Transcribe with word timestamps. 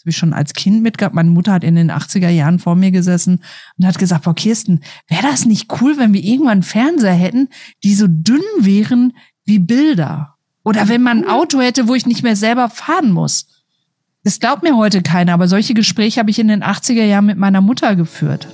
Das 0.00 0.04
habe 0.04 0.10
ich 0.12 0.16
schon 0.16 0.32
als 0.32 0.54
Kind 0.54 0.82
mitgehabt. 0.82 1.14
Meine 1.14 1.28
Mutter 1.28 1.52
hat 1.52 1.62
in 1.62 1.74
den 1.74 1.90
80er 1.90 2.30
Jahren 2.30 2.58
vor 2.58 2.74
mir 2.74 2.90
gesessen 2.90 3.42
und 3.76 3.86
hat 3.86 3.98
gesagt, 3.98 4.24
Frau 4.24 4.32
Kirsten, 4.32 4.80
wäre 5.08 5.24
das 5.24 5.44
nicht 5.44 5.70
cool, 5.78 5.98
wenn 5.98 6.14
wir 6.14 6.24
irgendwann 6.24 6.52
einen 6.52 6.62
Fernseher 6.62 7.12
hätten, 7.12 7.50
die 7.84 7.94
so 7.94 8.06
dünn 8.08 8.40
wären 8.60 9.12
wie 9.44 9.58
Bilder? 9.58 10.36
Oder 10.64 10.88
wenn 10.88 11.02
man 11.02 11.24
ein 11.24 11.28
Auto 11.28 11.60
hätte, 11.60 11.86
wo 11.86 11.94
ich 11.94 12.06
nicht 12.06 12.22
mehr 12.22 12.34
selber 12.34 12.70
fahren 12.70 13.12
muss. 13.12 13.46
Das 14.24 14.40
glaubt 14.40 14.62
mir 14.62 14.74
heute 14.74 15.02
keiner, 15.02 15.34
aber 15.34 15.48
solche 15.48 15.74
Gespräche 15.74 16.18
habe 16.18 16.30
ich 16.30 16.38
in 16.38 16.48
den 16.48 16.64
80er 16.64 17.04
Jahren 17.04 17.26
mit 17.26 17.36
meiner 17.36 17.60
Mutter 17.60 17.94
geführt. 17.94 18.48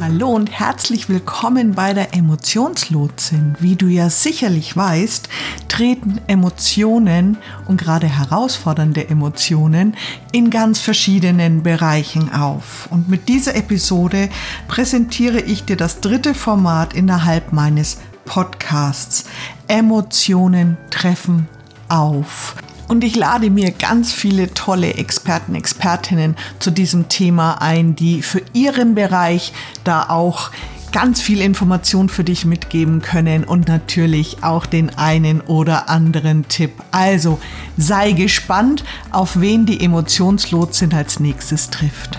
Hallo 0.00 0.28
und 0.28 0.52
herzlich 0.52 1.08
willkommen 1.08 1.74
bei 1.74 1.92
der 1.92 2.14
Emotionslotsin. 2.14 3.56
Wie 3.58 3.74
du 3.74 3.88
ja 3.88 4.08
sicherlich 4.10 4.76
weißt, 4.76 5.28
treten 5.66 6.20
Emotionen 6.28 7.36
und 7.66 7.80
gerade 7.80 8.06
herausfordernde 8.06 9.08
Emotionen 9.08 9.96
in 10.30 10.50
ganz 10.50 10.78
verschiedenen 10.78 11.64
Bereichen 11.64 12.32
auf. 12.32 12.88
Und 12.92 13.08
mit 13.08 13.28
dieser 13.28 13.56
Episode 13.56 14.30
präsentiere 14.68 15.40
ich 15.40 15.64
dir 15.64 15.76
das 15.76 16.00
dritte 16.00 16.32
Format 16.32 16.94
innerhalb 16.94 17.52
meines 17.52 17.98
Podcasts. 18.24 19.24
Emotionen 19.66 20.76
treffen 20.90 21.48
auf. 21.88 22.54
Und 22.88 23.04
ich 23.04 23.16
lade 23.16 23.50
mir 23.50 23.70
ganz 23.70 24.12
viele 24.12 24.54
tolle 24.54 24.94
Experten, 24.94 25.54
Expertinnen 25.54 26.36
zu 26.58 26.70
diesem 26.70 27.10
Thema 27.10 27.60
ein, 27.60 27.94
die 27.94 28.22
für 28.22 28.40
ihren 28.54 28.94
Bereich 28.94 29.52
da 29.84 30.08
auch 30.08 30.50
ganz 30.90 31.20
viel 31.20 31.42
Information 31.42 32.08
für 32.08 32.24
dich 32.24 32.46
mitgeben 32.46 33.02
können 33.02 33.44
und 33.44 33.68
natürlich 33.68 34.42
auch 34.42 34.64
den 34.64 34.96
einen 34.96 35.42
oder 35.42 35.90
anderen 35.90 36.48
Tipp. 36.48 36.72
Also 36.90 37.38
sei 37.76 38.12
gespannt, 38.12 38.84
auf 39.12 39.38
wen 39.38 39.66
die 39.66 39.84
Emotionslotsin 39.84 40.94
als 40.94 41.20
nächstes 41.20 41.68
trifft. 41.68 42.18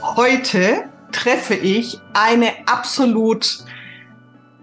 Heute 0.00 0.84
treffe 1.10 1.54
ich 1.54 1.98
eine 2.12 2.52
absolut 2.66 3.64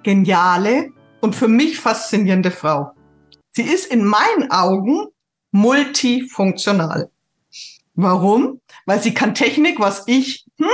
geniale 0.04 0.92
und 1.22 1.36
für 1.36 1.48
mich 1.48 1.80
faszinierende 1.80 2.52
Frau. 2.52 2.92
Sie 3.52 3.64
ist 3.64 3.86
in 3.86 4.04
meinen 4.04 4.50
Augen 4.50 5.08
multifunktional. 5.52 7.12
Warum? 7.94 8.62
Weil 8.86 9.02
sie 9.02 9.14
kann 9.14 9.36
Technik, 9.36 9.80
was 9.80 10.04
ich 10.08 10.46
hm, 10.58 10.68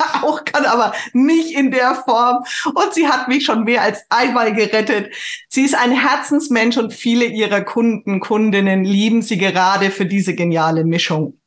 auch 0.22 0.44
kann, 0.44 0.64
aber 0.64 0.92
nicht 1.12 1.52
in 1.56 1.70
der 1.70 1.94
Form. 1.94 2.44
Und 2.66 2.94
sie 2.94 3.08
hat 3.08 3.28
mich 3.28 3.44
schon 3.44 3.64
mehr 3.64 3.82
als 3.82 4.04
einmal 4.10 4.54
gerettet. 4.54 5.14
Sie 5.48 5.62
ist 5.62 5.74
ein 5.74 5.92
Herzensmensch 5.92 6.76
und 6.76 6.92
viele 6.92 7.24
ihrer 7.24 7.62
Kunden, 7.62 8.20
Kundinnen 8.20 8.84
lieben 8.84 9.22
sie 9.22 9.38
gerade 9.38 9.90
für 9.90 10.06
diese 10.06 10.34
geniale 10.34 10.84
Mischung. 10.84 11.39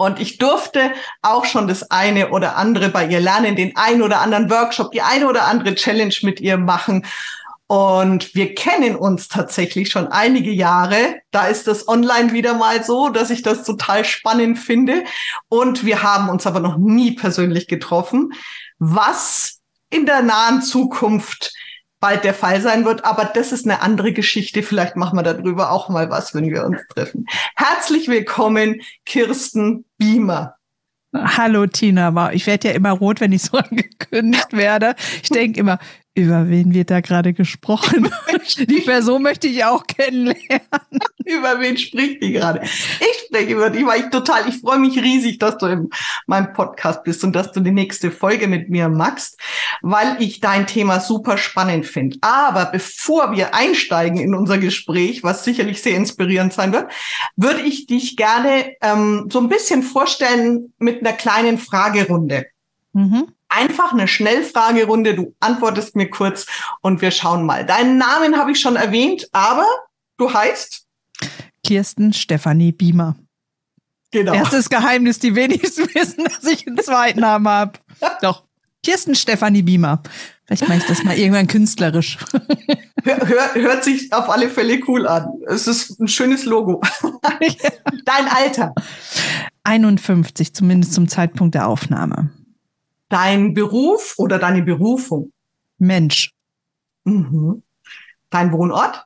Und 0.00 0.18
ich 0.18 0.38
durfte 0.38 0.92
auch 1.20 1.44
schon 1.44 1.68
das 1.68 1.90
eine 1.90 2.30
oder 2.30 2.56
andere 2.56 2.88
bei 2.88 3.06
ihr 3.06 3.20
lernen, 3.20 3.54
den 3.54 3.76
einen 3.76 4.00
oder 4.00 4.22
anderen 4.22 4.48
Workshop, 4.48 4.92
die 4.92 5.02
eine 5.02 5.28
oder 5.28 5.44
andere 5.44 5.74
Challenge 5.74 6.14
mit 6.22 6.40
ihr 6.40 6.56
machen. 6.56 7.04
Und 7.66 8.34
wir 8.34 8.54
kennen 8.54 8.96
uns 8.96 9.28
tatsächlich 9.28 9.90
schon 9.90 10.08
einige 10.08 10.52
Jahre. 10.52 11.16
Da 11.32 11.48
ist 11.48 11.66
das 11.66 11.86
online 11.86 12.32
wieder 12.32 12.54
mal 12.54 12.82
so, 12.82 13.10
dass 13.10 13.28
ich 13.28 13.42
das 13.42 13.62
total 13.62 14.06
spannend 14.06 14.58
finde. 14.58 15.04
Und 15.50 15.84
wir 15.84 16.02
haben 16.02 16.30
uns 16.30 16.46
aber 16.46 16.60
noch 16.60 16.78
nie 16.78 17.10
persönlich 17.10 17.68
getroffen, 17.68 18.32
was 18.78 19.58
in 19.90 20.06
der 20.06 20.22
nahen 20.22 20.62
Zukunft 20.62 21.52
bald 22.00 22.24
der 22.24 22.34
Fall 22.34 22.60
sein 22.60 22.84
wird. 22.84 23.04
Aber 23.04 23.24
das 23.26 23.52
ist 23.52 23.66
eine 23.66 23.82
andere 23.82 24.12
Geschichte. 24.12 24.62
Vielleicht 24.62 24.96
machen 24.96 25.18
wir 25.18 25.22
darüber 25.22 25.70
auch 25.70 25.88
mal 25.88 26.10
was, 26.10 26.34
wenn 26.34 26.50
wir 26.50 26.64
uns 26.64 26.80
treffen. 26.88 27.26
Herzlich 27.56 28.08
willkommen, 28.08 28.80
Kirsten 29.04 29.84
Beamer. 29.98 30.56
Hallo 31.12 31.66
Tina, 31.66 32.32
ich 32.32 32.46
werde 32.46 32.68
ja 32.68 32.74
immer 32.74 32.92
rot, 32.92 33.20
wenn 33.20 33.32
ich 33.32 33.42
so 33.42 33.58
angekündigt 33.58 34.52
werde. 34.52 34.94
Ich 35.22 35.28
denke 35.28 35.60
immer, 35.60 35.78
über 36.20 36.48
wen 36.48 36.74
wird 36.74 36.90
da 36.90 37.00
gerade 37.00 37.32
gesprochen? 37.32 38.10
Die 38.58 38.80
Person 38.80 39.22
möchte 39.22 39.46
ich 39.48 39.64
auch 39.64 39.86
kennenlernen. 39.86 40.60
über 41.24 41.60
wen 41.60 41.76
spricht 41.76 42.22
die 42.22 42.32
gerade? 42.32 42.62
Ich 42.62 43.26
spreche 43.26 43.52
über 43.52 43.70
dich, 43.70 43.86
weil 43.86 44.00
ich 44.00 44.10
total, 44.10 44.48
ich 44.48 44.60
freue 44.60 44.78
mich 44.78 45.00
riesig, 45.00 45.38
dass 45.38 45.58
du 45.58 45.66
in 45.66 45.90
meinem 46.26 46.52
Podcast 46.52 47.04
bist 47.04 47.22
und 47.24 47.34
dass 47.34 47.52
du 47.52 47.60
die 47.60 47.70
nächste 47.70 48.10
Folge 48.10 48.48
mit 48.48 48.70
mir 48.70 48.88
machst, 48.88 49.40
weil 49.82 50.16
ich 50.20 50.40
dein 50.40 50.66
Thema 50.66 51.00
super 51.00 51.38
spannend 51.38 51.86
finde. 51.86 52.18
Aber 52.22 52.66
bevor 52.66 53.32
wir 53.32 53.54
einsteigen 53.54 54.18
in 54.18 54.34
unser 54.34 54.58
Gespräch, 54.58 55.22
was 55.22 55.44
sicherlich 55.44 55.82
sehr 55.82 55.96
inspirierend 55.96 56.52
sein 56.52 56.72
wird, 56.72 56.90
würde 57.36 57.60
ich 57.60 57.86
dich 57.86 58.16
gerne 58.16 58.74
ähm, 58.82 59.28
so 59.30 59.40
ein 59.40 59.48
bisschen 59.48 59.82
vorstellen 59.82 60.72
mit 60.78 61.00
einer 61.00 61.12
kleinen 61.12 61.58
Fragerunde. 61.58 62.46
Mhm 62.92 63.32
einfach 63.50 63.92
eine 63.92 64.08
Schnellfragerunde. 64.08 65.14
Du 65.14 65.34
antwortest 65.40 65.96
mir 65.96 66.08
kurz 66.08 66.46
und 66.80 67.02
wir 67.02 67.10
schauen 67.10 67.44
mal. 67.44 67.66
Deinen 67.66 67.98
Namen 67.98 68.38
habe 68.38 68.52
ich 68.52 68.60
schon 68.60 68.76
erwähnt, 68.76 69.28
aber 69.32 69.66
du 70.16 70.32
heißt? 70.32 70.86
Kirsten 71.64 72.12
Stefanie 72.12 72.72
Biemer. 72.72 73.16
Genau. 74.12 74.32
Erstes 74.32 74.70
Geheimnis, 74.70 75.18
die 75.18 75.34
wenigsten 75.34 75.82
wissen, 75.94 76.24
dass 76.24 76.44
ich 76.44 76.66
einen 76.66 76.78
zweiten 76.78 77.20
Namen 77.20 77.48
habe. 77.48 77.78
Doch. 78.22 78.44
Kirsten 78.82 79.14
Stefanie 79.14 79.62
Biemer. 79.62 80.02
Vielleicht 80.46 80.66
mache 80.66 80.78
ich 80.78 80.86
das 80.86 81.04
mal 81.04 81.16
irgendwann 81.16 81.46
künstlerisch. 81.46 82.16
Hör, 83.04 83.26
hör, 83.26 83.54
hört 83.54 83.82
sich 83.82 84.12
auf 84.12 84.28
alle 84.28 84.50
Fälle 84.50 84.78
cool 84.86 85.06
an. 85.06 85.26
Es 85.46 85.66
ist 85.66 85.98
ein 86.00 86.06
schönes 86.06 86.44
Logo. 86.44 86.82
Dein 88.04 88.28
Alter? 88.28 88.74
51, 89.64 90.52
zumindest 90.52 90.92
zum 90.92 91.08
Zeitpunkt 91.08 91.54
der 91.54 91.66
Aufnahme 91.66 92.28
dein 93.10 93.52
Beruf 93.52 94.14
oder 94.16 94.38
deine 94.38 94.62
Berufung? 94.62 95.32
Mensch. 95.78 96.30
Mhm. 97.04 97.62
Dein 98.30 98.52
Wohnort? 98.52 99.04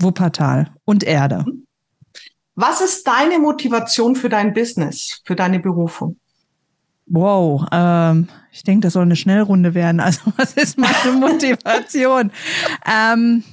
Wuppertal 0.00 0.74
und 0.84 1.04
Erde. 1.04 1.44
Mhm. 1.46 1.66
Was 2.56 2.80
ist 2.80 3.06
deine 3.06 3.38
Motivation 3.38 4.14
für 4.14 4.28
dein 4.28 4.52
Business, 4.54 5.20
für 5.24 5.34
deine 5.34 5.58
Berufung? 5.58 6.18
Wow, 7.06 7.66
ähm, 7.72 8.28
ich 8.50 8.62
denke, 8.62 8.86
das 8.86 8.94
soll 8.94 9.02
eine 9.02 9.16
Schnellrunde 9.16 9.74
werden. 9.74 10.00
Also 10.00 10.32
was 10.36 10.54
ist 10.54 10.78
meine 10.78 11.12
Motivation? 11.18 12.30
ähm, 12.86 13.44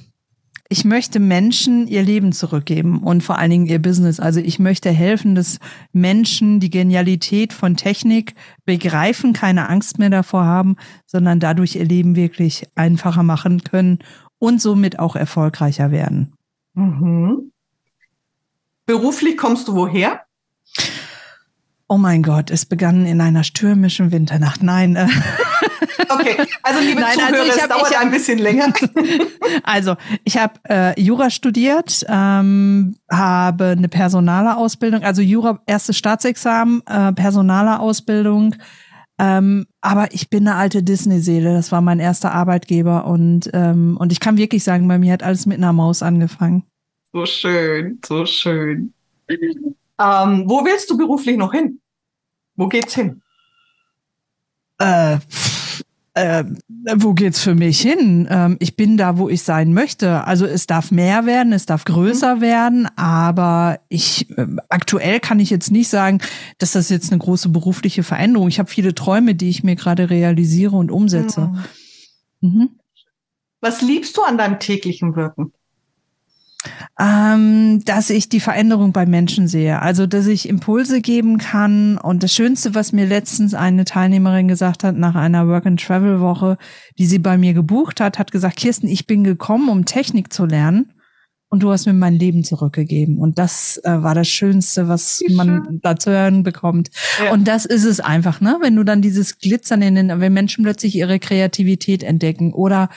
ich 0.72 0.86
möchte 0.86 1.20
Menschen 1.20 1.86
ihr 1.86 2.02
Leben 2.02 2.32
zurückgeben 2.32 3.02
und 3.02 3.22
vor 3.22 3.36
allen 3.36 3.50
Dingen 3.50 3.66
ihr 3.66 3.78
Business. 3.78 4.18
Also 4.18 4.40
ich 4.40 4.58
möchte 4.58 4.88
helfen, 4.88 5.34
dass 5.34 5.58
Menschen 5.92 6.60
die 6.60 6.70
Genialität 6.70 7.52
von 7.52 7.76
Technik 7.76 8.34
begreifen, 8.64 9.34
keine 9.34 9.68
Angst 9.68 9.98
mehr 9.98 10.08
davor 10.08 10.46
haben, 10.46 10.76
sondern 11.04 11.40
dadurch 11.40 11.76
ihr 11.76 11.84
Leben 11.84 12.16
wirklich 12.16 12.64
einfacher 12.74 13.22
machen 13.22 13.62
können 13.64 13.98
und 14.38 14.62
somit 14.62 14.98
auch 14.98 15.14
erfolgreicher 15.14 15.90
werden. 15.90 16.32
Mhm. 16.72 17.52
Beruflich 18.86 19.36
kommst 19.36 19.68
du 19.68 19.74
woher? 19.74 20.22
Oh 21.86 21.98
mein 21.98 22.22
Gott, 22.22 22.50
es 22.50 22.64
begann 22.64 23.04
in 23.04 23.20
einer 23.20 23.44
stürmischen 23.44 24.10
Winternacht. 24.10 24.62
Nein. 24.62 24.96
Okay, 26.08 26.36
also 26.62 26.80
liebe 26.80 27.00
Nein, 27.00 27.18
also 27.18 27.26
Zuhörer, 27.26 27.42
also 27.42 27.60
hab, 27.60 27.70
es 27.70 27.76
dauert 27.76 27.94
hab, 27.94 28.02
ein 28.02 28.10
bisschen 28.10 28.38
länger. 28.38 28.72
Also, 29.64 29.96
ich 30.24 30.38
habe 30.38 30.54
äh, 30.68 31.00
Jura 31.00 31.30
studiert, 31.30 32.04
ähm, 32.08 32.96
habe 33.10 33.66
eine 33.76 33.88
personale 33.88 34.56
Ausbildung, 34.56 35.02
also 35.02 35.22
Jura 35.22 35.60
erstes 35.66 35.96
Staatsexamen, 35.96 36.82
äh, 36.86 37.12
personale 37.12 37.80
Ausbildung. 37.80 38.54
Ähm, 39.18 39.66
aber 39.80 40.12
ich 40.12 40.30
bin 40.30 40.48
eine 40.48 40.56
alte 40.56 40.82
Disney-Seele. 40.82 41.52
Das 41.52 41.70
war 41.70 41.80
mein 41.80 42.00
erster 42.00 42.32
Arbeitgeber 42.32 43.06
und 43.06 43.50
ähm, 43.52 43.96
und 43.98 44.10
ich 44.10 44.20
kann 44.20 44.36
wirklich 44.36 44.64
sagen, 44.64 44.88
bei 44.88 44.98
mir 44.98 45.12
hat 45.12 45.22
alles 45.22 45.46
mit 45.46 45.58
einer 45.58 45.72
Maus 45.72 46.02
angefangen. 46.02 46.64
So 47.12 47.26
schön, 47.26 48.00
so 48.04 48.24
schön. 48.26 48.94
Ähm, 49.28 50.44
wo 50.48 50.64
willst 50.64 50.90
du 50.90 50.96
beruflich 50.96 51.36
noch 51.36 51.52
hin? 51.52 51.80
Wo 52.56 52.68
geht's 52.68 52.94
hin? 52.94 53.22
Äh, 54.78 55.18
äh, 56.14 56.44
wo 56.94 57.14
geht's 57.14 57.40
für 57.40 57.54
mich 57.54 57.80
hin? 57.80 58.28
Ähm, 58.30 58.56
ich 58.60 58.76
bin 58.76 58.96
da, 58.96 59.16
wo 59.16 59.28
ich 59.28 59.42
sein 59.42 59.72
möchte. 59.72 60.24
Also 60.24 60.44
es 60.44 60.66
darf 60.66 60.90
mehr 60.90 61.24
werden, 61.24 61.52
es 61.52 61.64
darf 61.64 61.84
größer 61.84 62.36
mhm. 62.36 62.40
werden, 62.40 62.88
aber 62.96 63.80
ich 63.88 64.28
äh, 64.36 64.46
aktuell 64.68 65.20
kann 65.20 65.40
ich 65.40 65.48
jetzt 65.48 65.70
nicht 65.70 65.88
sagen, 65.88 66.18
dass 66.58 66.72
das 66.72 66.90
jetzt 66.90 67.12
eine 67.12 67.18
große 67.18 67.48
berufliche 67.48 68.02
Veränderung. 68.02 68.48
Ich 68.48 68.58
habe 68.58 68.68
viele 68.68 68.94
Träume, 68.94 69.34
die 69.34 69.48
ich 69.48 69.64
mir 69.64 69.76
gerade 69.76 70.10
realisiere 70.10 70.76
und 70.76 70.90
umsetze. 70.90 71.50
Mhm. 72.40 72.48
Mhm. 72.48 72.70
Was 73.60 73.80
liebst 73.80 74.16
du 74.16 74.22
an 74.22 74.36
deinem 74.36 74.58
täglichen 74.58 75.16
Wirken? 75.16 75.52
Ähm, 76.98 77.84
dass 77.84 78.10
ich 78.10 78.28
die 78.28 78.40
Veränderung 78.40 78.92
bei 78.92 79.06
Menschen 79.06 79.48
sehe. 79.48 79.80
Also, 79.80 80.06
dass 80.06 80.26
ich 80.26 80.48
Impulse 80.48 81.00
geben 81.00 81.38
kann. 81.38 81.98
Und 81.98 82.22
das 82.22 82.32
Schönste, 82.32 82.74
was 82.74 82.92
mir 82.92 83.06
letztens 83.06 83.54
eine 83.54 83.84
Teilnehmerin 83.84 84.48
gesagt 84.48 84.84
hat, 84.84 84.96
nach 84.96 85.14
einer 85.14 85.48
Work-and-Travel-Woche, 85.48 86.58
die 86.98 87.06
sie 87.06 87.18
bei 87.18 87.38
mir 87.38 87.54
gebucht 87.54 88.00
hat, 88.00 88.18
hat 88.18 88.32
gesagt, 88.32 88.56
Kirsten, 88.56 88.86
ich 88.86 89.06
bin 89.06 89.24
gekommen, 89.24 89.68
um 89.68 89.84
Technik 89.84 90.32
zu 90.32 90.46
lernen. 90.46 90.92
Und 91.48 91.62
du 91.62 91.70
hast 91.70 91.84
mir 91.84 91.92
mein 91.92 92.14
Leben 92.14 92.44
zurückgegeben. 92.44 93.18
Und 93.18 93.38
das 93.38 93.78
äh, 93.84 94.02
war 94.02 94.14
das 94.14 94.26
Schönste, 94.26 94.88
was 94.88 95.22
man 95.28 95.80
da 95.82 95.96
zu 95.96 96.10
hören 96.10 96.44
bekommt. 96.44 96.88
Ja. 97.22 97.30
Und 97.30 97.46
das 97.46 97.66
ist 97.66 97.84
es 97.84 98.00
einfach, 98.00 98.40
ne? 98.40 98.56
Wenn 98.62 98.74
du 98.74 98.84
dann 98.84 99.02
dieses 99.02 99.38
Glitzern 99.38 99.82
in 99.82 99.94
den, 99.94 100.20
wenn 100.20 100.32
Menschen 100.32 100.64
plötzlich 100.64 100.94
ihre 100.94 101.18
Kreativität 101.18 102.04
entdecken 102.04 102.54
oder 102.54 102.88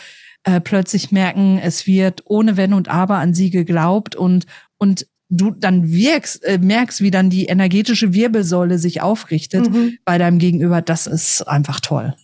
äh, 0.46 0.62
plötzlich 0.62 1.12
merken, 1.12 1.60
es 1.62 1.88
wird 1.88 2.24
ohne 2.26 2.56
Wenn 2.56 2.74
und 2.74 2.88
Aber 2.88 3.18
an 3.18 3.34
sie 3.34 3.50
geglaubt 3.50 4.16
und, 4.16 4.46
und 4.78 5.08
du 5.30 5.52
dann 5.52 5.92
wirkst, 5.92 6.44
äh, 6.44 6.60
merkst, 6.60 7.02
wie 7.02 7.12
dann 7.12 7.30
die 7.30 7.46
energetische 7.46 8.14
Wirbelsäule 8.14 8.78
sich 8.78 9.02
aufrichtet 9.02 9.70
mhm. 9.72 9.98
bei 10.06 10.18
deinem 10.18 10.38
Gegenüber, 10.38 10.82
das 10.82 11.08
ist 11.08 11.42
einfach 11.48 11.80
toll. 11.80 12.16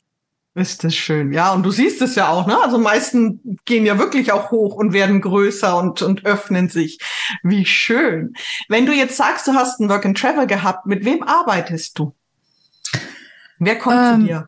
Ist 0.53 0.83
das 0.83 0.93
schön. 0.95 1.31
Ja, 1.31 1.53
und 1.53 1.63
du 1.63 1.71
siehst 1.71 2.01
es 2.01 2.15
ja 2.15 2.27
auch, 2.27 2.45
ne? 2.45 2.61
Also 2.61 2.77
meisten 2.77 3.57
gehen 3.65 3.85
ja 3.85 3.97
wirklich 3.97 4.33
auch 4.33 4.51
hoch 4.51 4.75
und 4.75 4.91
werden 4.91 5.21
größer 5.21 5.77
und, 5.77 6.01
und 6.01 6.25
öffnen 6.25 6.67
sich. 6.67 6.99
Wie 7.41 7.65
schön. 7.65 8.33
Wenn 8.67 8.85
du 8.85 8.93
jetzt 8.93 9.15
sagst, 9.15 9.47
du 9.47 9.53
hast 9.53 9.79
ein 9.79 9.87
Work 9.87 10.05
and 10.05 10.17
Travel 10.17 10.47
gehabt, 10.47 10.85
mit 10.85 11.05
wem 11.05 11.23
arbeitest 11.23 11.97
du? 11.97 12.13
Wer 13.59 13.79
kommt 13.79 13.95
ähm, 13.97 14.19
zu 14.19 14.27
dir? 14.27 14.47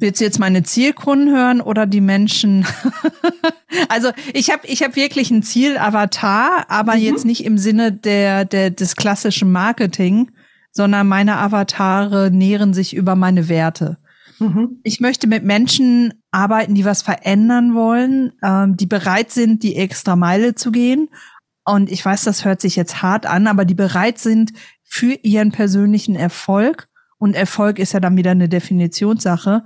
Willst 0.00 0.20
du 0.20 0.24
jetzt 0.24 0.38
meine 0.38 0.62
Zielkunden 0.62 1.34
hören 1.34 1.60
oder 1.60 1.84
die 1.84 2.00
Menschen? 2.00 2.64
also 3.88 4.10
ich 4.32 4.50
habe 4.50 4.64
ich 4.68 4.84
hab 4.84 4.94
wirklich 4.94 5.32
ein 5.32 5.42
Zielavatar, 5.42 6.66
aber 6.68 6.94
mhm. 6.94 7.00
jetzt 7.00 7.24
nicht 7.24 7.44
im 7.44 7.58
Sinne 7.58 7.90
der, 7.90 8.44
der, 8.44 8.70
des 8.70 8.94
klassischen 8.94 9.50
Marketing, 9.50 10.30
sondern 10.70 11.08
meine 11.08 11.38
Avatare 11.38 12.30
nähren 12.30 12.74
sich 12.74 12.94
über 12.94 13.16
meine 13.16 13.48
Werte. 13.48 13.98
Mhm. 14.38 14.78
Ich 14.84 15.00
möchte 15.00 15.26
mit 15.26 15.42
Menschen 15.42 16.14
arbeiten, 16.30 16.76
die 16.76 16.84
was 16.84 17.02
verändern 17.02 17.74
wollen, 17.74 18.34
ähm, 18.44 18.76
die 18.76 18.86
bereit 18.86 19.32
sind, 19.32 19.64
die 19.64 19.74
extra 19.74 20.14
Meile 20.14 20.54
zu 20.54 20.70
gehen. 20.70 21.08
Und 21.64 21.90
ich 21.90 22.04
weiß, 22.04 22.22
das 22.22 22.44
hört 22.44 22.60
sich 22.60 22.76
jetzt 22.76 23.02
hart 23.02 23.26
an, 23.26 23.48
aber 23.48 23.64
die 23.64 23.74
bereit 23.74 24.18
sind 24.18 24.52
für 24.84 25.14
ihren 25.22 25.50
persönlichen 25.50 26.14
Erfolg. 26.14 26.88
Und 27.18 27.34
Erfolg 27.34 27.80
ist 27.80 27.94
ja 27.94 28.00
dann 28.00 28.16
wieder 28.16 28.30
eine 28.30 28.48
Definitionssache 28.48 29.64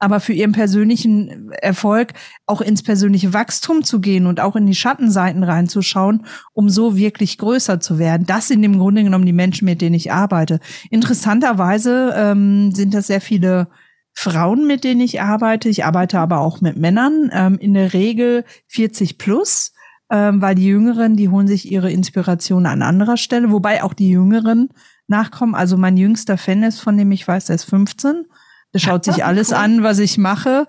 aber 0.00 0.18
für 0.18 0.32
ihren 0.32 0.52
persönlichen 0.52 1.52
Erfolg 1.52 2.14
auch 2.46 2.62
ins 2.62 2.82
persönliche 2.82 3.32
Wachstum 3.34 3.84
zu 3.84 4.00
gehen 4.00 4.26
und 4.26 4.40
auch 4.40 4.56
in 4.56 4.66
die 4.66 4.74
Schattenseiten 4.74 5.44
reinzuschauen, 5.44 6.24
um 6.54 6.70
so 6.70 6.96
wirklich 6.96 7.36
größer 7.36 7.80
zu 7.80 7.98
werden. 7.98 8.26
Das 8.26 8.48
sind 8.48 8.64
im 8.64 8.78
Grunde 8.78 9.04
genommen 9.04 9.26
die 9.26 9.34
Menschen, 9.34 9.66
mit 9.66 9.82
denen 9.82 9.94
ich 9.94 10.10
arbeite. 10.10 10.58
Interessanterweise 10.88 12.14
ähm, 12.16 12.74
sind 12.74 12.94
das 12.94 13.08
sehr 13.08 13.20
viele 13.20 13.68
Frauen, 14.14 14.66
mit 14.66 14.84
denen 14.84 15.02
ich 15.02 15.20
arbeite. 15.20 15.68
Ich 15.68 15.84
arbeite 15.84 16.18
aber 16.18 16.40
auch 16.40 16.62
mit 16.62 16.78
Männern, 16.78 17.30
ähm, 17.32 17.58
in 17.58 17.74
der 17.74 17.92
Regel 17.92 18.44
40 18.68 19.18
plus, 19.18 19.72
ähm, 20.10 20.40
weil 20.40 20.54
die 20.54 20.66
Jüngeren, 20.66 21.16
die 21.16 21.28
holen 21.28 21.46
sich 21.46 21.70
ihre 21.70 21.92
Inspiration 21.92 22.64
an 22.64 22.80
anderer 22.80 23.18
Stelle, 23.18 23.50
wobei 23.50 23.82
auch 23.82 23.92
die 23.92 24.10
Jüngeren 24.10 24.70
nachkommen. 25.08 25.54
Also 25.54 25.76
mein 25.76 25.98
jüngster 25.98 26.38
Fan 26.38 26.62
ist, 26.62 26.80
von 26.80 26.96
dem 26.96 27.12
ich 27.12 27.28
weiß, 27.28 27.46
der 27.46 27.56
ist 27.56 27.64
15 27.64 28.24
der 28.72 28.78
schaut 28.78 29.04
sich 29.04 29.24
alles 29.24 29.52
an, 29.52 29.82
was 29.82 29.98
ich 29.98 30.18
mache. 30.18 30.66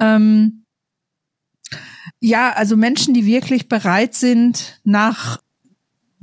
Ähm, 0.00 0.64
ja, 2.20 2.52
also 2.52 2.76
Menschen, 2.76 3.14
die 3.14 3.24
wirklich 3.26 3.68
bereit 3.68 4.14
sind, 4.14 4.80
nach 4.84 5.38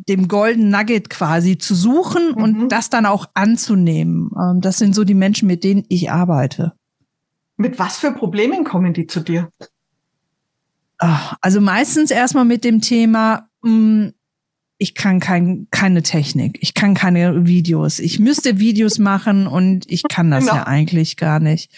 dem 0.08 0.28
Golden 0.28 0.70
Nugget 0.70 1.10
quasi 1.10 1.58
zu 1.58 1.76
suchen 1.76 2.30
mhm. 2.30 2.44
und 2.44 2.70
das 2.70 2.90
dann 2.90 3.06
auch 3.06 3.28
anzunehmen. 3.34 4.32
Ähm, 4.40 4.62
das 4.62 4.78
sind 4.78 4.96
so 4.96 5.04
die 5.04 5.14
Menschen, 5.14 5.48
mit 5.48 5.64
denen 5.64 5.84
ich 5.90 6.12
arbeite. 6.12 6.74
Mit 7.58 7.80
was 7.80 7.98
für 7.98 8.12
Problemen 8.12 8.64
kommen 8.64 8.94
die 8.94 9.08
zu 9.08 9.20
dir? 9.20 9.52
Also 11.00 11.62
meistens 11.62 12.12
erstmal 12.12 12.46
mit 12.46 12.64
dem 12.64 12.82
Thema, 12.82 13.50
mh, 13.62 13.70
hm, 13.70 14.14
ich 14.78 14.94
kann 14.94 15.20
kein, 15.20 15.68
keine 15.72 16.04
Technik, 16.04 16.60
ich 16.62 16.74
kann 16.74 16.94
keine 16.94 17.48
Videos. 17.48 18.00
Ich 18.00 18.20
müsste 18.20 18.60
Videos 18.60 19.00
machen 19.00 19.48
und 19.48 19.90
ich 19.92 20.04
kann 20.04 20.30
das 20.32 20.46
genau. 20.46 20.58
ja 20.58 20.68
eigentlich 20.68 21.18
gar 21.18 21.40
nicht. 21.40 21.72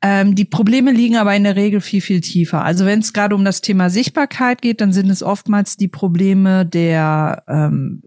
Ähm, 0.00 0.36
die 0.36 0.44
Probleme 0.44 0.92
liegen 0.92 1.16
aber 1.16 1.34
in 1.34 1.42
der 1.42 1.56
Regel 1.56 1.80
viel, 1.80 2.00
viel 2.00 2.20
tiefer. 2.20 2.64
Also 2.64 2.86
wenn 2.86 3.00
es 3.00 3.12
gerade 3.12 3.34
um 3.34 3.44
das 3.44 3.60
Thema 3.60 3.90
Sichtbarkeit 3.90 4.62
geht, 4.62 4.80
dann 4.80 4.92
sind 4.92 5.10
es 5.10 5.24
oftmals 5.24 5.76
die 5.76 5.88
Probleme 5.88 6.64
der, 6.64 7.42
ähm, 7.48 8.02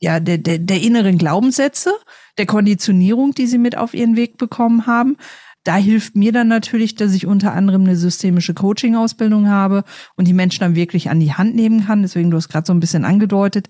ja, 0.00 0.18
der, 0.18 0.38
der, 0.38 0.58
der 0.58 0.82
inneren 0.82 1.16
Glaubenssätze, 1.16 1.92
der 2.38 2.46
Konditionierung, 2.46 3.32
die 3.32 3.46
sie 3.46 3.58
mit 3.58 3.76
auf 3.76 3.94
ihren 3.94 4.16
Weg 4.16 4.36
bekommen 4.36 4.86
haben. 4.86 5.16
Da 5.66 5.74
hilft 5.74 6.14
mir 6.14 6.30
dann 6.30 6.46
natürlich, 6.46 6.94
dass 6.94 7.12
ich 7.12 7.26
unter 7.26 7.52
anderem 7.52 7.82
eine 7.82 7.96
systemische 7.96 8.54
Coaching-Ausbildung 8.54 9.48
habe 9.48 9.82
und 10.14 10.28
die 10.28 10.32
Menschen 10.32 10.60
dann 10.60 10.76
wirklich 10.76 11.10
an 11.10 11.18
die 11.18 11.32
Hand 11.32 11.56
nehmen 11.56 11.86
kann. 11.86 12.02
Deswegen, 12.02 12.30
du 12.30 12.36
hast 12.36 12.48
gerade 12.48 12.64
so 12.64 12.72
ein 12.72 12.78
bisschen 12.78 13.04
angedeutet 13.04 13.68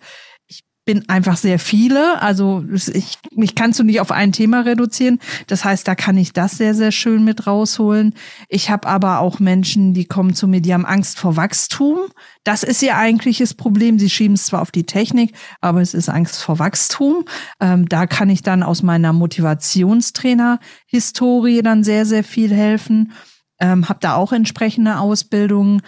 bin 0.86 1.06
einfach 1.08 1.36
sehr 1.36 1.58
viele. 1.58 2.22
Also 2.22 2.64
ich, 2.70 3.18
mich 3.32 3.56
kannst 3.56 3.80
du 3.80 3.84
nicht 3.84 4.00
auf 4.00 4.12
ein 4.12 4.30
Thema 4.32 4.60
reduzieren. 4.60 5.18
Das 5.48 5.64
heißt, 5.64 5.86
da 5.86 5.96
kann 5.96 6.16
ich 6.16 6.32
das 6.32 6.52
sehr, 6.52 6.74
sehr 6.74 6.92
schön 6.92 7.24
mit 7.24 7.46
rausholen. 7.46 8.14
Ich 8.48 8.70
habe 8.70 8.88
aber 8.88 9.18
auch 9.18 9.38
Menschen, 9.40 9.92
die 9.92 10.06
kommen 10.06 10.32
zu 10.32 10.46
mir, 10.46 10.62
die 10.62 10.72
haben 10.72 10.86
Angst 10.86 11.18
vor 11.18 11.36
Wachstum. 11.36 11.98
Das 12.44 12.62
ist 12.62 12.82
ihr 12.82 12.96
eigentliches 12.96 13.54
Problem. 13.54 13.98
Sie 13.98 14.08
schieben 14.08 14.34
es 14.34 14.46
zwar 14.46 14.62
auf 14.62 14.70
die 14.70 14.86
Technik, 14.86 15.34
aber 15.60 15.82
es 15.82 15.92
ist 15.92 16.08
Angst 16.08 16.40
vor 16.40 16.60
Wachstum. 16.60 17.24
Ähm, 17.60 17.88
da 17.88 18.06
kann 18.06 18.30
ich 18.30 18.42
dann 18.42 18.62
aus 18.62 18.84
meiner 18.84 19.12
Motivationstrainer-Historie 19.12 21.62
dann 21.62 21.82
sehr, 21.82 22.06
sehr 22.06 22.22
viel 22.22 22.54
helfen. 22.54 23.10
Ähm, 23.58 23.88
habe 23.88 23.98
da 24.00 24.14
auch 24.14 24.32
entsprechende 24.32 24.98
Ausbildungen. 24.98 25.80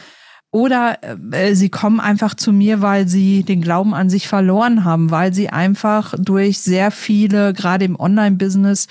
Oder 0.50 0.98
äh, 1.32 1.54
sie 1.54 1.68
kommen 1.68 2.00
einfach 2.00 2.34
zu 2.34 2.52
mir, 2.52 2.80
weil 2.80 3.06
sie 3.06 3.42
den 3.42 3.60
Glauben 3.60 3.94
an 3.94 4.08
sich 4.08 4.28
verloren 4.28 4.84
haben, 4.84 5.10
weil 5.10 5.34
sie 5.34 5.50
einfach 5.50 6.14
durch 6.18 6.58
sehr 6.58 6.90
viele, 6.90 7.52
gerade 7.52 7.84
im 7.84 8.00
Online-Business, 8.00 8.86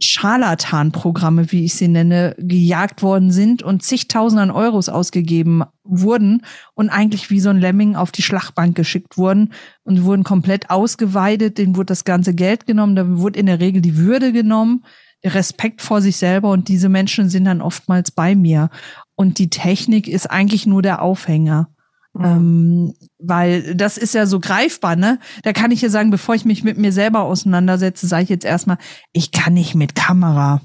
Scharlatan-Programme, 0.00 1.50
wie 1.50 1.64
ich 1.64 1.74
sie 1.74 1.88
nenne, 1.88 2.34
gejagt 2.38 3.02
worden 3.02 3.30
sind 3.30 3.62
und 3.62 3.82
zigtausend 3.82 4.40
an 4.40 4.50
Euros 4.50 4.88
ausgegeben 4.88 5.64
wurden 5.82 6.42
und 6.74 6.88
eigentlich 6.88 7.30
wie 7.30 7.40
so 7.40 7.50
ein 7.50 7.58
Lemming 7.58 7.96
auf 7.96 8.12
die 8.12 8.22
Schlachtbank 8.22 8.76
geschickt 8.76 9.18
wurden 9.18 9.52
und 9.82 10.04
wurden 10.04 10.22
komplett 10.22 10.70
ausgeweidet, 10.70 11.58
denen 11.58 11.76
wurde 11.76 11.86
das 11.86 12.04
ganze 12.04 12.34
Geld 12.34 12.66
genommen, 12.66 12.94
da 12.94 13.18
wurde 13.18 13.40
in 13.40 13.46
der 13.46 13.60
Regel 13.60 13.82
die 13.82 13.96
Würde 13.96 14.32
genommen, 14.32 14.84
der 15.24 15.34
Respekt 15.34 15.82
vor 15.82 16.00
sich 16.00 16.16
selber. 16.16 16.50
Und 16.50 16.68
diese 16.68 16.88
Menschen 16.88 17.28
sind 17.28 17.44
dann 17.44 17.60
oftmals 17.60 18.10
bei 18.10 18.34
mir. 18.34 18.70
Und 19.18 19.40
die 19.40 19.50
Technik 19.50 20.06
ist 20.06 20.30
eigentlich 20.30 20.64
nur 20.64 20.80
der 20.80 21.02
Aufhänger. 21.02 21.68
Mhm. 22.14 22.24
Ähm, 22.24 22.94
weil 23.18 23.74
das 23.74 23.98
ist 23.98 24.14
ja 24.14 24.26
so 24.26 24.38
greifbar, 24.38 24.94
ne? 24.94 25.18
Da 25.42 25.52
kann 25.52 25.72
ich 25.72 25.82
ja 25.82 25.88
sagen, 25.88 26.10
bevor 26.10 26.36
ich 26.36 26.44
mich 26.44 26.62
mit 26.62 26.78
mir 26.78 26.92
selber 26.92 27.22
auseinandersetze, 27.22 28.06
sage 28.06 28.22
ich 28.22 28.28
jetzt 28.28 28.44
erstmal, 28.44 28.78
ich 29.12 29.32
kann 29.32 29.54
nicht 29.54 29.74
mit 29.74 29.96
Kamera 29.96 30.60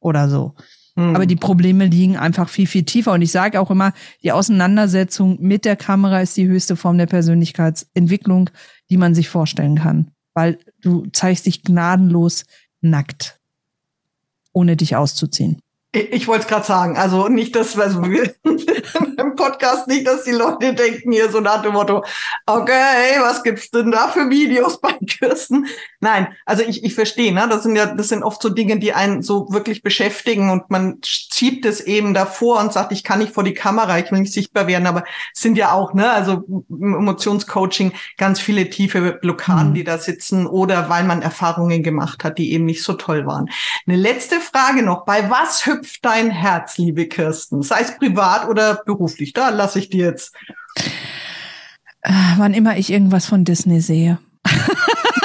oder 0.00 0.30
so. 0.30 0.54
Mhm. 0.96 1.14
Aber 1.14 1.26
die 1.26 1.36
Probleme 1.36 1.84
liegen 1.84 2.16
einfach 2.16 2.48
viel, 2.48 2.66
viel 2.66 2.84
tiefer. 2.84 3.12
Und 3.12 3.20
ich 3.20 3.30
sage 3.30 3.60
auch 3.60 3.70
immer, 3.70 3.92
die 4.22 4.32
Auseinandersetzung 4.32 5.36
mit 5.42 5.66
der 5.66 5.76
Kamera 5.76 6.22
ist 6.22 6.34
die 6.38 6.48
höchste 6.48 6.76
Form 6.76 6.96
der 6.96 7.06
Persönlichkeitsentwicklung, 7.06 8.48
die 8.88 8.96
man 8.96 9.14
sich 9.14 9.28
vorstellen 9.28 9.76
kann. 9.76 10.12
Weil 10.32 10.58
du 10.80 11.04
zeigst 11.12 11.44
dich 11.44 11.62
gnadenlos 11.62 12.46
nackt, 12.80 13.38
ohne 14.54 14.78
dich 14.78 14.96
auszuziehen. 14.96 15.60
Ich, 15.90 16.12
ich 16.12 16.28
wollte 16.28 16.42
es 16.42 16.48
gerade 16.48 16.66
sagen, 16.66 16.98
also 16.98 17.28
nicht, 17.28 17.56
dass 17.56 17.78
also 17.78 18.02
im 18.02 19.36
Podcast 19.36 19.88
nicht, 19.88 20.06
dass 20.06 20.24
die 20.24 20.32
Leute 20.32 20.74
denken 20.74 21.12
hier 21.12 21.30
so 21.30 21.40
nach 21.40 21.62
dem 21.62 21.72
Motto, 21.72 22.04
okay, 22.44 23.16
was 23.20 23.42
gibt's 23.42 23.70
denn 23.70 23.90
da 23.90 24.08
für 24.08 24.28
Videos 24.28 24.80
bei 24.82 24.92
Kirsten? 25.06 25.66
Nein, 26.00 26.28
also 26.44 26.62
ich, 26.62 26.84
ich 26.84 26.94
verstehe, 26.94 27.32
ne? 27.32 27.46
Das 27.48 27.62
sind 27.62 27.74
ja, 27.74 27.86
das 27.86 28.08
sind 28.08 28.22
oft 28.22 28.42
so 28.42 28.50
Dinge, 28.50 28.78
die 28.78 28.92
einen 28.92 29.22
so 29.22 29.50
wirklich 29.50 29.82
beschäftigen 29.82 30.50
und 30.50 30.68
man 30.68 30.98
schiebt 31.02 31.64
es 31.64 31.80
eben 31.80 32.12
davor 32.12 32.60
und 32.60 32.72
sagt, 32.72 32.92
ich 32.92 33.02
kann 33.02 33.20
nicht 33.20 33.32
vor 33.32 33.44
die 33.44 33.54
Kamera, 33.54 33.98
ich 33.98 34.12
will 34.12 34.20
nicht 34.20 34.34
sichtbar 34.34 34.66
werden, 34.66 34.86
aber 34.86 35.04
es 35.34 35.40
sind 35.40 35.56
ja 35.56 35.72
auch, 35.72 35.94
ne, 35.94 36.10
also 36.10 36.44
im 36.68 36.94
Emotionscoaching 36.96 37.92
ganz 38.18 38.40
viele 38.40 38.68
tiefe 38.68 39.18
Blockaden, 39.22 39.70
mhm. 39.70 39.74
die 39.74 39.84
da 39.84 39.96
sitzen 39.96 40.46
oder 40.46 40.90
weil 40.90 41.04
man 41.04 41.22
Erfahrungen 41.22 41.82
gemacht 41.82 42.24
hat, 42.24 42.36
die 42.36 42.52
eben 42.52 42.66
nicht 42.66 42.82
so 42.82 42.92
toll 42.92 43.24
waren. 43.24 43.48
Eine 43.86 43.96
letzte 43.96 44.40
Frage 44.40 44.82
noch, 44.82 45.06
bei 45.06 45.30
was 45.30 45.64
hüpft 45.78 46.04
dein 46.04 46.30
Herz, 46.30 46.78
liebe 46.78 47.06
Kirsten? 47.06 47.62
Sei 47.62 47.80
es 47.80 47.96
privat 47.96 48.48
oder 48.48 48.82
beruflich, 48.84 49.32
da 49.32 49.50
lasse 49.50 49.78
ich 49.78 49.90
dir 49.90 50.06
jetzt. 50.06 50.34
Äh, 52.02 52.12
wann 52.36 52.54
immer 52.54 52.76
ich 52.76 52.90
irgendwas 52.90 53.26
von 53.26 53.44
Disney 53.44 53.80
sehe. 53.80 54.18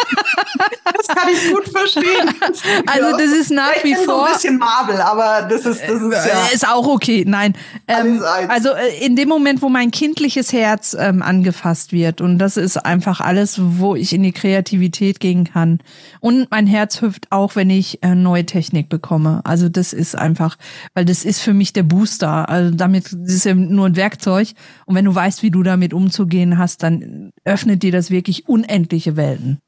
kann 1.07 1.29
ich 1.31 1.51
gut 1.51 1.67
verstehen. 1.69 2.29
also 2.87 3.17
das 3.17 3.31
ist 3.31 3.51
nach 3.51 3.75
ich 3.77 3.83
wie 3.83 3.95
vor. 3.95 4.05
So 4.05 4.25
ein 4.25 4.33
bisschen 4.33 4.57
Marvel, 4.57 5.01
aber 5.01 5.47
das 5.47 5.65
ist, 5.65 5.81
das 5.81 6.01
ist 6.01 6.25
ja. 6.25 6.47
Ist 6.53 6.67
auch 6.67 6.87
okay. 6.87 7.23
Nein. 7.27 7.55
Ähm, 7.87 8.21
also 8.47 8.69
äh, 8.69 9.05
in 9.05 9.15
dem 9.15 9.29
Moment, 9.29 9.61
wo 9.61 9.69
mein 9.69 9.91
kindliches 9.91 10.53
Herz 10.53 10.95
ähm, 10.99 11.21
angefasst 11.21 11.91
wird 11.91 12.21
und 12.21 12.39
das 12.39 12.57
ist 12.57 12.77
einfach 12.77 13.21
alles, 13.21 13.59
wo 13.59 13.95
ich 13.95 14.13
in 14.13 14.23
die 14.23 14.31
Kreativität 14.31 15.19
gehen 15.19 15.45
kann. 15.45 15.79
Und 16.19 16.49
mein 16.51 16.67
Herz 16.67 17.01
hüpft 17.01 17.31
auch, 17.31 17.55
wenn 17.55 17.69
ich 17.69 18.03
äh, 18.03 18.15
neue 18.15 18.45
Technik 18.45 18.89
bekomme. 18.89 19.41
Also 19.43 19.69
das 19.69 19.93
ist 19.93 20.15
einfach, 20.15 20.57
weil 20.93 21.05
das 21.05 21.25
ist 21.25 21.41
für 21.41 21.53
mich 21.53 21.73
der 21.73 21.83
Booster. 21.83 22.49
Also 22.49 22.75
damit 22.75 23.05
das 23.13 23.33
ist 23.33 23.45
ja 23.45 23.53
nur 23.53 23.85
ein 23.85 23.95
Werkzeug. 23.95 24.49
Und 24.85 24.95
wenn 24.95 25.05
du 25.05 25.13
weißt, 25.13 25.43
wie 25.43 25.51
du 25.51 25.63
damit 25.63 25.93
umzugehen 25.93 26.57
hast, 26.57 26.83
dann 26.83 27.31
öffnet 27.43 27.83
dir 27.83 27.91
das 27.91 28.11
wirklich 28.11 28.47
unendliche 28.47 29.15
Welten. 29.15 29.59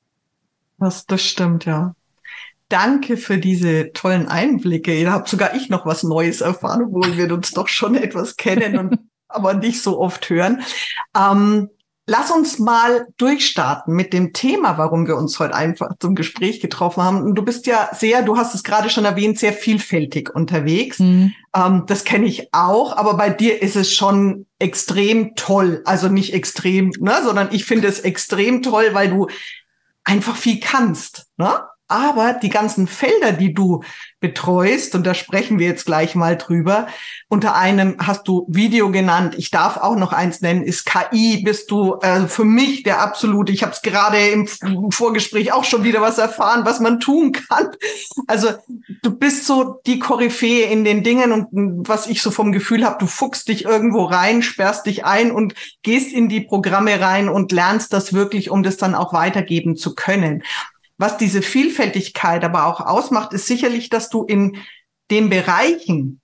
Das, 0.77 1.05
das 1.05 1.21
stimmt, 1.21 1.65
ja. 1.65 1.95
Danke 2.69 3.17
für 3.17 3.37
diese 3.37 3.93
tollen 3.93 4.27
Einblicke. 4.27 5.03
Da 5.03 5.11
habe 5.11 5.29
sogar 5.29 5.53
ich 5.55 5.69
noch 5.69 5.85
was 5.85 6.03
Neues 6.03 6.41
erfahren, 6.41 6.85
obwohl 6.87 7.15
wir 7.15 7.31
uns 7.31 7.51
doch 7.51 7.67
schon 7.67 7.95
etwas 7.95 8.37
kennen 8.37 8.77
und 8.77 8.99
aber 9.27 9.53
nicht 9.53 9.81
so 9.81 9.99
oft 9.99 10.29
hören. 10.29 10.61
Ähm, 11.15 11.69
lass 12.07 12.31
uns 12.31 12.59
mal 12.59 13.07
durchstarten 13.17 13.93
mit 13.93 14.13
dem 14.13 14.33
Thema, 14.33 14.77
warum 14.77 15.07
wir 15.07 15.15
uns 15.15 15.39
heute 15.39 15.55
einfach 15.55 15.91
zum 15.99 16.15
Gespräch 16.15 16.59
getroffen 16.59 17.03
haben. 17.03 17.21
Und 17.21 17.35
du 17.35 17.43
bist 17.43 17.67
ja 17.67 17.89
sehr, 17.93 18.21
du 18.21 18.37
hast 18.37 18.55
es 18.55 18.63
gerade 18.63 18.89
schon 18.89 19.05
erwähnt, 19.05 19.39
sehr 19.39 19.53
vielfältig 19.53 20.33
unterwegs. 20.33 20.99
Mhm. 20.99 21.33
Ähm, 21.55 21.83
das 21.87 22.03
kenne 22.03 22.25
ich 22.25 22.49
auch, 22.53 22.95
aber 22.95 23.15
bei 23.15 23.29
dir 23.29 23.61
ist 23.61 23.75
es 23.75 23.93
schon 23.93 24.45
extrem 24.59 25.35
toll. 25.35 25.81
Also 25.85 26.07
nicht 26.07 26.33
extrem, 26.33 26.91
ne, 26.99 27.19
sondern 27.23 27.49
ich 27.51 27.65
finde 27.65 27.87
es 27.87 27.99
extrem 27.99 28.61
toll, 28.61 28.89
weil 28.93 29.09
du 29.09 29.27
einfach 30.05 30.37
viel 30.37 30.59
kannst. 30.59 31.27
Ne? 31.37 31.67
Aber 31.87 32.33
die 32.33 32.49
ganzen 32.49 32.87
Felder, 32.87 33.31
die 33.31 33.53
du 33.53 33.83
betreust, 34.19 34.95
und 34.95 35.05
da 35.05 35.13
sprechen 35.13 35.59
wir 35.59 35.67
jetzt 35.67 35.85
gleich 35.85 36.15
mal 36.15 36.35
drüber, 36.35 36.87
unter 37.27 37.53
einem 37.55 37.97
hast 37.99 38.27
du 38.27 38.47
Video 38.49 38.89
genannt, 38.89 39.35
ich 39.37 39.51
darf 39.51 39.77
auch 39.77 39.95
noch 39.95 40.11
eins 40.11 40.41
nennen, 40.41 40.63
ist 40.63 40.87
KI, 40.87 41.43
bist 41.43 41.69
du 41.69 41.99
äh, 42.01 42.27
für 42.27 42.43
mich 42.43 42.81
der 42.81 43.01
absolute, 43.01 43.51
ich 43.51 43.61
habe 43.61 43.73
es 43.73 43.83
gerade 43.83 44.17
im 44.17 44.47
Vorgespräch 44.89 45.53
auch 45.53 45.63
schon 45.63 45.83
wieder 45.83 46.01
was 46.01 46.17
erfahren, 46.17 46.65
was 46.65 46.79
man 46.79 46.99
tun 46.99 47.33
kann. 47.33 47.69
Also 48.25 48.49
du 49.03 49.11
bist 49.11 49.45
so 49.45 49.79
die 49.85 49.99
Koryphäe 49.99 50.65
in 50.65 50.85
den 50.85 51.03
Dingen 51.03 51.31
und 51.31 51.87
was 51.87 52.07
ich 52.07 52.23
so 52.23 52.31
vom 52.31 52.51
Gefühl 52.51 52.83
habe, 52.83 52.97
du 52.97 53.05
fuchst 53.05 53.47
dich 53.47 53.65
irgendwo 53.65 54.05
rein, 54.05 54.41
sperrst 54.41 54.87
dich 54.87 55.05
ein 55.05 55.31
und 55.31 55.53
gehst 55.83 56.11
in 56.11 56.29
die 56.29 56.41
Programme 56.41 56.99
rein 56.99 57.29
und 57.29 57.51
lernst 57.51 57.93
das 57.93 58.11
wirklich, 58.13 58.49
um 58.49 58.63
das 58.63 58.77
dann 58.77 58.95
auch 58.95 59.13
weitergeben 59.13 59.75
zu 59.75 59.93
können. 59.93 60.41
Was 60.97 61.17
diese 61.17 61.41
Vielfältigkeit 61.41 62.43
aber 62.43 62.65
auch 62.65 62.79
ausmacht, 62.81 63.33
ist 63.33 63.47
sicherlich, 63.47 63.89
dass 63.89 64.09
du 64.09 64.23
in 64.23 64.57
den 65.11 65.29
Bereichen 65.29 66.21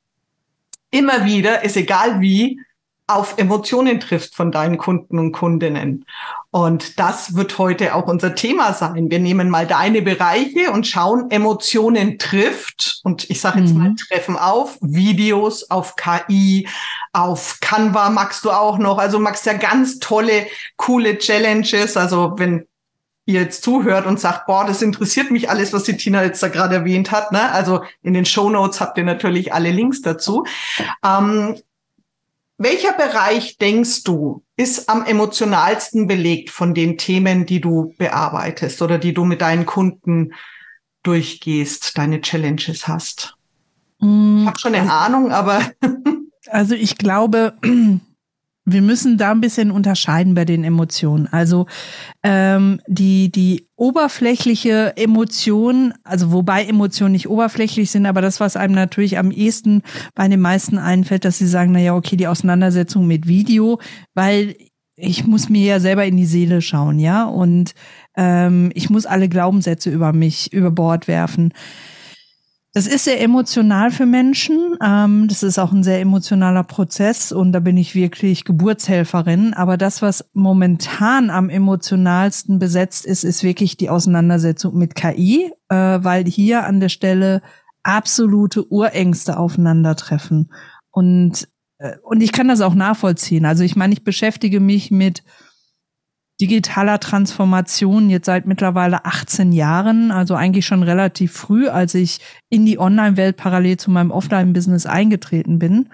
immer 0.91 1.25
wieder, 1.25 1.63
ist 1.63 1.77
egal 1.77 2.21
wie, 2.21 2.59
auf 3.07 3.37
Emotionen 3.37 3.99
triffst 3.99 4.35
von 4.35 4.51
deinen 4.51 4.77
Kunden 4.77 5.19
und 5.19 5.33
Kundinnen. 5.33 6.05
Und 6.49 6.99
das 6.99 7.35
wird 7.35 7.57
heute 7.57 7.95
auch 7.95 8.07
unser 8.07 8.35
Thema 8.35 8.73
sein. 8.73 9.09
Wir 9.09 9.19
nehmen 9.19 9.49
mal 9.49 9.67
deine 9.67 10.01
Bereiche 10.01 10.71
und 10.71 10.87
schauen, 10.87 11.29
Emotionen 11.29 12.19
trifft. 12.19 13.01
Und 13.03 13.29
ich 13.29 13.41
sage 13.41 13.59
jetzt 13.59 13.73
mhm. 13.73 13.79
mal, 13.79 13.95
treffen 13.95 14.37
auf 14.37 14.77
Videos, 14.81 15.69
auf 15.69 15.95
KI, 15.95 16.67
auf 17.13 17.57
Canva 17.61 18.09
magst 18.09 18.45
du 18.45 18.51
auch 18.51 18.77
noch. 18.77 18.97
Also 18.97 19.19
magst 19.19 19.45
ja 19.45 19.53
ganz 19.53 19.99
tolle, 19.99 20.47
coole 20.77 21.17
Challenges. 21.17 21.97
Also 21.97 22.33
wenn 22.37 22.65
ihr 23.25 23.41
jetzt 23.41 23.63
zuhört 23.63 24.05
und 24.05 24.19
sagt, 24.19 24.47
boah, 24.47 24.65
das 24.65 24.81
interessiert 24.81 25.31
mich 25.31 25.49
alles, 25.49 25.73
was 25.73 25.83
die 25.83 25.97
Tina 25.97 26.23
jetzt 26.23 26.41
da 26.41 26.47
gerade 26.47 26.75
erwähnt 26.75 27.11
hat. 27.11 27.31
Ne? 27.31 27.51
Also 27.51 27.83
in 28.01 28.13
den 28.13 28.25
Show 28.25 28.49
Notes 28.49 28.81
habt 28.81 28.97
ihr 28.97 29.03
natürlich 29.03 29.53
alle 29.53 29.71
Links 29.71 30.01
dazu. 30.01 30.45
Ähm, 31.05 31.55
welcher 32.57 32.93
Bereich 32.93 33.57
denkst 33.57 34.03
du 34.03 34.43
ist 34.55 34.87
am 34.87 35.03
emotionalsten 35.05 36.05
belegt 36.05 36.51
von 36.51 36.75
den 36.75 36.97
Themen, 36.97 37.47
die 37.47 37.59
du 37.59 37.95
bearbeitest 37.97 38.81
oder 38.83 38.99
die 38.99 39.13
du 39.13 39.25
mit 39.25 39.41
deinen 39.41 39.65
Kunden 39.65 40.33
durchgehst, 41.01 41.97
deine 41.97 42.21
Challenges 42.21 42.87
hast? 42.87 43.35
Mm, 43.99 44.41
ich 44.41 44.47
habe 44.47 44.59
schon 44.59 44.75
eine 44.75 44.93
Ahnung, 44.93 45.31
aber 45.31 45.71
also 46.49 46.75
ich 46.75 46.97
glaube, 46.99 47.55
wir 48.71 48.81
müssen 48.81 49.17
da 49.17 49.31
ein 49.31 49.41
bisschen 49.41 49.71
unterscheiden 49.71 50.35
bei 50.35 50.45
den 50.45 50.63
Emotionen. 50.63 51.27
Also 51.27 51.67
ähm, 52.23 52.79
die, 52.87 53.31
die 53.31 53.67
oberflächliche 53.75 54.93
Emotion, 54.97 55.93
also 56.03 56.31
wobei 56.31 56.65
Emotionen 56.65 57.13
nicht 57.13 57.29
oberflächlich 57.29 57.91
sind, 57.91 58.05
aber 58.05 58.21
das, 58.21 58.39
was 58.39 58.55
einem 58.55 58.75
natürlich 58.75 59.17
am 59.17 59.31
ehesten 59.31 59.81
bei 60.15 60.27
den 60.27 60.41
meisten 60.41 60.77
einfällt, 60.77 61.25
dass 61.25 61.37
sie 61.37 61.47
sagen, 61.47 61.71
naja, 61.71 61.95
okay, 61.95 62.15
die 62.15 62.27
Auseinandersetzung 62.27 63.07
mit 63.07 63.27
Video, 63.27 63.79
weil 64.13 64.55
ich 64.95 65.25
muss 65.25 65.49
mir 65.49 65.65
ja 65.65 65.79
selber 65.79 66.05
in 66.05 66.17
die 66.17 66.25
Seele 66.25 66.61
schauen, 66.61 66.99
ja, 66.99 67.25
und 67.25 67.73
ähm, 68.15 68.71
ich 68.75 68.89
muss 68.89 69.05
alle 69.05 69.29
Glaubenssätze 69.29 69.89
über 69.89 70.13
mich 70.13 70.53
über 70.53 70.69
Bord 70.69 71.07
werfen. 71.07 71.53
Das 72.73 72.87
ist 72.87 73.03
sehr 73.03 73.19
emotional 73.19 73.91
für 73.91 74.05
Menschen. 74.05 74.77
Ähm, 74.81 75.27
das 75.27 75.43
ist 75.43 75.59
auch 75.59 75.73
ein 75.73 75.83
sehr 75.83 75.99
emotionaler 75.99 76.63
Prozess 76.63 77.33
und 77.33 77.51
da 77.51 77.59
bin 77.59 77.75
ich 77.75 77.95
wirklich 77.95 78.45
Geburtshelferin. 78.45 79.53
Aber 79.53 79.75
das, 79.75 80.01
was 80.01 80.29
momentan 80.31 81.29
am 81.29 81.49
emotionalsten 81.49 82.59
besetzt 82.59 83.05
ist, 83.05 83.25
ist 83.25 83.43
wirklich 83.43 83.75
die 83.75 83.89
Auseinandersetzung 83.89 84.77
mit 84.77 84.95
KI, 84.95 85.51
äh, 85.67 85.75
weil 85.75 86.23
hier 86.25 86.65
an 86.65 86.79
der 86.79 86.87
Stelle 86.87 87.41
absolute 87.83 88.65
Urängste 88.71 89.37
aufeinandertreffen. 89.37 90.53
Und, 90.91 91.49
äh, 91.79 91.97
und 92.03 92.21
ich 92.21 92.31
kann 92.31 92.47
das 92.47 92.61
auch 92.61 92.75
nachvollziehen. 92.75 93.43
Also 93.43 93.65
ich 93.65 93.75
meine, 93.75 93.91
ich 93.91 94.05
beschäftige 94.05 94.61
mich 94.61 94.91
mit 94.91 95.23
digitaler 96.41 96.99
Transformation 96.99 98.09
jetzt 98.09 98.25
seit 98.25 98.47
mittlerweile 98.47 99.05
18 99.05 99.51
Jahren, 99.51 100.11
also 100.11 100.33
eigentlich 100.33 100.65
schon 100.65 100.81
relativ 100.81 101.33
früh, 101.33 101.67
als 101.69 101.93
ich 101.93 102.19
in 102.49 102.65
die 102.65 102.79
Online-Welt 102.79 103.37
parallel 103.37 103.77
zu 103.77 103.91
meinem 103.91 104.09
Offline-Business 104.09 104.87
eingetreten 104.87 105.59
bin. 105.59 105.89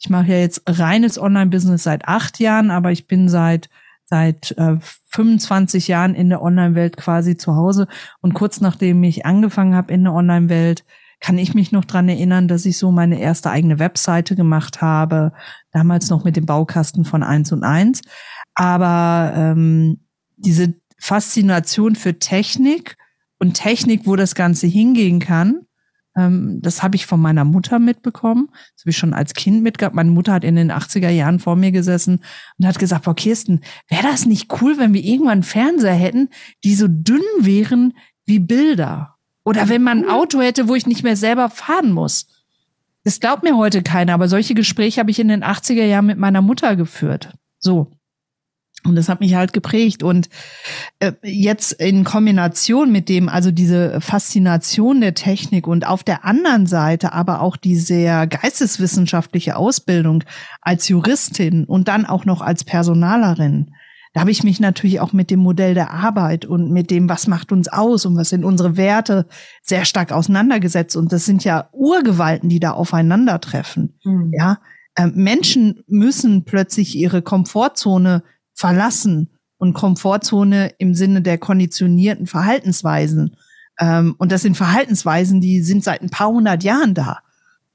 Ich 0.00 0.10
mache 0.10 0.32
ja 0.32 0.38
jetzt 0.38 0.62
reines 0.66 1.18
Online-Business 1.18 1.84
seit 1.84 2.08
acht 2.08 2.40
Jahren, 2.40 2.72
aber 2.72 2.90
ich 2.90 3.06
bin 3.06 3.28
seit 3.28 3.70
seit 4.06 4.50
äh, 4.58 4.76
25 5.12 5.88
Jahren 5.88 6.14
in 6.14 6.28
der 6.28 6.42
Online-Welt 6.42 6.96
quasi 6.96 7.36
zu 7.36 7.54
Hause. 7.54 7.86
Und 8.20 8.34
kurz 8.34 8.60
nachdem 8.60 9.02
ich 9.02 9.24
angefangen 9.24 9.74
habe 9.74 9.94
in 9.94 10.04
der 10.04 10.12
Online-Welt, 10.12 10.84
kann 11.20 11.38
ich 11.38 11.54
mich 11.54 11.72
noch 11.72 11.86
dran 11.86 12.08
erinnern, 12.08 12.48
dass 12.48 12.66
ich 12.66 12.76
so 12.76 12.90
meine 12.90 13.18
erste 13.18 13.50
eigene 13.50 13.78
Webseite 13.78 14.36
gemacht 14.36 14.82
habe, 14.82 15.32
damals 15.72 16.10
noch 16.10 16.22
mit 16.22 16.36
dem 16.36 16.44
Baukasten 16.44 17.06
von 17.06 17.22
eins 17.22 17.50
und 17.50 17.64
eins. 17.64 18.02
Aber 18.54 19.32
ähm, 19.34 20.00
diese 20.36 20.74
Faszination 20.98 21.96
für 21.96 22.18
Technik 22.18 22.96
und 23.38 23.54
Technik, 23.54 24.06
wo 24.06 24.16
das 24.16 24.34
Ganze 24.34 24.66
hingehen 24.66 25.18
kann, 25.20 25.66
ähm, 26.16 26.60
das 26.62 26.82
habe 26.82 26.96
ich 26.96 27.06
von 27.06 27.20
meiner 27.20 27.44
Mutter 27.44 27.78
mitbekommen. 27.78 28.48
Das 28.52 28.84
habe 28.84 28.90
ich 28.90 28.96
schon 28.96 29.14
als 29.14 29.34
Kind 29.34 29.62
mitgehabt. 29.62 29.94
Meine 29.94 30.10
Mutter 30.10 30.32
hat 30.32 30.44
in 30.44 30.56
den 30.56 30.70
80er 30.70 31.10
Jahren 31.10 31.40
vor 31.40 31.56
mir 31.56 31.72
gesessen 31.72 32.20
und 32.58 32.66
hat 32.66 32.78
gesagt, 32.78 33.04
Frau 33.04 33.14
Kirsten, 33.14 33.60
wäre 33.88 34.02
das 34.02 34.26
nicht 34.26 34.60
cool, 34.60 34.78
wenn 34.78 34.94
wir 34.94 35.02
irgendwann 35.02 35.32
einen 35.32 35.42
Fernseher 35.42 35.94
hätten, 35.94 36.28
die 36.62 36.74
so 36.74 36.86
dünn 36.88 37.22
wären 37.40 37.94
wie 38.26 38.38
Bilder? 38.38 39.16
Oder 39.44 39.68
wenn 39.68 39.82
man 39.82 40.04
ein 40.04 40.10
Auto 40.10 40.40
hätte, 40.40 40.68
wo 40.68 40.74
ich 40.74 40.86
nicht 40.86 41.02
mehr 41.02 41.16
selber 41.16 41.50
fahren 41.50 41.92
muss. 41.92 42.26
Das 43.02 43.20
glaubt 43.20 43.42
mir 43.42 43.58
heute 43.58 43.82
keiner, 43.82 44.14
aber 44.14 44.28
solche 44.28 44.54
Gespräche 44.54 45.00
habe 45.00 45.10
ich 45.10 45.18
in 45.18 45.28
den 45.28 45.44
80er 45.44 45.84
Jahren 45.84 46.06
mit 46.06 46.16
meiner 46.16 46.40
Mutter 46.40 46.76
geführt. 46.76 47.36
So. 47.58 47.92
Und 48.86 48.96
das 48.96 49.08
hat 49.08 49.20
mich 49.20 49.34
halt 49.34 49.52
geprägt. 49.52 50.02
Und 50.02 50.28
äh, 50.98 51.12
jetzt 51.22 51.72
in 51.72 52.04
Kombination 52.04 52.92
mit 52.92 53.08
dem, 53.08 53.28
also 53.28 53.50
diese 53.50 54.00
Faszination 54.00 55.00
der 55.00 55.14
Technik 55.14 55.66
und 55.66 55.86
auf 55.86 56.04
der 56.04 56.24
anderen 56.24 56.66
Seite 56.66 57.12
aber 57.12 57.40
auch 57.40 57.56
die 57.56 57.76
sehr 57.76 58.26
geisteswissenschaftliche 58.26 59.56
Ausbildung 59.56 60.24
als 60.60 60.88
Juristin 60.88 61.64
und 61.64 61.88
dann 61.88 62.04
auch 62.04 62.26
noch 62.26 62.42
als 62.42 62.64
Personalerin. 62.64 63.70
Da 64.12 64.20
habe 64.20 64.30
ich 64.30 64.44
mich 64.44 64.60
natürlich 64.60 65.00
auch 65.00 65.12
mit 65.12 65.30
dem 65.30 65.40
Modell 65.40 65.74
der 65.74 65.90
Arbeit 65.90 66.44
und 66.44 66.70
mit 66.70 66.90
dem, 66.90 67.08
was 67.08 67.26
macht 67.26 67.50
uns 67.50 67.66
aus 67.66 68.06
und 68.06 68.16
was 68.16 68.28
sind 68.28 68.44
unsere 68.44 68.76
Werte, 68.76 69.26
sehr 69.60 69.84
stark 69.84 70.12
auseinandergesetzt. 70.12 70.94
Und 70.96 71.12
das 71.12 71.24
sind 71.24 71.42
ja 71.42 71.68
Urgewalten, 71.72 72.48
die 72.48 72.60
da 72.60 72.72
aufeinandertreffen. 72.72 73.98
Mhm. 74.04 74.32
Ja, 74.38 74.58
äh, 74.94 75.08
Menschen 75.08 75.82
müssen 75.88 76.44
plötzlich 76.44 76.96
ihre 76.96 77.22
Komfortzone 77.22 78.22
verlassen 78.54 79.30
und 79.58 79.74
Komfortzone 79.74 80.72
im 80.78 80.94
Sinne 80.94 81.22
der 81.22 81.38
konditionierten 81.38 82.26
Verhaltensweisen. 82.26 83.36
Ähm, 83.78 84.14
und 84.18 84.32
das 84.32 84.42
sind 84.42 84.56
Verhaltensweisen, 84.56 85.40
die 85.40 85.62
sind 85.62 85.84
seit 85.84 86.02
ein 86.02 86.10
paar 86.10 86.28
hundert 86.28 86.62
Jahren 86.62 86.94
da. 86.94 87.18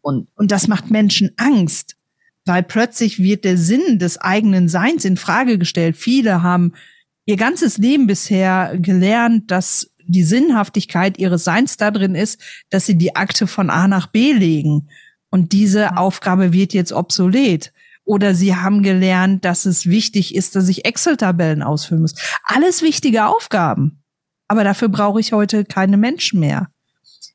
Und, 0.01 0.27
und 0.35 0.51
das 0.51 0.67
macht 0.67 0.89
Menschen 0.89 1.31
Angst, 1.37 1.97
weil 2.45 2.63
plötzlich 2.63 3.19
wird 3.19 3.43
der 3.43 3.57
Sinn 3.57 3.99
des 3.99 4.17
eigenen 4.17 4.69
Seins 4.69 5.05
in 5.05 5.17
Frage 5.17 5.57
gestellt. 5.57 5.97
Viele 5.97 6.41
haben 6.41 6.73
ihr 7.25 7.37
ganzes 7.37 7.77
Leben 7.77 8.07
bisher 8.07 8.77
gelernt, 8.77 9.51
dass 9.51 9.91
die 10.07 10.23
Sinnhaftigkeit 10.23 11.19
ihres 11.19 11.43
Seins 11.43 11.77
da 11.77 11.91
drin 11.91 12.15
ist, 12.15 12.41
dass 12.69 12.85
sie 12.85 12.97
die 12.97 13.15
Akte 13.15 13.45
von 13.45 13.69
A 13.69 13.87
nach 13.87 14.07
B 14.07 14.31
legen. 14.31 14.89
Und 15.29 15.51
diese 15.51 15.97
Aufgabe 15.97 16.53
wird 16.53 16.73
jetzt 16.73 16.91
obsolet. 16.91 17.71
Oder 18.09 18.33
sie 18.33 18.55
haben 18.55 18.81
gelernt, 18.81 19.45
dass 19.45 19.67
es 19.67 19.85
wichtig 19.85 20.33
ist, 20.33 20.55
dass 20.55 20.67
ich 20.67 20.83
Excel-Tabellen 20.83 21.61
ausfüllen 21.61 22.01
muss. 22.01 22.15
Alles 22.43 22.81
wichtige 22.81 23.27
Aufgaben. 23.27 24.01
Aber 24.47 24.63
dafür 24.63 24.89
brauche 24.89 25.19
ich 25.19 25.31
heute 25.31 25.63
keine 25.63 25.95
Menschen 25.95 26.39
mehr. 26.39 26.69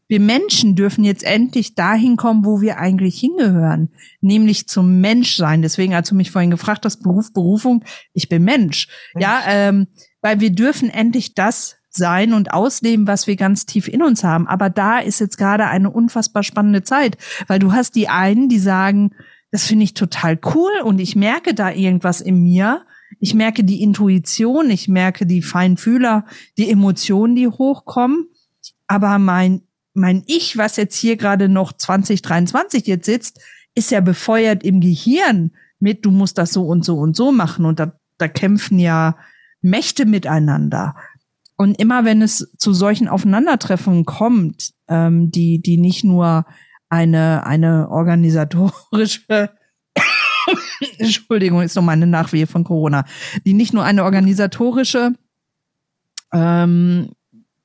Wir 0.09 0.19
Menschen 0.19 0.75
dürfen 0.75 1.05
jetzt 1.05 1.23
endlich 1.23 1.77
dahin 1.77 2.17
kommen, 2.17 2.45
wo 2.45 2.61
wir 2.61 2.79
eigentlich 2.79 3.21
hingehören, 3.21 3.91
nämlich 4.21 4.67
zum 4.67 5.01
Menschsein. 5.01 5.63
Deswegen, 5.63 5.95
als 5.95 6.09
du 6.09 6.17
mich 6.17 6.33
vorhin 6.33 6.51
gefragt 6.51 6.85
hast, 6.85 7.05
Beruf, 7.05 7.33
Berufung, 7.33 7.85
ich 8.13 8.29
bin 8.29 8.43
Mensch. 8.43 8.89
Mensch. 9.15 9.23
Ja, 9.23 9.45
ähm, 9.47 9.87
weil 10.23 10.41
wir 10.41 10.51
dürfen 10.51 10.91
endlich 10.91 11.37
das 11.37 11.77
sein 11.91 12.33
und 12.33 12.53
ausleben, 12.53 13.07
was 13.07 13.29
wir 13.29 13.37
ganz 13.37 13.65
tief 13.65 13.87
in 13.87 14.03
uns 14.03 14.25
haben. 14.25 14.49
Aber 14.49 14.71
da 14.71 14.99
ist 14.99 15.21
jetzt 15.21 15.39
gerade 15.39 15.67
eine 15.67 15.89
unfassbar 15.89 16.43
spannende 16.43 16.83
Zeit, 16.83 17.17
weil 17.47 17.61
du 17.61 17.73
hast 17.73 17.95
die 17.95 18.09
einen, 18.09 18.49
die 18.49 18.59
sagen, 18.59 19.13
das 19.55 19.67
finde 19.67 19.85
ich 19.85 19.95
total 19.95 20.37
cool 20.53 20.73
und 20.83 20.99
ich 20.99 21.15
merke 21.15 21.55
da 21.55 21.71
irgendwas 21.71 22.21
in 22.21 22.43
mir. 22.43 22.85
Ich 23.21 23.35
merke 23.35 23.63
die 23.63 23.85
Intuition, 23.85 24.69
ich 24.69 24.89
merke 24.89 25.27
die 25.27 25.43
Feinfühler, 25.43 26.27
die 26.59 26.69
Emotionen, 26.69 27.37
die 27.37 27.47
hochkommen. 27.47 28.27
Aber 28.89 29.17
mein, 29.21 29.63
mein 29.93 30.25
Ich, 30.27 30.59
was 30.59 30.75
jetzt 30.75 30.97
hier 30.97 31.17
gerade 31.17 31.49
noch 31.49 31.73
2023 31.73 32.85
jetzt 32.89 33.07
sitzt, 33.07 33.41
ist 33.77 33.93
ja 33.93 34.01
befeuert 34.01 34.65
im 34.65 34.81
Gehirn 34.81 35.53
mit, 35.79 36.05
du 36.05 36.11
musst 36.11 36.37
das 36.37 36.53
so 36.53 36.67
und 36.67 36.85
so 36.85 36.99
und 36.99 37.15
so 37.15 37.31
machen. 37.31 37.65
Und 37.65 37.79
da, 37.79 37.97
da 38.19 38.27
kämpfen 38.27 38.81
ja 38.81 39.17
Mächte 39.61 40.05
miteinander. 40.05 40.97
Und 41.57 41.79
immer 41.79 42.05
wenn 42.05 42.23
es 42.23 42.53
zu 42.59 42.73
solchen 42.73 43.07
Aufeinandertreffungen 43.07 44.05
kommt, 44.05 44.73
ähm, 44.89 45.31
die, 45.31 45.63
die 45.63 45.77
nicht 45.77 46.03
nur 46.03 46.45
eine, 46.95 47.45
eine 47.45 47.89
organisatorische 47.91 49.51
Entschuldigung, 50.99 51.63
ist 51.63 51.75
noch 51.75 51.83
meine 51.83 52.07
Nachwehe 52.07 52.47
von 52.47 52.63
Corona, 52.63 53.05
die 53.45 53.53
nicht 53.53 53.73
nur 53.73 53.85
eine 53.85 54.05
organisatorische 54.05 55.13
ähm, 56.33 57.11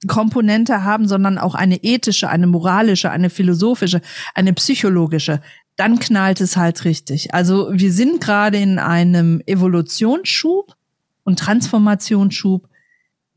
Komponente 0.08 0.84
haben, 0.84 1.08
sondern 1.08 1.38
auch 1.38 1.56
eine 1.56 1.84
ethische, 1.84 2.30
eine 2.30 2.48
moralische, 2.48 3.12
eine 3.12 3.30
philosophische, 3.30 4.02
eine 4.34 4.54
psychologische, 4.54 5.42
dann 5.76 6.00
knallt 6.00 6.42
es 6.42 6.58
halt 6.58 6.84
richtig. 6.86 7.34
Also 7.34 7.70
wir 7.72 7.92
sind 7.92 8.22
gerade 8.22 8.58
in 8.58 8.80
einem 8.80 9.42
Evolutionsschub 9.46 10.76
und 11.24 11.38
Transformationsschub, 11.40 12.68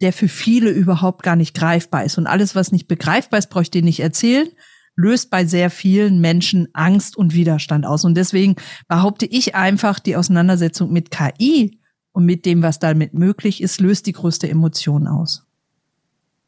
der 0.01 0.13
für 0.13 0.29
viele 0.29 0.71
überhaupt 0.71 1.23
gar 1.23 1.37
nicht 1.37 1.55
greifbar 1.55 2.05
ist. 2.05 2.17
Und 2.17 2.27
alles, 2.27 2.55
was 2.55 2.73
nicht 2.73 2.89
begreifbar 2.89 3.39
ist, 3.39 3.51
bräuchte 3.51 3.79
ich 3.79 3.85
nicht 3.85 4.01
erzählen 4.01 4.49
löst 4.97 5.31
bei 5.31 5.45
sehr 5.45 5.71
vielen 5.71 6.21
Menschen 6.21 6.69
Angst 6.73 7.17
und 7.17 7.35
Widerstand 7.35 7.87
aus. 7.87 8.05
Und 8.05 8.15
deswegen 8.15 8.57
behaupte 8.89 9.27
ich 9.27 9.55
einfach, 9.55 9.99
die 9.99 10.17
Auseinandersetzung 10.17 10.93
mit 10.93 11.11
KI 11.11 11.79
und 12.13 12.25
mit 12.25 12.45
dem, 12.47 12.63
was 12.63 12.79
damit 12.79 13.15
möglich 13.15 13.63
ist, 13.63 13.81
löst 13.81 14.07
die 14.07 14.13
größte 14.13 14.49
Emotion 14.49 15.07
aus. 15.07 15.47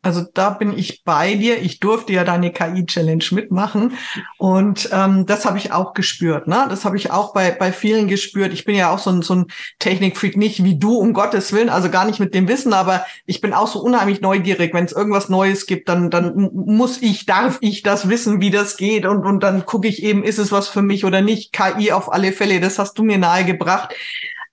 Also 0.04 0.22
da 0.34 0.50
bin 0.50 0.76
ich 0.76 1.02
bei 1.02 1.34
dir. 1.34 1.60
Ich 1.62 1.80
durfte 1.80 2.12
ja 2.12 2.24
deine 2.24 2.52
KI-Challenge 2.52 3.24
mitmachen 3.30 3.94
und 4.36 4.90
ähm, 4.92 5.24
das 5.24 5.46
habe 5.46 5.56
ich 5.56 5.72
auch 5.72 5.94
gespürt. 5.94 6.46
Ne? 6.46 6.66
Das 6.68 6.84
habe 6.84 6.96
ich 6.98 7.10
auch 7.10 7.32
bei, 7.32 7.50
bei 7.50 7.72
vielen 7.72 8.06
gespürt. 8.06 8.52
Ich 8.52 8.66
bin 8.66 8.76
ja 8.76 8.90
auch 8.90 8.98
so 8.98 9.10
ein, 9.10 9.22
so 9.22 9.34
ein 9.34 9.46
Technikfreak, 9.78 10.36
nicht 10.36 10.62
wie 10.62 10.78
du, 10.78 10.98
um 10.98 11.14
Gottes 11.14 11.52
Willen, 11.54 11.70
also 11.70 11.88
gar 11.88 12.04
nicht 12.04 12.20
mit 12.20 12.34
dem 12.34 12.48
Wissen, 12.48 12.74
aber 12.74 13.06
ich 13.24 13.40
bin 13.40 13.54
auch 13.54 13.66
so 13.66 13.80
unheimlich 13.80 14.20
neugierig. 14.20 14.74
Wenn 14.74 14.84
es 14.84 14.92
irgendwas 14.92 15.30
Neues 15.30 15.64
gibt, 15.64 15.88
dann, 15.88 16.10
dann 16.10 16.50
muss 16.52 17.00
ich, 17.00 17.24
darf 17.24 17.56
ich 17.62 17.82
das 17.82 18.08
wissen, 18.10 18.42
wie 18.42 18.50
das 18.50 18.76
geht 18.76 19.06
und, 19.06 19.24
und 19.24 19.42
dann 19.42 19.64
gucke 19.64 19.88
ich 19.88 20.02
eben, 20.02 20.22
ist 20.22 20.38
es 20.38 20.52
was 20.52 20.68
für 20.68 20.82
mich 20.82 21.06
oder 21.06 21.22
nicht. 21.22 21.54
KI 21.54 21.92
auf 21.92 22.12
alle 22.12 22.32
Fälle, 22.32 22.60
das 22.60 22.78
hast 22.78 22.98
du 22.98 23.04
mir 23.04 23.16
nahegebracht. 23.16 23.94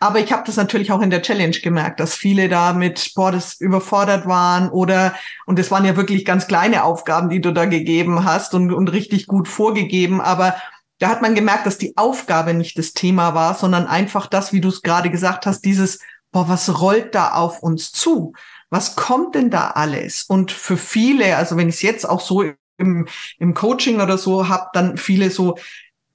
Aber 0.01 0.19
ich 0.19 0.33
habe 0.33 0.41
das 0.47 0.55
natürlich 0.55 0.91
auch 0.91 1.01
in 1.01 1.11
der 1.11 1.21
Challenge 1.21 1.55
gemerkt, 1.61 1.99
dass 1.99 2.15
viele 2.15 2.49
da 2.49 2.73
mit 2.73 3.13
boah, 3.13 3.31
das 3.31 3.61
überfordert 3.61 4.25
waren 4.25 4.69
oder, 4.69 5.13
und 5.45 5.59
es 5.59 5.69
waren 5.69 5.85
ja 5.85 5.95
wirklich 5.95 6.25
ganz 6.25 6.47
kleine 6.47 6.83
Aufgaben, 6.83 7.29
die 7.29 7.39
du 7.39 7.53
da 7.53 7.65
gegeben 7.65 8.25
hast 8.25 8.55
und, 8.55 8.73
und 8.73 8.87
richtig 8.91 9.27
gut 9.27 9.47
vorgegeben. 9.47 10.19
Aber 10.19 10.55
da 10.97 11.09
hat 11.09 11.21
man 11.21 11.35
gemerkt, 11.35 11.67
dass 11.67 11.77
die 11.77 11.95
Aufgabe 11.97 12.55
nicht 12.55 12.79
das 12.79 12.93
Thema 12.93 13.35
war, 13.35 13.53
sondern 13.53 13.85
einfach 13.85 14.25
das, 14.25 14.51
wie 14.53 14.59
du 14.59 14.69
es 14.69 14.81
gerade 14.81 15.11
gesagt 15.11 15.45
hast, 15.45 15.63
dieses, 15.65 15.99
boah, 16.31 16.49
was 16.49 16.81
rollt 16.81 17.13
da 17.13 17.33
auf 17.33 17.61
uns 17.61 17.91
zu? 17.91 18.33
Was 18.71 18.95
kommt 18.95 19.35
denn 19.35 19.51
da 19.51 19.69
alles? 19.69 20.23
Und 20.23 20.51
für 20.51 20.77
viele, 20.77 21.37
also 21.37 21.57
wenn 21.57 21.69
ich 21.69 21.75
es 21.75 21.81
jetzt 21.83 22.09
auch 22.09 22.21
so 22.21 22.43
im, 22.77 23.07
im 23.37 23.53
Coaching 23.53 24.01
oder 24.01 24.17
so 24.17 24.49
habe, 24.49 24.67
dann 24.73 24.97
viele 24.97 25.29
so, 25.29 25.57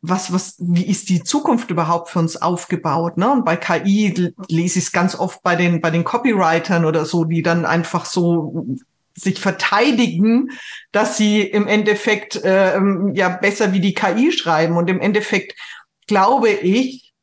was, 0.09 0.33
was, 0.33 0.57
wie 0.59 0.87
ist 0.87 1.09
die 1.09 1.23
Zukunft 1.23 1.71
überhaupt 1.71 2.11
für 2.11 2.19
uns 2.19 2.41
aufgebaut? 2.41 3.17
Ne? 3.17 3.31
Und 3.31 3.45
bei 3.45 3.57
KI 3.57 4.33
lese 4.49 4.79
ich 4.79 4.87
es 4.87 4.93
ganz 4.93 5.15
oft 5.15 5.43
bei 5.43 5.57
den, 5.57 5.81
bei 5.81 5.91
den 5.91 6.05
Copywritern 6.05 6.85
oder 6.85 7.05
so, 7.05 7.25
die 7.25 7.43
dann 7.43 7.65
einfach 7.65 8.05
so 8.05 8.67
sich 9.15 9.41
verteidigen, 9.41 10.51
dass 10.93 11.17
sie 11.17 11.41
im 11.41 11.67
Endeffekt 11.67 12.37
äh, 12.37 12.79
ja 13.15 13.29
besser 13.31 13.73
wie 13.73 13.81
die 13.81 13.95
KI 13.95 14.31
schreiben. 14.33 14.77
Und 14.77 14.91
im 14.91 15.01
Endeffekt 15.01 15.55
glaube 16.07 16.51
ich, 16.51 17.15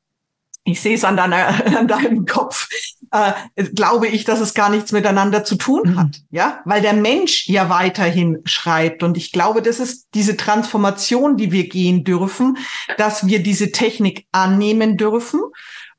ich 0.64 0.82
sehe 0.82 0.96
es 0.96 1.04
an, 1.04 1.18
deiner, 1.18 1.78
an 1.78 1.88
deinem 1.88 2.26
Kopf, 2.26 2.68
äh, 3.14 3.64
glaube 3.64 4.08
ich, 4.08 4.24
dass 4.24 4.40
es 4.40 4.56
gar 4.56 4.70
nichts 4.70 4.92
miteinander 4.92 5.44
zu 5.44 5.56
tun 5.56 5.82
mhm. 5.86 6.00
hat, 6.00 6.22
ja, 6.32 6.62
weil 6.66 6.82
der 6.82 6.94
Mensch 6.94 7.48
ja 7.48 7.70
weiterhin 7.70 8.40
schreibt 8.46 9.04
und 9.04 9.18
ich 9.18 9.32
glaube, 9.32 9.62
das 9.62 9.80
ist 9.80 10.08
diese 10.16 10.36
Transformation, 10.36 11.38
die 11.38 11.52
wir 11.52 11.70
gehen 11.70 12.04
dürfen, 12.04 12.58
dass 12.98 13.28
wir 13.28 13.44
diese 13.44 13.72
Technik 13.72 14.26
annehmen 14.32 14.98
dürfen 14.98 15.42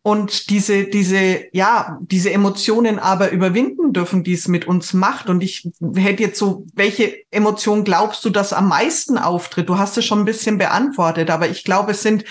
und 0.02 0.50
diese 0.50 0.84
diese 0.84 1.44
ja 1.52 1.98
diese 2.02 2.32
Emotionen 2.32 2.98
aber 2.98 3.30
überwinden 3.30 3.92
dürfen, 3.92 4.24
die 4.24 4.34
es 4.34 4.48
mit 4.48 4.66
uns 4.66 4.92
macht. 4.92 5.30
Und 5.30 5.42
ich 5.42 5.70
hätte 5.94 6.22
jetzt 6.24 6.38
so, 6.38 6.66
welche 6.74 7.14
Emotion 7.30 7.84
glaubst 7.84 8.24
du, 8.24 8.30
dass 8.30 8.52
am 8.52 8.68
meisten 8.68 9.16
auftritt? 9.16 9.68
Du 9.68 9.78
hast 9.78 9.96
es 9.96 10.04
schon 10.04 10.18
ein 10.18 10.26
bisschen 10.26 10.58
beantwortet, 10.58 11.30
aber 11.30 11.48
ich 11.48 11.64
glaube, 11.64 11.92
es 11.92 12.02
sind 12.02 12.24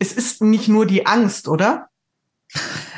es 0.00 0.12
ist 0.12 0.42
nicht 0.42 0.68
nur 0.68 0.86
die 0.86 1.06
Angst, 1.06 1.46
oder? 1.46 1.88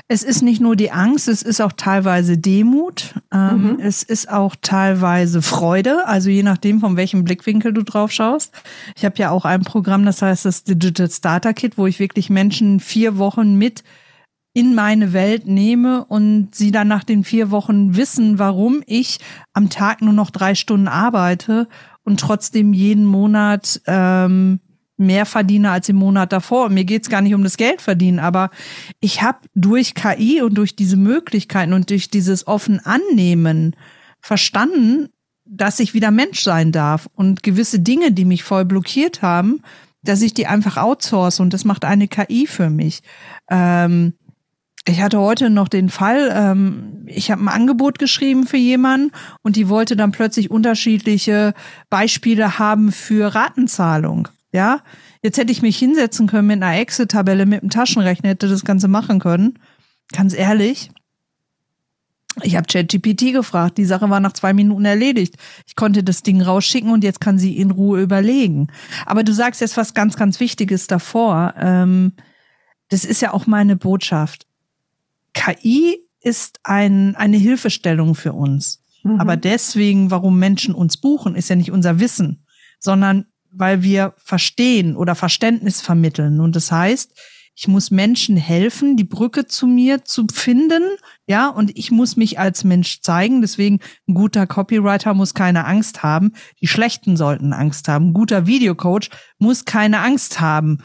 Es 0.08 0.22
ist 0.22 0.42
nicht 0.42 0.60
nur 0.60 0.76
die 0.76 0.92
Angst, 0.92 1.26
es 1.26 1.42
ist 1.42 1.60
auch 1.60 1.72
teilweise 1.72 2.38
Demut, 2.38 3.14
ähm, 3.32 3.72
mhm. 3.72 3.80
es 3.80 4.04
ist 4.04 4.30
auch 4.30 4.54
teilweise 4.60 5.42
Freude, 5.42 6.06
also 6.06 6.30
je 6.30 6.44
nachdem, 6.44 6.78
von 6.78 6.96
welchem 6.96 7.24
Blickwinkel 7.24 7.72
du 7.72 7.82
drauf 7.82 8.12
schaust. 8.12 8.54
Ich 8.96 9.04
habe 9.04 9.16
ja 9.18 9.30
auch 9.30 9.44
ein 9.44 9.62
Programm, 9.62 10.04
das 10.04 10.22
heißt 10.22 10.44
das 10.44 10.62
Digital 10.62 11.10
Starter 11.10 11.54
Kit, 11.54 11.76
wo 11.76 11.86
ich 11.88 11.98
wirklich 11.98 12.30
Menschen 12.30 12.78
vier 12.78 13.18
Wochen 13.18 13.56
mit 13.56 13.82
in 14.56 14.74
meine 14.74 15.12
Welt 15.12 15.46
nehme 15.46 16.04
und 16.04 16.54
sie 16.54 16.70
dann 16.70 16.88
nach 16.88 17.04
den 17.04 17.24
vier 17.24 17.50
Wochen 17.50 17.96
wissen, 17.96 18.38
warum 18.38 18.82
ich 18.86 19.18
am 19.52 19.70
Tag 19.70 20.00
nur 20.00 20.14
noch 20.14 20.30
drei 20.30 20.54
Stunden 20.54 20.88
arbeite 20.88 21.68
und 22.04 22.20
trotzdem 22.20 22.72
jeden 22.72 23.04
Monat 23.04 23.82
ähm, 23.86 24.60
mehr 24.96 25.26
verdiene 25.26 25.70
als 25.70 25.88
im 25.88 25.96
Monat 25.96 26.32
davor. 26.32 26.66
Und 26.66 26.74
mir 26.74 26.84
geht's 26.84 27.10
gar 27.10 27.20
nicht 27.20 27.34
um 27.34 27.42
das 27.42 27.56
Geld 27.56 27.82
verdienen, 27.82 28.18
aber 28.18 28.50
ich 29.00 29.22
habe 29.22 29.38
durch 29.54 29.94
KI 29.94 30.42
und 30.42 30.54
durch 30.54 30.76
diese 30.76 30.96
Möglichkeiten 30.96 31.72
und 31.72 31.90
durch 31.90 32.10
dieses 32.10 32.46
offen 32.46 32.80
Annehmen 32.84 33.76
verstanden, 34.20 35.08
dass 35.44 35.80
ich 35.80 35.94
wieder 35.94 36.10
Mensch 36.10 36.42
sein 36.42 36.72
darf 36.72 37.08
und 37.14 37.42
gewisse 37.42 37.80
Dinge, 37.80 38.12
die 38.12 38.24
mich 38.24 38.42
voll 38.42 38.64
blockiert 38.64 39.22
haben, 39.22 39.62
dass 40.02 40.22
ich 40.22 40.34
die 40.34 40.46
einfach 40.46 40.76
outsource 40.76 41.40
und 41.40 41.52
das 41.52 41.64
macht 41.64 41.84
eine 41.84 42.08
KI 42.08 42.46
für 42.46 42.70
mich. 42.70 43.02
Ähm, 43.48 44.14
ich 44.88 45.00
hatte 45.00 45.18
heute 45.18 45.50
noch 45.50 45.68
den 45.68 45.88
Fall, 45.88 46.30
ähm, 46.32 47.04
ich 47.06 47.30
habe 47.30 47.42
ein 47.42 47.48
Angebot 47.48 47.98
geschrieben 47.98 48.46
für 48.46 48.56
jemanden 48.56 49.12
und 49.42 49.56
die 49.56 49.68
wollte 49.68 49.96
dann 49.96 50.12
plötzlich 50.12 50.50
unterschiedliche 50.50 51.54
Beispiele 51.90 52.58
haben 52.58 52.92
für 52.92 53.34
Ratenzahlung. 53.34 54.28
Ja, 54.56 54.80
jetzt 55.22 55.36
hätte 55.36 55.52
ich 55.52 55.60
mich 55.60 55.76
hinsetzen 55.76 56.26
können 56.28 56.46
mit 56.46 56.62
einer 56.62 56.80
Excel-Tabelle, 56.80 57.44
mit 57.44 57.60
einem 57.60 57.68
Taschenrechner, 57.68 58.30
hätte 58.30 58.48
das 58.48 58.64
Ganze 58.64 58.88
machen 58.88 59.18
können. 59.18 59.58
Ganz 60.12 60.32
ehrlich. 60.32 60.90
Ich 62.42 62.56
habe 62.56 62.66
ChatGPT 62.66 63.34
gefragt. 63.34 63.76
Die 63.76 63.84
Sache 63.84 64.08
war 64.08 64.18
nach 64.18 64.32
zwei 64.32 64.54
Minuten 64.54 64.86
erledigt. 64.86 65.36
Ich 65.66 65.76
konnte 65.76 66.02
das 66.02 66.22
Ding 66.22 66.40
rausschicken 66.40 66.90
und 66.90 67.04
jetzt 67.04 67.20
kann 67.20 67.38
sie 67.38 67.58
in 67.58 67.70
Ruhe 67.70 68.00
überlegen. 68.00 68.68
Aber 69.04 69.24
du 69.24 69.34
sagst 69.34 69.60
jetzt 69.60 69.76
was 69.76 69.92
ganz, 69.92 70.16
ganz 70.16 70.40
Wichtiges 70.40 70.86
davor. 70.86 71.52
Ähm, 71.58 72.14
das 72.88 73.04
ist 73.04 73.20
ja 73.20 73.34
auch 73.34 73.46
meine 73.46 73.76
Botschaft. 73.76 74.46
KI 75.34 75.98
ist 76.22 76.60
ein, 76.64 77.14
eine 77.14 77.36
Hilfestellung 77.36 78.14
für 78.14 78.32
uns. 78.32 78.82
Mhm. 79.02 79.20
Aber 79.20 79.36
deswegen, 79.36 80.10
warum 80.10 80.38
Menschen 80.38 80.74
uns 80.74 80.96
buchen, 80.96 81.34
ist 81.34 81.50
ja 81.50 81.56
nicht 81.56 81.72
unser 81.72 82.00
Wissen, 82.00 82.46
sondern 82.78 83.26
weil 83.56 83.82
wir 83.82 84.14
verstehen 84.16 84.96
oder 84.96 85.14
Verständnis 85.14 85.80
vermitteln. 85.80 86.40
Und 86.40 86.56
das 86.56 86.70
heißt, 86.70 87.12
Ich 87.58 87.68
muss 87.68 87.90
Menschen 87.90 88.36
helfen, 88.36 88.98
die 88.98 89.04
Brücke 89.04 89.46
zu 89.46 89.66
mir 89.66 90.04
zu 90.04 90.26
finden. 90.30 90.82
Ja, 91.26 91.48
und 91.48 91.74
ich 91.74 91.90
muss 91.90 92.16
mich 92.16 92.38
als 92.38 92.64
Mensch 92.64 93.00
zeigen. 93.00 93.40
Deswegen 93.40 93.80
ein 94.06 94.12
guter 94.12 94.46
Copywriter 94.46 95.14
muss 95.14 95.32
keine 95.32 95.64
Angst 95.64 96.02
haben. 96.02 96.34
Die 96.60 96.66
Schlechten 96.66 97.16
sollten 97.16 97.54
Angst 97.54 97.88
haben. 97.88 98.08
Ein 98.10 98.12
guter 98.12 98.46
Videocoach 98.46 99.08
muss 99.38 99.64
keine 99.64 100.00
Angst 100.00 100.38
haben. 100.38 100.82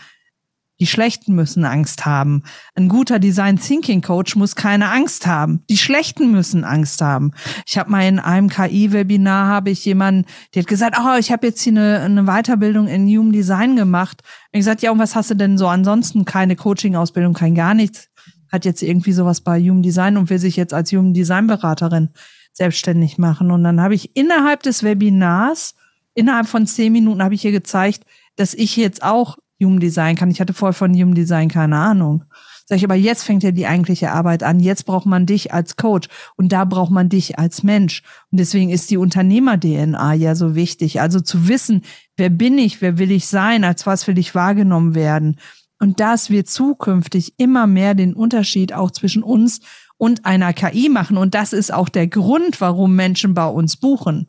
Die 0.81 0.87
Schlechten 0.87 1.35
müssen 1.35 1.63
Angst 1.63 2.07
haben. 2.07 2.41
Ein 2.73 2.89
guter 2.89 3.19
Design 3.19 3.59
Thinking 3.59 4.01
Coach 4.01 4.35
muss 4.35 4.55
keine 4.55 4.89
Angst 4.89 5.27
haben. 5.27 5.63
Die 5.69 5.77
Schlechten 5.77 6.31
müssen 6.31 6.63
Angst 6.63 7.01
haben. 7.01 7.33
Ich 7.67 7.77
habe 7.77 7.91
mal 7.91 8.01
in 8.07 8.17
einem 8.17 8.49
KI-Webinar 8.49 9.45
habe 9.45 9.69
ich 9.69 9.85
jemanden, 9.85 10.25
der 10.55 10.63
hat 10.63 10.67
gesagt, 10.67 10.97
oh, 10.99 11.19
ich 11.19 11.31
habe 11.31 11.45
jetzt 11.45 11.61
hier 11.61 11.73
eine, 11.73 11.99
eine 11.99 12.23
Weiterbildung 12.23 12.87
in 12.87 13.05
Human 13.07 13.31
Design 13.31 13.75
gemacht. 13.75 14.23
Und 14.23 14.57
ich 14.57 14.61
gesagt, 14.61 14.81
ja, 14.81 14.91
und 14.91 14.97
was 14.97 15.13
hast 15.13 15.29
du 15.29 15.35
denn 15.35 15.59
so 15.59 15.67
ansonsten? 15.67 16.25
Keine 16.25 16.55
Coaching-Ausbildung, 16.55 17.35
kein 17.35 17.53
gar 17.53 17.75
nichts. 17.75 18.09
Hat 18.51 18.65
jetzt 18.65 18.81
irgendwie 18.81 19.11
sowas 19.11 19.41
bei 19.41 19.61
Human 19.61 19.83
Design 19.83 20.17
und 20.17 20.31
will 20.31 20.39
sich 20.39 20.55
jetzt 20.55 20.73
als 20.73 20.91
Human 20.91 21.13
Design 21.13 21.45
Beraterin 21.45 22.09
selbstständig 22.53 23.19
machen. 23.19 23.51
Und 23.51 23.63
dann 23.63 23.81
habe 23.81 23.93
ich 23.93 24.15
innerhalb 24.15 24.63
des 24.63 24.81
Webinars, 24.81 25.75
innerhalb 26.15 26.47
von 26.47 26.65
zehn 26.65 26.91
Minuten 26.91 27.21
habe 27.21 27.35
ich 27.35 27.45
ihr 27.45 27.51
gezeigt, 27.51 28.03
dass 28.35 28.55
ich 28.55 28.75
jetzt 28.77 29.03
auch 29.03 29.37
Human 29.61 29.79
Design 29.79 30.15
kann. 30.15 30.31
Ich 30.31 30.41
hatte 30.41 30.53
vorher 30.53 30.73
von 30.73 30.93
Human 30.93 31.15
Design 31.15 31.49
keine 31.49 31.77
Ahnung. 31.77 32.25
Sag 32.65 32.77
ich, 32.77 32.83
aber 32.83 32.95
jetzt 32.95 33.23
fängt 33.23 33.43
ja 33.43 33.51
die 33.51 33.67
eigentliche 33.67 34.11
Arbeit 34.11 34.43
an. 34.43 34.59
Jetzt 34.59 34.85
braucht 34.85 35.05
man 35.05 35.25
dich 35.25 35.53
als 35.53 35.75
Coach 35.75 36.07
und 36.37 36.51
da 36.51 36.63
braucht 36.63 36.91
man 36.91 37.09
dich 37.09 37.37
als 37.37 37.63
Mensch. 37.63 38.01
Und 38.31 38.39
deswegen 38.39 38.69
ist 38.69 38.89
die 38.91 38.97
Unternehmer-DNA 38.97 40.13
ja 40.13 40.35
so 40.35 40.55
wichtig. 40.55 41.01
Also 41.01 41.19
zu 41.19 41.47
wissen, 41.47 41.81
wer 42.15 42.29
bin 42.29 42.57
ich, 42.57 42.81
wer 42.81 42.97
will 42.97 43.11
ich 43.11 43.27
sein, 43.27 43.63
als 43.63 43.85
was 43.85 44.07
will 44.07 44.17
ich 44.17 44.35
wahrgenommen 44.35 44.95
werden. 44.95 45.37
Und 45.79 45.99
das 45.99 46.29
wird 46.29 46.47
zukünftig 46.47 47.33
immer 47.37 47.67
mehr 47.67 47.93
den 47.93 48.13
Unterschied 48.13 48.71
auch 48.71 48.91
zwischen 48.91 49.23
uns 49.23 49.59
und 49.97 50.25
einer 50.25 50.53
KI 50.53 50.89
machen. 50.89 51.17
Und 51.17 51.35
das 51.35 51.53
ist 51.53 51.73
auch 51.73 51.89
der 51.89 52.07
Grund, 52.07 52.61
warum 52.61 52.95
Menschen 52.95 53.33
bei 53.33 53.47
uns 53.47 53.77
buchen 53.77 54.27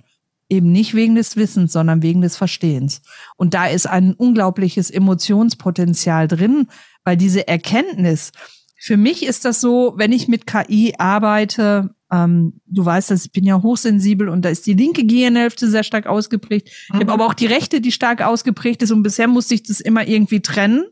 eben 0.53 0.71
nicht 0.71 0.95
wegen 0.95 1.15
des 1.15 1.37
Wissens, 1.37 1.73
sondern 1.73 2.03
wegen 2.03 2.21
des 2.21 2.37
Verstehens. 2.37 3.01
Und 3.37 3.55
da 3.55 3.67
ist 3.67 3.87
ein 3.87 4.13
unglaubliches 4.13 4.91
Emotionspotenzial 4.91 6.29
drin, 6.29 6.69
weil 7.05 7.17
diese 7.17 7.49
Erkenntnis, 7.49 8.33
für 8.79 8.99
mich 8.99 9.25
ist 9.25 9.45
das 9.47 9.61
so, 9.61 9.95
wenn 9.97 10.13
ich 10.13 10.29
mit 10.29 10.47
KI 10.47 10.95
arbeite, 10.99 11.95
ähm, 12.13 12.61
du 12.67 12.85
weißt, 12.85 13.11
dass 13.11 13.25
ich 13.25 13.33
bin 13.33 13.45
ja 13.45 13.63
hochsensibel 13.63 14.29
und 14.29 14.45
da 14.45 14.51
ist 14.51 14.67
die 14.67 14.75
linke 14.75 15.07
Gehirnhälfte 15.07 15.69
sehr 15.69 15.85
stark 15.85 16.07
ausgeprägt. 16.07 16.69
Mhm. 16.69 16.97
Ich 16.97 17.01
habe 17.01 17.13
aber 17.13 17.27
auch 17.27 17.35
die 17.35 17.47
rechte, 17.47 17.81
die 17.81 17.93
stark 17.93 18.21
ausgeprägt 18.21 18.83
ist 18.83 18.91
und 18.91 19.03
bisher 19.03 19.29
musste 19.29 19.55
ich 19.55 19.63
das 19.63 19.81
immer 19.81 20.07
irgendwie 20.07 20.41
trennen. 20.41 20.85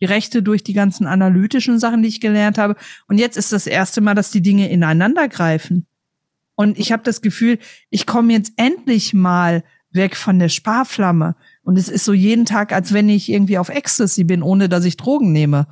Die 0.00 0.06
rechte 0.06 0.42
durch 0.42 0.64
die 0.64 0.72
ganzen 0.72 1.06
analytischen 1.06 1.78
Sachen, 1.78 2.02
die 2.02 2.08
ich 2.08 2.20
gelernt 2.20 2.58
habe. 2.58 2.74
Und 3.06 3.18
jetzt 3.18 3.36
ist 3.36 3.52
das 3.52 3.68
erste 3.68 4.00
Mal, 4.00 4.14
dass 4.14 4.32
die 4.32 4.42
Dinge 4.42 4.68
ineinander 4.68 5.28
greifen. 5.28 5.86
Und 6.56 6.78
ich 6.78 6.92
habe 6.92 7.02
das 7.02 7.20
Gefühl, 7.20 7.58
ich 7.90 8.06
komme 8.06 8.32
jetzt 8.32 8.52
endlich 8.56 9.14
mal 9.14 9.64
weg 9.94 10.16
von 10.16 10.38
der 10.38 10.48
Sparflamme. 10.48 11.36
Und 11.62 11.78
es 11.78 11.88
ist 11.88 12.04
so 12.04 12.12
jeden 12.12 12.44
Tag, 12.44 12.72
als 12.72 12.92
wenn 12.92 13.08
ich 13.08 13.30
irgendwie 13.30 13.58
auf 13.58 13.68
Ecstasy 13.68 14.24
bin, 14.24 14.42
ohne 14.42 14.68
dass 14.68 14.84
ich 14.84 14.96
Drogen 14.96 15.32
nehme. 15.32 15.66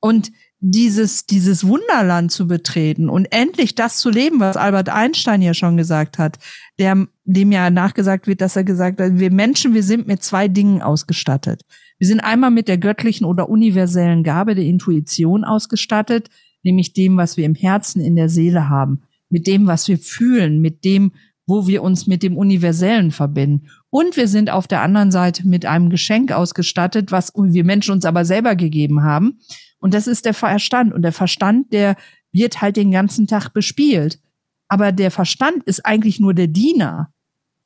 Und 0.00 0.32
dieses, 0.62 1.24
dieses 1.24 1.66
Wunderland 1.66 2.32
zu 2.32 2.46
betreten 2.46 3.08
und 3.08 3.32
endlich 3.32 3.74
das 3.74 3.98
zu 3.98 4.10
leben, 4.10 4.40
was 4.40 4.58
Albert 4.58 4.90
Einstein 4.90 5.40
ja 5.40 5.54
schon 5.54 5.78
gesagt 5.78 6.18
hat, 6.18 6.38
der, 6.78 7.06
dem 7.24 7.52
ja 7.52 7.70
nachgesagt 7.70 8.26
wird, 8.26 8.42
dass 8.42 8.56
er 8.56 8.64
gesagt 8.64 9.00
hat, 9.00 9.18
wir 9.18 9.30
Menschen, 9.30 9.72
wir 9.72 9.82
sind 9.82 10.06
mit 10.06 10.22
zwei 10.22 10.48
Dingen 10.48 10.82
ausgestattet. 10.82 11.62
Wir 11.98 12.06
sind 12.06 12.20
einmal 12.20 12.50
mit 12.50 12.68
der 12.68 12.76
göttlichen 12.76 13.24
oder 13.24 13.48
universellen 13.48 14.22
Gabe 14.22 14.54
der 14.54 14.64
Intuition 14.64 15.44
ausgestattet, 15.44 16.28
nämlich 16.62 16.92
dem, 16.92 17.16
was 17.16 17.38
wir 17.38 17.46
im 17.46 17.54
Herzen, 17.54 18.02
in 18.02 18.16
der 18.16 18.28
Seele 18.28 18.68
haben 18.68 19.02
mit 19.30 19.46
dem, 19.46 19.66
was 19.66 19.88
wir 19.88 19.98
fühlen, 19.98 20.60
mit 20.60 20.84
dem, 20.84 21.12
wo 21.46 21.66
wir 21.66 21.82
uns 21.82 22.06
mit 22.06 22.22
dem 22.22 22.36
Universellen 22.36 23.10
verbinden. 23.10 23.68
Und 23.88 24.16
wir 24.16 24.28
sind 24.28 24.50
auf 24.50 24.68
der 24.68 24.82
anderen 24.82 25.10
Seite 25.10 25.48
mit 25.48 25.66
einem 25.66 25.90
Geschenk 25.90 26.30
ausgestattet, 26.32 27.10
was 27.10 27.32
wir 27.34 27.64
Menschen 27.64 27.92
uns 27.92 28.04
aber 28.04 28.24
selber 28.24 28.54
gegeben 28.54 29.02
haben. 29.02 29.40
Und 29.80 29.94
das 29.94 30.06
ist 30.06 30.26
der 30.26 30.34
Verstand. 30.34 30.92
Und 30.92 31.02
der 31.02 31.12
Verstand, 31.12 31.72
der 31.72 31.96
wird 32.32 32.60
halt 32.60 32.76
den 32.76 32.90
ganzen 32.90 33.26
Tag 33.26 33.50
bespielt. 33.52 34.20
Aber 34.68 34.92
der 34.92 35.10
Verstand 35.10 35.64
ist 35.64 35.84
eigentlich 35.84 36.20
nur 36.20 36.34
der 36.34 36.46
Diener. 36.46 37.12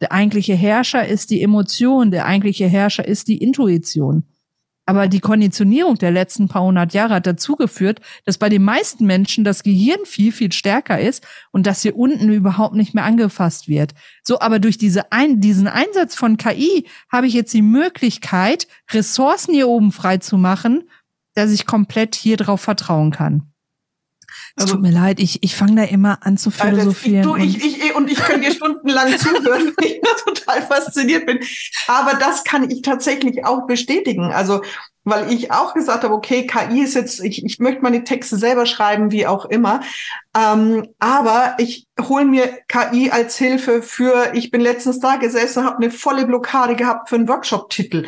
Der 0.01 0.13
eigentliche 0.13 0.55
Herrscher 0.55 1.07
ist 1.07 1.31
die 1.31 1.43
Emotion. 1.43 2.11
Der 2.11 2.25
eigentliche 2.25 2.67
Herrscher 2.67 3.07
ist 3.07 3.29
die 3.29 3.39
Intuition. 3.39 4.25
Aber 4.87 5.09
die 5.09 5.21
Konditionierung 5.21 5.97
der 5.97 6.11
letzten 6.11 6.49
paar 6.49 6.63
hundert 6.63 6.93
Jahre 6.93 7.15
hat 7.15 7.27
dazu 7.27 7.57
geführt, 7.57 8.01
dass 8.27 8.37
bei 8.37 8.51
den 8.51 8.63
meisten 8.63 9.07
Menschen 9.07 9.43
das 9.43 9.63
Gehirn 9.63 10.05
viel, 10.05 10.31
viel 10.31 10.53
stärker 10.53 11.01
ist 11.01 11.27
und 11.53 11.67
dass 11.67 11.83
hier 11.83 11.97
unten 11.97 12.31
überhaupt 12.31 12.75
nicht 12.75 12.93
mehr 12.95 13.05
angefasst 13.05 13.67
wird. 13.67 13.95
So, 14.23 14.41
aber 14.41 14.59
durch 14.59 14.77
diese 14.77 15.11
ein, 15.11 15.41
diesen 15.41 15.69
Einsatz 15.69 16.15
von 16.15 16.37
KI 16.37 16.87
habe 17.11 17.27
ich 17.27 17.33
jetzt 17.33 17.55
die 17.55 17.63
Möglichkeit, 17.63 18.69
Ressourcen 18.93 19.55
hier 19.55 19.69
oben 19.69 19.91
frei 19.91 20.19
zu 20.19 20.37
machen, 20.37 20.85
dass 21.35 21.51
ich 21.51 21.67
komplett 21.67 22.15
hier 22.15 22.37
drauf 22.37 22.61
vertrauen 22.61 23.11
kann. 23.11 23.54
Es 24.57 24.67
tut 24.67 24.83
mir 24.83 24.93
leid, 24.93 25.19
ich, 25.19 25.43
ich 25.43 25.57
fange 25.57 25.75
da 25.75 25.83
immer 25.83 26.19
an 26.21 26.37
zu 26.37 26.51
philosophieren. 26.51 27.29
Also 27.29 27.37
ich, 27.43 27.59
du, 27.59 27.67
ich, 27.67 27.85
ich, 27.85 27.95
und 27.97 28.11
ich 28.11 28.19
könnte 28.19 28.47
dir 28.47 28.55
stundenlang 28.55 29.09
zuhören, 29.19 29.73
weil 29.77 29.87
ich 29.87 30.01
da 30.01 30.33
total 30.33 30.63
fasziniert 30.63 31.27
bin. 31.27 31.41
Aber 31.89 32.15
das 32.15 32.45
kann 32.45 32.71
ich 32.71 32.83
tatsächlich 32.83 33.45
auch 33.45 33.67
bestätigen. 33.67 34.33
Also 34.33 34.63
weil 35.05 35.31
ich 35.33 35.53
auch 35.53 35.75
gesagt 35.75 36.03
habe, 36.03 36.15
okay, 36.15 36.47
KI 36.47 36.81
ist 36.83 36.95
jetzt, 36.95 37.23
ich, 37.23 37.45
ich 37.45 37.59
möchte 37.59 37.83
meine 37.83 38.05
Texte 38.05 38.37
selber 38.37 38.65
schreiben, 38.65 39.11
wie 39.11 39.27
auch 39.27 39.45
immer. 39.45 39.81
Ähm, 40.37 40.89
aber 40.99 41.55
ich 41.59 41.87
hole 42.01 42.25
mir 42.25 42.49
KI 42.67 43.11
als 43.11 43.37
Hilfe 43.37 43.83
für, 43.83 44.33
ich 44.35 44.51
bin 44.51 44.61
letztens 44.61 44.99
da 44.99 45.15
gesessen, 45.17 45.65
habe 45.65 45.77
eine 45.77 45.93
volle 45.93 46.27
Blockade 46.27 46.75
gehabt 46.75 47.09
für 47.09 47.15
einen 47.15 47.29
Workshop-Titel. 47.29 48.07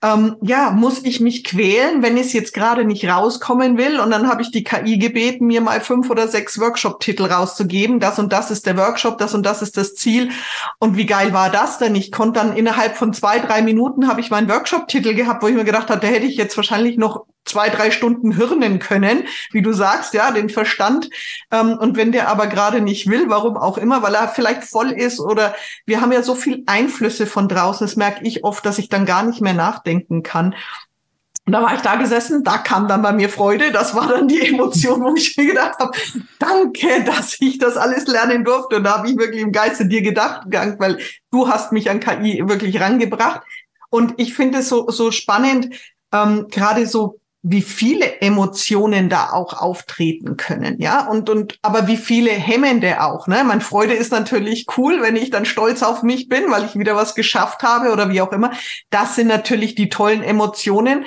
Ähm, 0.00 0.36
ja, 0.40 0.70
muss 0.70 1.04
ich 1.04 1.20
mich 1.20 1.42
quälen, 1.42 2.02
wenn 2.02 2.16
es 2.16 2.32
jetzt 2.32 2.54
gerade 2.54 2.84
nicht 2.84 3.08
rauskommen 3.08 3.76
will? 3.76 3.98
Und 3.98 4.12
dann 4.12 4.28
habe 4.28 4.42
ich 4.42 4.52
die 4.52 4.62
KI 4.62 4.98
gebeten, 4.98 5.46
mir 5.46 5.60
mal 5.60 5.80
fünf 5.80 6.10
oder 6.10 6.28
sechs 6.28 6.60
Workshop-Titel 6.60 7.24
rauszugeben. 7.24 7.98
Das 7.98 8.20
und 8.20 8.32
das 8.32 8.52
ist 8.52 8.66
der 8.66 8.76
Workshop, 8.76 9.18
das 9.18 9.34
und 9.34 9.44
das 9.44 9.60
ist 9.60 9.76
das 9.76 9.96
Ziel. 9.96 10.30
Und 10.78 10.96
wie 10.96 11.06
geil 11.06 11.32
war 11.32 11.50
das 11.50 11.78
denn? 11.78 11.96
Ich 11.96 12.12
konnte 12.12 12.38
dann 12.38 12.56
innerhalb 12.56 12.96
von 12.96 13.12
zwei, 13.12 13.40
drei 13.40 13.62
Minuten 13.62 14.06
habe 14.06 14.20
ich 14.20 14.30
meinen 14.30 14.48
Workshop-Titel 14.48 15.14
gehabt, 15.14 15.42
wo 15.42 15.48
ich 15.48 15.54
mir 15.54 15.64
gedacht 15.64 15.90
habe, 15.90 16.00
da 16.00 16.06
hätte 16.06 16.26
ich 16.26 16.36
jetzt 16.36 16.56
wahrscheinlich 16.56 16.98
noch 16.98 17.26
zwei, 17.44 17.68
drei 17.68 17.90
Stunden 17.90 18.32
hirnen 18.32 18.78
können, 18.78 19.24
wie 19.52 19.62
du 19.62 19.72
sagst, 19.72 20.14
ja, 20.14 20.30
den 20.30 20.48
Verstand. 20.48 21.10
Ähm, 21.50 21.76
und 21.78 21.96
wenn 21.96 22.12
der 22.12 22.28
aber 22.28 22.46
gerade 22.46 22.80
nicht 22.80 23.08
will, 23.08 23.24
warum 23.28 23.56
auch 23.56 23.78
immer, 23.78 24.02
weil 24.02 24.14
er 24.14 24.28
vielleicht 24.28 24.64
voll 24.64 24.90
ist 24.90 25.20
oder 25.20 25.54
wir 25.86 26.00
haben 26.00 26.12
ja 26.12 26.22
so 26.22 26.34
viel 26.34 26.62
Einflüsse 26.66 27.26
von 27.26 27.48
draußen, 27.48 27.86
das 27.86 27.96
merke 27.96 28.24
ich 28.24 28.44
oft, 28.44 28.64
dass 28.64 28.78
ich 28.78 28.88
dann 28.88 29.06
gar 29.06 29.22
nicht 29.22 29.40
mehr 29.40 29.54
nachdenken 29.54 30.22
kann. 30.22 30.54
Und 31.46 31.52
da 31.52 31.60
war 31.60 31.74
ich 31.74 31.82
da 31.82 31.96
gesessen, 31.96 32.42
da 32.42 32.56
kam 32.56 32.88
dann 32.88 33.02
bei 33.02 33.12
mir 33.12 33.28
Freude, 33.28 33.70
das 33.70 33.94
war 33.94 34.08
dann 34.08 34.28
die 34.28 34.40
Emotion, 34.48 35.02
wo 35.02 35.14
ich 35.14 35.36
mir 35.36 35.46
gedacht 35.46 35.78
habe, 35.78 35.96
danke, 36.38 37.04
dass 37.04 37.36
ich 37.40 37.58
das 37.58 37.76
alles 37.76 38.06
lernen 38.06 38.44
durfte. 38.44 38.76
Und 38.76 38.84
da 38.84 38.98
habe 38.98 39.10
ich 39.10 39.18
wirklich 39.18 39.42
im 39.42 39.52
Geiste 39.52 39.86
dir 39.86 40.00
gedacht, 40.00 40.46
weil 40.48 40.98
du 41.30 41.48
hast 41.48 41.72
mich 41.72 41.90
an 41.90 42.00
KI 42.00 42.42
wirklich 42.46 42.80
rangebracht. 42.80 43.42
Und 43.90 44.14
ich 44.16 44.34
finde 44.34 44.58
es 44.58 44.70
so, 44.70 44.90
so 44.90 45.10
spannend, 45.10 45.74
ähm, 46.12 46.46
gerade 46.50 46.86
so 46.86 47.20
wie 47.46 47.60
viele 47.60 48.22
Emotionen 48.22 49.10
da 49.10 49.30
auch 49.30 49.52
auftreten 49.52 50.38
können, 50.38 50.80
ja, 50.80 51.06
und, 51.06 51.28
und, 51.28 51.58
aber 51.60 51.86
wie 51.86 51.98
viele 51.98 52.30
hemmende 52.30 53.02
auch, 53.02 53.26
ne? 53.26 53.44
Meine 53.44 53.60
Freude 53.60 53.92
ist 53.92 54.12
natürlich 54.12 54.66
cool, 54.78 55.02
wenn 55.02 55.14
ich 55.14 55.28
dann 55.28 55.44
stolz 55.44 55.82
auf 55.82 56.02
mich 56.02 56.30
bin, 56.30 56.50
weil 56.50 56.64
ich 56.64 56.78
wieder 56.78 56.96
was 56.96 57.14
geschafft 57.14 57.62
habe 57.62 57.92
oder 57.92 58.08
wie 58.08 58.22
auch 58.22 58.32
immer. 58.32 58.52
Das 58.88 59.14
sind 59.14 59.26
natürlich 59.26 59.74
die 59.74 59.90
tollen 59.90 60.22
Emotionen. 60.22 61.04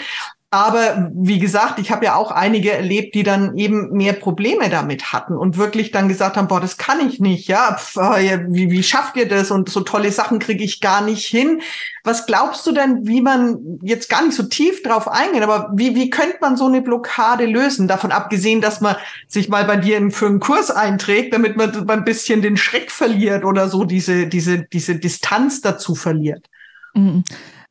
Aber 0.49 1.11
wie 1.13 1.39
gesagt, 1.39 1.77
ich 1.77 1.91
habe 1.91 2.05
ja 2.05 2.15
auch 2.15 2.31
einige 2.31 2.71
erlebt, 2.71 3.15
die 3.15 3.23
dann 3.23 3.57
eben 3.57 3.91
mehr 3.91 4.13
Probleme 4.13 4.69
damit 4.69 5.11
hatten 5.11 5.35
und 5.35 5.57
wirklich 5.57 5.91
dann 5.91 6.07
gesagt 6.07 6.37
haben, 6.37 6.47
boah, 6.47 6.61
das 6.61 6.77
kann 6.77 7.05
ich 7.05 7.19
nicht, 7.19 7.49
ja, 7.49 7.75
Pff, 7.75 7.97
äh, 7.97 8.45
wie, 8.47 8.71
wie 8.71 8.81
schafft 8.81 9.17
ihr 9.17 9.27
das? 9.27 9.51
Und 9.51 9.67
so 9.67 9.81
tolle 9.81 10.09
Sachen 10.09 10.39
kriege 10.39 10.63
ich 10.63 10.79
gar 10.79 11.01
nicht 11.01 11.25
hin. 11.25 11.61
Was 12.05 12.25
glaubst 12.27 12.65
du 12.65 12.71
denn, 12.71 13.05
wie 13.05 13.19
man 13.19 13.79
jetzt 13.81 14.09
gar 14.09 14.23
nicht 14.23 14.37
so 14.37 14.43
tief 14.43 14.83
drauf 14.83 15.09
eingehen, 15.09 15.43
aber 15.43 15.69
wie, 15.75 15.95
wie 15.95 16.09
könnte 16.09 16.37
man 16.39 16.55
so 16.55 16.67
eine 16.67 16.81
Blockade 16.81 17.45
lösen? 17.45 17.89
Davon 17.89 18.13
abgesehen, 18.13 18.61
dass 18.61 18.79
man 18.79 18.95
sich 19.27 19.49
mal 19.49 19.65
bei 19.65 19.75
dir 19.75 20.11
für 20.11 20.27
einen 20.27 20.39
Kurs 20.39 20.71
einträgt, 20.71 21.33
damit 21.33 21.57
man 21.57 21.89
ein 21.89 22.05
bisschen 22.05 22.41
den 22.41 22.55
Schreck 22.55 22.89
verliert 22.89 23.43
oder 23.43 23.67
so 23.67 23.83
diese, 23.83 24.27
diese, 24.27 24.59
diese 24.59 24.95
Distanz 24.95 25.59
dazu 25.59 25.93
verliert. 25.93 26.45
Mhm. 26.93 27.25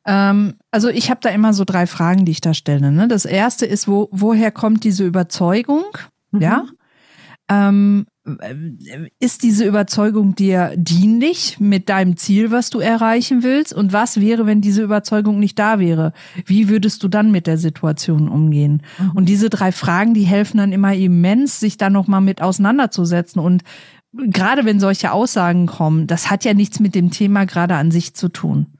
Ähm, 0.07 0.55
also 0.71 0.87
ich 0.87 1.09
habe 1.09 1.19
da 1.21 1.29
immer 1.29 1.53
so 1.53 1.65
drei 1.65 1.85
Fragen, 1.85 2.25
die 2.25 2.31
ich 2.31 2.41
da 2.41 2.53
stelle. 2.53 2.91
Ne? 2.91 3.07
Das 3.07 3.25
erste 3.25 3.65
ist, 3.65 3.87
wo, 3.87 4.07
woher 4.11 4.51
kommt 4.51 4.83
diese 4.83 5.05
Überzeugung? 5.05 5.83
Mhm. 6.31 6.41
Ja. 6.41 6.65
Ähm, 7.49 8.05
ist 9.19 9.43
diese 9.43 9.65
Überzeugung 9.65 10.35
dir 10.35 10.73
dienlich 10.75 11.59
mit 11.59 11.87
deinem 11.87 12.17
Ziel, 12.17 12.51
was 12.51 12.69
du 12.69 12.79
erreichen 12.79 13.41
willst? 13.41 13.73
Und 13.73 13.93
was 13.93 14.19
wäre, 14.19 14.45
wenn 14.45 14.59
diese 14.59 14.83
Überzeugung 14.83 15.39
nicht 15.39 15.57
da 15.57 15.79
wäre? 15.79 16.11
Wie 16.45 16.67
würdest 16.67 17.03
du 17.03 17.07
dann 17.07 17.31
mit 17.31 17.47
der 17.47 17.57
Situation 17.57 18.27
umgehen? 18.27 18.81
Mhm. 18.97 19.11
Und 19.11 19.29
diese 19.29 19.49
drei 19.49 19.71
Fragen, 19.71 20.13
die 20.13 20.23
helfen 20.23 20.57
dann 20.57 20.73
immer 20.73 20.93
immens, 20.93 21.59
sich 21.59 21.77
da 21.77 21.89
nochmal 21.89 22.21
mit 22.21 22.41
auseinanderzusetzen. 22.41 23.41
Und 23.41 23.63
gerade 24.13 24.65
wenn 24.65 24.79
solche 24.79 25.11
Aussagen 25.11 25.65
kommen, 25.65 26.07
das 26.07 26.29
hat 26.29 26.43
ja 26.43 26.53
nichts 26.53 26.79
mit 26.79 26.95
dem 26.95 27.11
Thema 27.11 27.45
gerade 27.45 27.75
an 27.75 27.91
sich 27.91 28.13
zu 28.13 28.27
tun, 28.27 28.77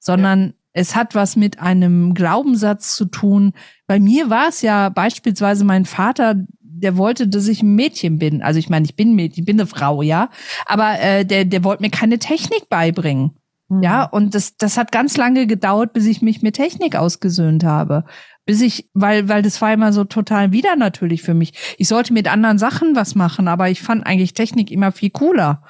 sondern 0.00 0.46
ja. 0.46 0.52
Es 0.78 0.94
hat 0.94 1.14
was 1.14 1.34
mit 1.34 1.58
einem 1.58 2.14
Glaubenssatz 2.14 2.94
zu 2.94 3.06
tun. 3.06 3.52
Bei 3.86 3.98
mir 3.98 4.30
war 4.30 4.48
es 4.48 4.62
ja 4.62 4.88
beispielsweise 4.88 5.64
mein 5.64 5.84
Vater, 5.84 6.36
der 6.60 6.96
wollte, 6.96 7.26
dass 7.26 7.48
ich 7.48 7.62
ein 7.62 7.74
Mädchen 7.74 8.18
bin. 8.18 8.42
Also 8.42 8.60
ich 8.60 8.68
meine, 8.68 8.84
ich 8.84 8.94
bin 8.94 9.14
Mädchen, 9.14 9.42
ich 9.42 9.46
bin 9.46 9.58
eine 9.58 9.66
Frau, 9.66 10.02
ja. 10.02 10.30
Aber 10.66 11.00
äh, 11.00 11.24
der, 11.24 11.44
der 11.44 11.64
wollte 11.64 11.82
mir 11.82 11.90
keine 11.90 12.18
Technik 12.20 12.68
beibringen. 12.68 13.32
Mhm. 13.68 13.82
Ja, 13.82 14.04
und 14.04 14.34
das, 14.34 14.56
das 14.56 14.76
hat 14.76 14.92
ganz 14.92 15.16
lange 15.16 15.48
gedauert, 15.48 15.92
bis 15.92 16.06
ich 16.06 16.22
mich 16.22 16.42
mit 16.42 16.54
Technik 16.54 16.94
ausgesöhnt 16.94 17.64
habe. 17.64 18.04
Bis 18.46 18.60
ich, 18.60 18.88
weil, 18.94 19.28
weil 19.28 19.42
das 19.42 19.60
war 19.60 19.72
immer 19.72 19.92
so 19.92 20.04
total 20.04 20.52
wieder 20.52 20.76
natürlich 20.76 21.22
für 21.22 21.34
mich. 21.34 21.52
Ich 21.76 21.88
sollte 21.88 22.12
mit 22.12 22.32
anderen 22.32 22.58
Sachen 22.58 22.94
was 22.94 23.16
machen, 23.16 23.48
aber 23.48 23.68
ich 23.68 23.82
fand 23.82 24.06
eigentlich 24.06 24.32
Technik 24.32 24.70
immer 24.70 24.92
viel 24.92 25.10
cooler. 25.10 25.64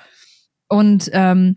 Und 0.69 1.11
ähm, 1.15 1.57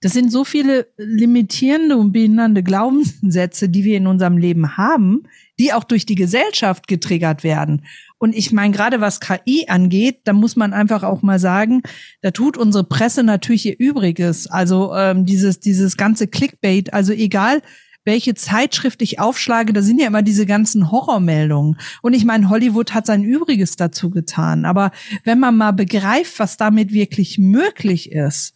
das 0.00 0.12
sind 0.12 0.30
so 0.30 0.44
viele 0.44 0.88
limitierende 0.96 1.96
und 1.96 2.12
behindernde 2.12 2.62
Glaubenssätze, 2.62 3.68
die 3.68 3.84
wir 3.84 3.96
in 3.96 4.06
unserem 4.06 4.38
Leben 4.38 4.76
haben, 4.76 5.24
die 5.58 5.72
auch 5.72 5.84
durch 5.84 6.06
die 6.06 6.14
Gesellschaft 6.14 6.86
getriggert 6.86 7.44
werden. 7.44 7.82
Und 8.18 8.34
ich 8.34 8.52
meine, 8.52 8.72
gerade 8.72 9.00
was 9.00 9.20
KI 9.20 9.66
angeht, 9.68 10.20
da 10.24 10.32
muss 10.32 10.56
man 10.56 10.72
einfach 10.72 11.02
auch 11.02 11.22
mal 11.22 11.38
sagen, 11.38 11.82
da 12.22 12.30
tut 12.30 12.56
unsere 12.56 12.84
Presse 12.84 13.22
natürlich 13.22 13.66
ihr 13.66 13.78
Übriges. 13.78 14.46
Also 14.46 14.94
ähm, 14.94 15.26
dieses, 15.26 15.60
dieses 15.60 15.96
ganze 15.96 16.26
Clickbait, 16.26 16.92
also 16.94 17.12
egal, 17.12 17.62
welche 18.06 18.34
Zeitschrift 18.34 19.02
ich 19.02 19.18
aufschlage, 19.18 19.72
da 19.72 19.82
sind 19.82 20.00
ja 20.00 20.06
immer 20.06 20.22
diese 20.22 20.46
ganzen 20.46 20.90
Horrormeldungen. 20.90 21.76
Und 22.02 22.14
ich 22.14 22.24
meine, 22.24 22.48
Hollywood 22.48 22.94
hat 22.94 23.04
sein 23.04 23.24
Übriges 23.24 23.76
dazu 23.76 24.10
getan. 24.10 24.64
Aber 24.64 24.92
wenn 25.24 25.40
man 25.40 25.56
mal 25.56 25.72
begreift, 25.72 26.38
was 26.38 26.56
damit 26.56 26.92
wirklich 26.92 27.38
möglich 27.38 28.12
ist, 28.12 28.55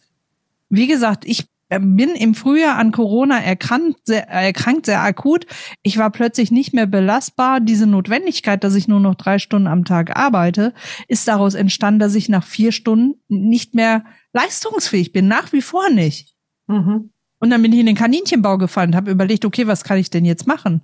wie 0.71 0.87
gesagt, 0.87 1.25
ich 1.25 1.45
bin 1.69 2.09
im 2.09 2.35
Frühjahr 2.35 2.77
an 2.77 2.91
Corona 2.91 3.39
erkrankt 3.39 4.05
sehr, 4.05 4.27
erkrankt, 4.27 4.87
sehr 4.87 5.01
akut. 5.01 5.45
Ich 5.83 5.97
war 5.97 6.09
plötzlich 6.09 6.51
nicht 6.51 6.73
mehr 6.73 6.85
belastbar. 6.85 7.61
Diese 7.61 7.87
Notwendigkeit, 7.87 8.63
dass 8.63 8.75
ich 8.75 8.89
nur 8.89 8.99
noch 8.99 9.15
drei 9.15 9.39
Stunden 9.39 9.67
am 9.67 9.85
Tag 9.85 10.17
arbeite, 10.17 10.73
ist 11.07 11.27
daraus 11.27 11.53
entstanden, 11.53 11.99
dass 11.99 12.15
ich 12.15 12.27
nach 12.27 12.43
vier 12.43 12.73
Stunden 12.73 13.21
nicht 13.29 13.73
mehr 13.73 14.03
leistungsfähig 14.33 15.13
bin. 15.13 15.27
Nach 15.27 15.53
wie 15.53 15.61
vor 15.61 15.89
nicht. 15.89 16.35
Mhm. 16.67 17.11
Und 17.39 17.49
dann 17.49 17.61
bin 17.61 17.71
ich 17.71 17.79
in 17.79 17.85
den 17.85 17.95
Kaninchenbau 17.95 18.57
gefallen 18.57 18.89
und 18.89 18.95
habe 18.95 19.11
überlegt, 19.11 19.45
okay, 19.45 19.65
was 19.65 19.83
kann 19.83 19.97
ich 19.97 20.09
denn 20.09 20.25
jetzt 20.25 20.47
machen? 20.47 20.81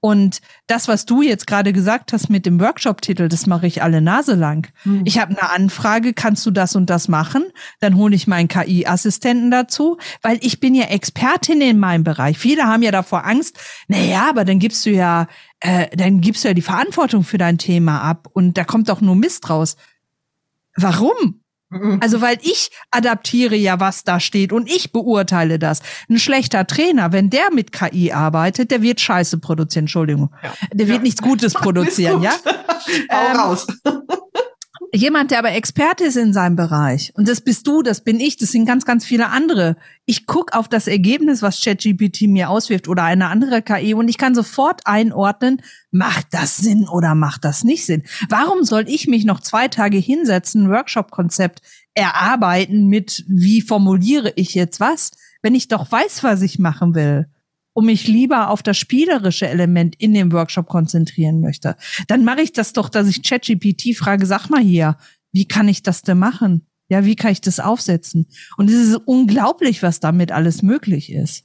Und 0.00 0.40
das, 0.66 0.88
was 0.88 1.04
du 1.04 1.20
jetzt 1.20 1.46
gerade 1.46 1.74
gesagt 1.74 2.14
hast 2.14 2.30
mit 2.30 2.46
dem 2.46 2.58
Workshop-Titel, 2.58 3.28
das 3.28 3.46
mache 3.46 3.66
ich 3.66 3.82
alle 3.82 4.00
Nase 4.00 4.34
lang. 4.34 4.68
Mhm. 4.84 5.02
Ich 5.04 5.18
habe 5.18 5.38
eine 5.38 5.50
Anfrage, 5.50 6.14
kannst 6.14 6.44
du 6.46 6.50
das 6.50 6.74
und 6.74 6.88
das 6.88 7.08
machen? 7.08 7.44
Dann 7.80 7.96
hole 7.96 8.14
ich 8.16 8.26
meinen 8.26 8.48
KI-Assistenten 8.48 9.50
dazu, 9.50 9.98
weil 10.22 10.38
ich 10.40 10.58
bin 10.58 10.74
ja 10.74 10.86
Expertin 10.86 11.60
in 11.60 11.78
meinem 11.78 12.02
Bereich. 12.02 12.38
Viele 12.38 12.64
haben 12.64 12.82
ja 12.82 12.90
davor 12.90 13.26
Angst, 13.26 13.58
naja, 13.88 14.28
aber 14.30 14.46
dann 14.46 14.58
gibst 14.58 14.86
du 14.86 14.90
ja, 14.90 15.28
äh, 15.60 15.94
dann 15.94 16.22
gibst 16.22 16.44
du 16.44 16.48
ja 16.48 16.54
die 16.54 16.62
Verantwortung 16.62 17.22
für 17.22 17.38
dein 17.38 17.58
Thema 17.58 18.00
ab 18.00 18.28
und 18.32 18.56
da 18.56 18.64
kommt 18.64 18.88
doch 18.88 19.02
nur 19.02 19.16
Mist 19.16 19.50
raus. 19.50 19.76
Warum? 20.76 21.42
Mhm. 21.70 21.98
Also, 22.02 22.20
weil 22.20 22.38
ich 22.42 22.70
adaptiere 22.90 23.54
ja, 23.54 23.80
was 23.80 24.04
da 24.04 24.20
steht 24.20 24.52
und 24.52 24.68
ich 24.68 24.92
beurteile 24.92 25.58
das. 25.58 25.80
Ein 26.08 26.18
schlechter 26.18 26.66
Trainer, 26.66 27.12
wenn 27.12 27.30
der 27.30 27.52
mit 27.52 27.72
KI 27.72 28.12
arbeitet, 28.12 28.70
der 28.70 28.82
wird 28.82 29.00
Scheiße 29.00 29.38
produzieren, 29.38 29.84
Entschuldigung. 29.84 30.30
Ja. 30.42 30.52
Der 30.72 30.88
wird 30.88 30.98
ja. 30.98 31.02
nichts 31.02 31.22
Gutes 31.22 31.54
produzieren, 31.54 32.22
ja? 32.22 32.32
Hau 33.10 33.30
ähm, 33.30 33.36
raus 33.36 33.66
jemand, 34.92 35.30
der 35.30 35.38
aber 35.38 35.52
Experte 35.52 36.04
ist 36.04 36.16
in 36.16 36.32
seinem 36.32 36.56
Bereich, 36.56 37.12
und 37.14 37.28
das 37.28 37.40
bist 37.40 37.66
du, 37.66 37.82
das 37.82 38.02
bin 38.02 38.20
ich, 38.20 38.36
das 38.36 38.52
sind 38.52 38.66
ganz, 38.66 38.84
ganz 38.84 39.04
viele 39.04 39.28
andere. 39.28 39.76
Ich 40.04 40.26
guck 40.26 40.54
auf 40.54 40.68
das 40.68 40.86
Ergebnis, 40.86 41.42
was 41.42 41.60
ChatGPT 41.62 42.22
mir 42.22 42.50
auswirft 42.50 42.88
oder 42.88 43.04
eine 43.04 43.28
andere 43.28 43.62
KI 43.62 43.94
und 43.94 44.08
ich 44.08 44.18
kann 44.18 44.34
sofort 44.34 44.86
einordnen, 44.86 45.62
macht 45.90 46.28
das 46.32 46.56
Sinn 46.56 46.88
oder 46.88 47.14
macht 47.14 47.44
das 47.44 47.64
nicht 47.64 47.86
Sinn? 47.86 48.02
Warum 48.28 48.64
soll 48.64 48.84
ich 48.88 49.06
mich 49.06 49.24
noch 49.24 49.40
zwei 49.40 49.68
Tage 49.68 49.98
hinsetzen, 49.98 50.70
Workshop-Konzept 50.70 51.62
erarbeiten 51.94 52.86
mit, 52.86 53.24
wie 53.28 53.60
formuliere 53.60 54.32
ich 54.36 54.54
jetzt 54.54 54.80
was, 54.80 55.12
wenn 55.42 55.54
ich 55.54 55.68
doch 55.68 55.90
weiß, 55.90 56.22
was 56.22 56.42
ich 56.42 56.58
machen 56.58 56.94
will? 56.94 57.26
Und 57.72 57.86
mich 57.86 58.08
lieber 58.08 58.50
auf 58.50 58.62
das 58.62 58.76
spielerische 58.76 59.48
Element 59.48 59.94
in 59.96 60.14
dem 60.14 60.32
Workshop 60.32 60.66
konzentrieren 60.66 61.40
möchte, 61.40 61.76
dann 62.08 62.24
mache 62.24 62.42
ich 62.42 62.52
das 62.52 62.72
doch, 62.72 62.88
dass 62.88 63.08
ich 63.08 63.22
ChatGPT 63.22 63.96
frage, 63.96 64.26
sag 64.26 64.48
mal 64.48 64.60
hier, 64.60 64.96
wie 65.32 65.46
kann 65.46 65.68
ich 65.68 65.82
das 65.82 66.02
denn 66.02 66.18
machen? 66.18 66.66
Ja, 66.88 67.04
wie 67.04 67.14
kann 67.14 67.30
ich 67.30 67.40
das 67.40 67.60
aufsetzen? 67.60 68.26
Und 68.56 68.68
es 68.68 68.88
ist 68.88 68.96
unglaublich, 69.04 69.82
was 69.82 70.00
damit 70.00 70.32
alles 70.32 70.62
möglich 70.62 71.12
ist. 71.12 71.44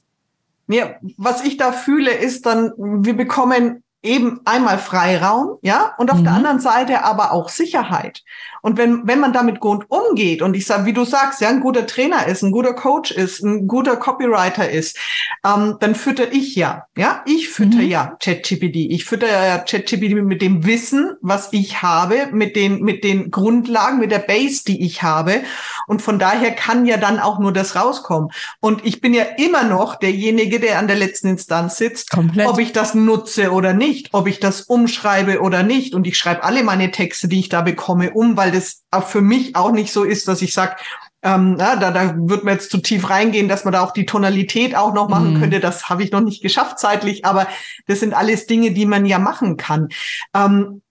Ja, 0.68 0.96
was 1.16 1.44
ich 1.44 1.56
da 1.56 1.70
fühle, 1.70 2.10
ist 2.10 2.46
dann, 2.46 2.72
wir 2.76 3.16
bekommen 3.16 3.84
eben 4.02 4.40
einmal 4.44 4.78
Freiraum, 4.78 5.58
ja, 5.62 5.94
und 5.98 6.10
auf 6.10 6.18
mhm. 6.18 6.24
der 6.24 6.32
anderen 6.34 6.60
Seite 6.60 7.04
aber 7.04 7.32
auch 7.32 7.48
Sicherheit. 7.48 8.22
Und 8.66 8.78
wenn, 8.78 9.06
wenn 9.06 9.20
man 9.20 9.32
damit 9.32 9.60
gut 9.60 9.84
umgeht 9.88 10.42
und 10.42 10.56
ich 10.56 10.66
sage, 10.66 10.86
wie 10.86 10.92
du 10.92 11.04
sagst, 11.04 11.40
ja, 11.40 11.48
ein 11.50 11.60
guter 11.60 11.86
Trainer 11.86 12.26
ist, 12.26 12.42
ein 12.42 12.50
guter 12.50 12.74
Coach 12.74 13.12
ist, 13.12 13.40
ein 13.44 13.68
guter 13.68 13.96
Copywriter 13.96 14.68
ist, 14.68 14.98
ähm, 15.44 15.76
dann 15.78 15.94
fütter 15.94 16.32
ich 16.32 16.56
ja, 16.56 16.86
ja, 16.96 17.22
ich 17.26 17.48
fütter 17.48 17.78
mhm. 17.78 17.88
ja 17.88 18.16
ChatGPT. 18.20 18.74
Ich 18.90 19.04
fütter 19.04 19.28
ja 19.28 19.58
ChatGPT 19.58 20.16
mit 20.16 20.42
dem 20.42 20.66
Wissen, 20.66 21.12
was 21.20 21.52
ich 21.52 21.82
habe, 21.82 22.26
mit 22.32 22.56
den, 22.56 22.82
mit 22.82 23.04
den 23.04 23.30
Grundlagen, 23.30 24.00
mit 24.00 24.10
der 24.10 24.18
Base, 24.18 24.64
die 24.66 24.84
ich 24.84 25.04
habe. 25.04 25.42
Und 25.86 26.02
von 26.02 26.18
daher 26.18 26.50
kann 26.50 26.86
ja 26.86 26.96
dann 26.96 27.20
auch 27.20 27.38
nur 27.38 27.52
das 27.52 27.76
rauskommen. 27.76 28.30
Und 28.58 28.84
ich 28.84 29.00
bin 29.00 29.14
ja 29.14 29.22
immer 29.38 29.62
noch 29.62 29.94
derjenige, 29.94 30.58
der 30.58 30.80
an 30.80 30.88
der 30.88 30.96
letzten 30.96 31.28
Instanz 31.28 31.76
sitzt, 31.76 32.10
Komplett. 32.10 32.48
ob 32.48 32.58
ich 32.58 32.72
das 32.72 32.94
nutze 32.94 33.52
oder 33.52 33.74
nicht, 33.74 33.85
ob 34.12 34.26
ich 34.26 34.40
das 34.40 34.62
umschreibe 34.62 35.40
oder 35.40 35.62
nicht. 35.62 35.94
Und 35.94 36.06
ich 36.06 36.16
schreibe 36.16 36.44
alle 36.44 36.62
meine 36.62 36.90
Texte, 36.90 37.28
die 37.28 37.40
ich 37.40 37.48
da 37.48 37.62
bekomme, 37.62 38.12
um, 38.12 38.36
weil 38.36 38.50
das 38.50 38.82
für 39.06 39.20
mich 39.20 39.56
auch 39.56 39.72
nicht 39.72 39.92
so 39.92 40.04
ist, 40.04 40.28
dass 40.28 40.42
ich 40.42 40.52
sage, 40.52 40.76
ähm, 41.22 41.56
ja, 41.58 41.76
da, 41.76 41.90
da 41.90 42.14
wird 42.16 42.44
man 42.44 42.54
jetzt 42.54 42.70
zu 42.70 42.78
tief 42.78 43.10
reingehen, 43.10 43.48
dass 43.48 43.64
man 43.64 43.72
da 43.72 43.80
auch 43.80 43.92
die 43.92 44.06
Tonalität 44.06 44.76
auch 44.76 44.94
noch 44.94 45.08
machen 45.08 45.34
mhm. 45.34 45.40
könnte. 45.40 45.60
Das 45.60 45.88
habe 45.88 46.04
ich 46.04 46.12
noch 46.12 46.20
nicht 46.20 46.42
geschafft 46.42 46.78
zeitlich, 46.78 47.24
aber 47.24 47.48
das 47.86 48.00
sind 48.00 48.14
alles 48.14 48.46
Dinge, 48.46 48.72
die 48.72 48.86
man 48.86 49.06
ja 49.06 49.18
machen 49.18 49.56
kann. 49.56 49.88
Ähm, 50.34 50.82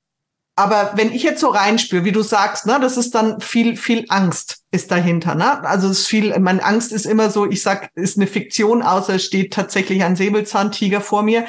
aber 0.58 0.94
wenn 0.96 1.12
ich 1.12 1.24
jetzt 1.24 1.42
so 1.42 1.50
reinspüre, 1.50 2.06
wie 2.06 2.14
du 2.14 2.22
sagst, 2.22 2.66
ne, 2.66 2.80
das 2.82 2.96
ist 2.96 3.14
dann 3.14 3.42
viel, 3.42 3.76
viel 3.76 4.06
Angst 4.08 4.64
ist 4.72 4.90
dahinter. 4.90 5.36
Ne? 5.36 5.62
Also 5.66 5.90
es 5.90 6.00
ist 6.00 6.08
viel, 6.08 6.38
meine 6.40 6.64
Angst 6.64 6.94
ist 6.94 7.06
immer 7.06 7.30
so, 7.30 7.46
ich 7.46 7.62
sag, 7.62 7.90
ist 7.96 8.18
eine 8.18 8.26
Fiktion, 8.26 8.82
außer 8.82 9.16
es 9.16 9.26
steht 9.26 9.54
tatsächlich 9.54 10.04
ein 10.04 10.16
Säbelzahntiger 10.16 11.02
vor 11.02 11.24
mir, 11.24 11.46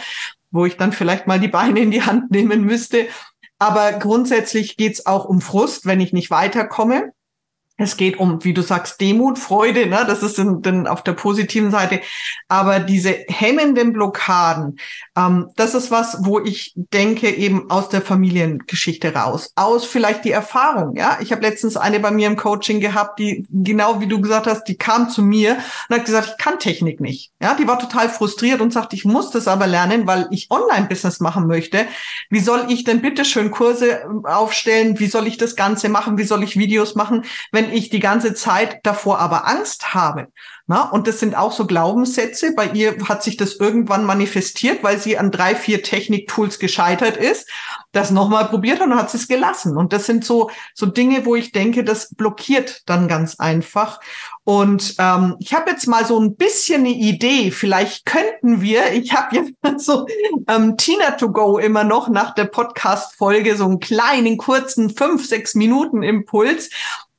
wo 0.57 0.67
ich 0.67 0.77
dann 0.77 0.93
vielleicht 0.93 1.27
mal 1.27 1.39
die 1.39 1.49
Beine 1.49 1.81
in 1.81 1.91
die 1.91 2.03
Hand 2.03 2.31
nehmen 2.31 2.63
müsste. 2.65 3.07
Aber 3.59 3.93
grundsätzlich 3.93 4.77
geht's 4.77 5.07
auch 5.07 5.25
um 5.25 5.41
Frust, 5.41 5.87
wenn 5.87 6.01
ich 6.01 6.13
nicht 6.13 6.31
weiterkomme. 6.31 7.13
Es 7.79 7.99
geht 7.99 8.19
um, 8.19 8.43
wie 8.43 8.55
du 8.55 8.63
sagst, 8.63 9.01
Demut, 9.03 9.39
Freude, 9.39 9.87
ne? 9.87 10.05
das 10.07 10.23
ist 10.23 10.39
dann, 10.39 10.87
auf 10.87 11.03
der 11.03 11.13
positiven 11.13 11.71
Seite. 11.71 12.01
Aber 12.49 12.81
diese 12.81 13.11
hemmenden 13.29 13.93
Blockaden, 13.93 14.79
ähm, 15.15 15.51
das 15.57 15.75
ist 15.75 15.91
was, 15.91 16.25
wo 16.25 16.41
ich 16.41 16.73
denke, 16.75 17.29
eben 17.29 17.71
aus 17.71 17.91
der 17.91 18.01
Familiengeschichte 18.01 19.15
raus, 19.15 19.53
aus 19.57 19.85
vielleicht 19.85 20.25
die 20.25 20.31
Erfahrung. 20.31 20.97
Ja, 20.97 21.19
ich 21.21 21.33
habe 21.33 21.43
letztens 21.43 21.77
eine 21.77 22.01
bei 22.01 22.11
mir 22.11 22.29
im 22.29 22.37
Coaching 22.37 22.81
gehabt, 22.81 23.19
die 23.19 23.47
genau 23.51 24.01
wie 24.01 24.07
du 24.07 24.23
gesagt 24.23 24.47
hast, 24.47 24.65
die 24.65 24.77
kam 24.77 25.11
zu 25.11 25.23
mir 25.23 25.59
und 25.89 25.97
hat 25.97 26.07
gesagt, 26.07 26.31
ich 26.31 26.45
kann 26.45 26.59
Technik 26.59 27.01
nicht. 27.01 27.33
Ja, 27.43 27.55
die 27.55 27.69
war 27.69 27.79
total 27.79 28.09
frustriert 28.09 28.63
und 28.63 28.73
sagt, 28.73 28.95
ich 28.95 29.05
muss 29.05 29.31
das 29.31 29.49
aber 29.49 29.67
lernen, 29.67 30.07
weil 30.07 30.29
ich 30.31 30.51
Online-Business 30.51 31.21
machen 31.21 31.47
möchte. 31.47 31.87
Wie 32.31 32.41
soll 32.41 32.67
ich 32.69 32.85
denn 32.85 33.03
bitte 33.03 33.27
schön 33.27 33.51
Kurse 33.51 34.01
ähm, 34.05 34.25
aufstellen? 34.25 34.99
Wie 34.99 35.09
soll 35.09 35.27
ich 35.27 35.37
das 35.37 35.57
Ganze 35.57 35.91
machen? 35.91 36.17
Wie 36.17 36.25
soll 36.25 36.43
ich 36.43 36.57
Videos 36.57 36.95
machen, 36.95 37.25
wenn 37.53 37.66
wenn 37.67 37.77
ich 37.77 37.91
die 37.91 38.01
ganze 38.01 38.35
Zeit 38.35 38.81
davor 38.85 39.19
aber 39.19 39.47
Angst 39.47 39.95
habe. 39.95 40.29
Na, 40.69 40.91
und 40.91 41.07
das 41.07 41.21
sind 41.21 41.37
auch 41.37 41.53
so 41.53 41.65
Glaubenssätze. 41.65 42.53
Bei 42.57 42.67
ihr 42.67 42.97
hat 43.09 43.23
sich 43.23 43.37
das 43.37 43.55
irgendwann 43.55 44.05
manifestiert, 44.05 44.83
weil 44.83 44.99
sie 44.99 45.17
an 45.17 45.31
drei, 45.31 45.55
vier 45.55 45.81
Techniktools 45.85 46.59
gescheitert 46.59 47.17
ist, 47.17 47.49
das 47.93 48.11
nochmal 48.11 48.47
probiert 48.47 48.81
und 48.81 48.97
hat 48.97 49.15
es 49.15 49.29
gelassen. 49.29 49.77
Und 49.77 49.93
das 49.93 50.07
sind 50.07 50.25
so, 50.25 50.51
so 50.75 50.87
Dinge, 50.87 51.25
wo 51.25 51.37
ich 51.37 51.53
denke, 51.53 51.85
das 51.85 52.13
blockiert 52.17 52.83
dann 52.87 53.07
ganz 53.07 53.39
einfach. 53.39 54.01
Und 54.43 54.97
ähm, 54.99 55.37
ich 55.39 55.55
habe 55.55 55.71
jetzt 55.71 55.87
mal 55.87 56.05
so 56.05 56.19
ein 56.19 56.35
bisschen 56.35 56.81
eine 56.81 56.95
Idee. 56.95 57.53
Vielleicht 57.53 58.05
könnten 58.05 58.61
wir, 58.61 58.93
ich 58.93 59.13
habe 59.13 59.37
jetzt 59.37 59.53
so 59.85 60.07
ähm, 60.49 60.77
Tina 60.77 61.13
to 61.13 61.31
go 61.31 61.59
immer 61.59 61.85
noch 61.85 62.09
nach 62.09 62.35
der 62.35 62.47
Podcast-Folge 62.47 63.57
so 63.57 63.67
einen 63.67 63.79
kleinen, 63.79 64.37
kurzen, 64.37 64.91
fünf, 64.91 65.27
sechs 65.27 65.55
Minuten 65.55 66.03
Impuls. 66.03 66.71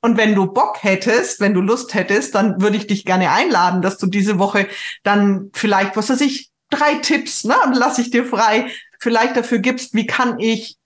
Und 0.02 0.18
wenn 0.18 0.36
du 0.36 0.46
Bock 0.48 0.84
hättest, 0.84 1.40
wenn 1.40 1.54
du 1.54 1.62
Lust 1.62 1.94
hättest, 1.94 2.36
dann 2.36 2.62
würde 2.62 2.78
ich 2.78 2.88
dich 2.88 3.04
gerne 3.04 3.32
einladen, 3.32 3.82
dass 3.82 3.98
du 3.98 4.08
diese 4.08 4.40
Woche 4.40 4.68
dann 5.04 5.50
vielleicht, 5.54 5.98
was 5.98 6.10
weiß 6.10 6.22
ich, 6.22 6.52
drei 6.70 6.96
Tipps, 6.96 7.44
ne, 7.44 7.56
lass 7.74 7.98
ich 7.98 8.12
dir 8.12 8.26
frei, 8.26 8.70
vielleicht 9.00 9.36
dafür 9.36 9.60
gibst, 9.60 9.94
wie 9.94 10.06
kann 10.06 10.40
ich 10.40 10.78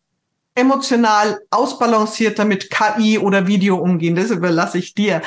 emotional 0.56 1.40
ausbalancierter 1.50 2.46
mit 2.46 2.70
KI 2.70 3.18
oder 3.18 3.48
Video 3.48 3.78
umgehen. 3.78 4.16
Das 4.16 4.32
überlasse 4.32 4.78
ich 4.78 4.94
dir. 4.94 5.22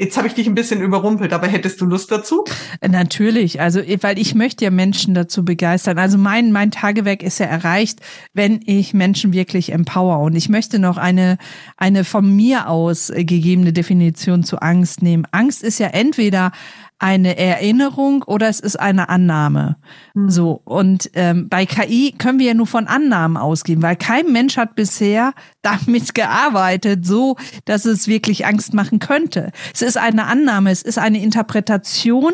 Jetzt 0.00 0.16
habe 0.16 0.26
ich 0.28 0.32
dich 0.32 0.46
ein 0.46 0.54
bisschen 0.54 0.80
überrumpelt, 0.80 1.34
aber 1.34 1.46
hättest 1.46 1.78
du 1.82 1.84
Lust 1.84 2.10
dazu? 2.10 2.44
Natürlich, 2.80 3.60
also 3.60 3.80
weil 4.00 4.18
ich 4.18 4.34
möchte 4.34 4.64
ja 4.64 4.70
Menschen 4.70 5.12
dazu 5.12 5.44
begeistern. 5.44 5.98
Also 5.98 6.16
mein 6.16 6.52
mein 6.52 6.70
Tagewerk 6.70 7.22
ist 7.22 7.38
ja 7.38 7.44
erreicht, 7.44 8.00
wenn 8.32 8.60
ich 8.64 8.94
Menschen 8.94 9.34
wirklich 9.34 9.72
empower 9.72 10.20
und 10.20 10.34
ich 10.36 10.48
möchte 10.48 10.78
noch 10.78 10.96
eine 10.96 11.36
eine 11.76 12.04
von 12.04 12.34
mir 12.34 12.70
aus 12.70 13.12
gegebene 13.14 13.74
Definition 13.74 14.42
zu 14.42 14.60
Angst 14.60 15.02
nehmen. 15.02 15.26
Angst 15.32 15.62
ist 15.62 15.78
ja 15.78 15.88
entweder 15.88 16.52
eine 17.00 17.38
Erinnerung 17.38 18.22
oder 18.24 18.48
es 18.48 18.60
ist 18.60 18.78
eine 18.78 19.08
Annahme. 19.08 19.76
Mhm. 20.14 20.30
So 20.30 20.60
und 20.64 21.10
ähm, 21.14 21.48
bei 21.48 21.64
KI 21.64 22.14
können 22.16 22.38
wir 22.38 22.48
ja 22.48 22.54
nur 22.54 22.66
von 22.66 22.86
Annahmen 22.86 23.38
ausgehen, 23.38 23.82
weil 23.82 23.96
kein 23.96 24.30
Mensch 24.30 24.58
hat 24.58 24.76
bisher 24.76 25.32
damit 25.62 26.14
gearbeitet, 26.14 27.06
so 27.06 27.36
dass 27.64 27.86
es 27.86 28.06
wirklich 28.06 28.46
Angst 28.46 28.74
machen 28.74 28.98
könnte. 28.98 29.50
Es 29.74 29.82
ist 29.82 29.96
eine 29.96 30.26
Annahme, 30.26 30.70
es 30.70 30.82
ist 30.82 30.98
eine 30.98 31.22
Interpretation 31.22 32.32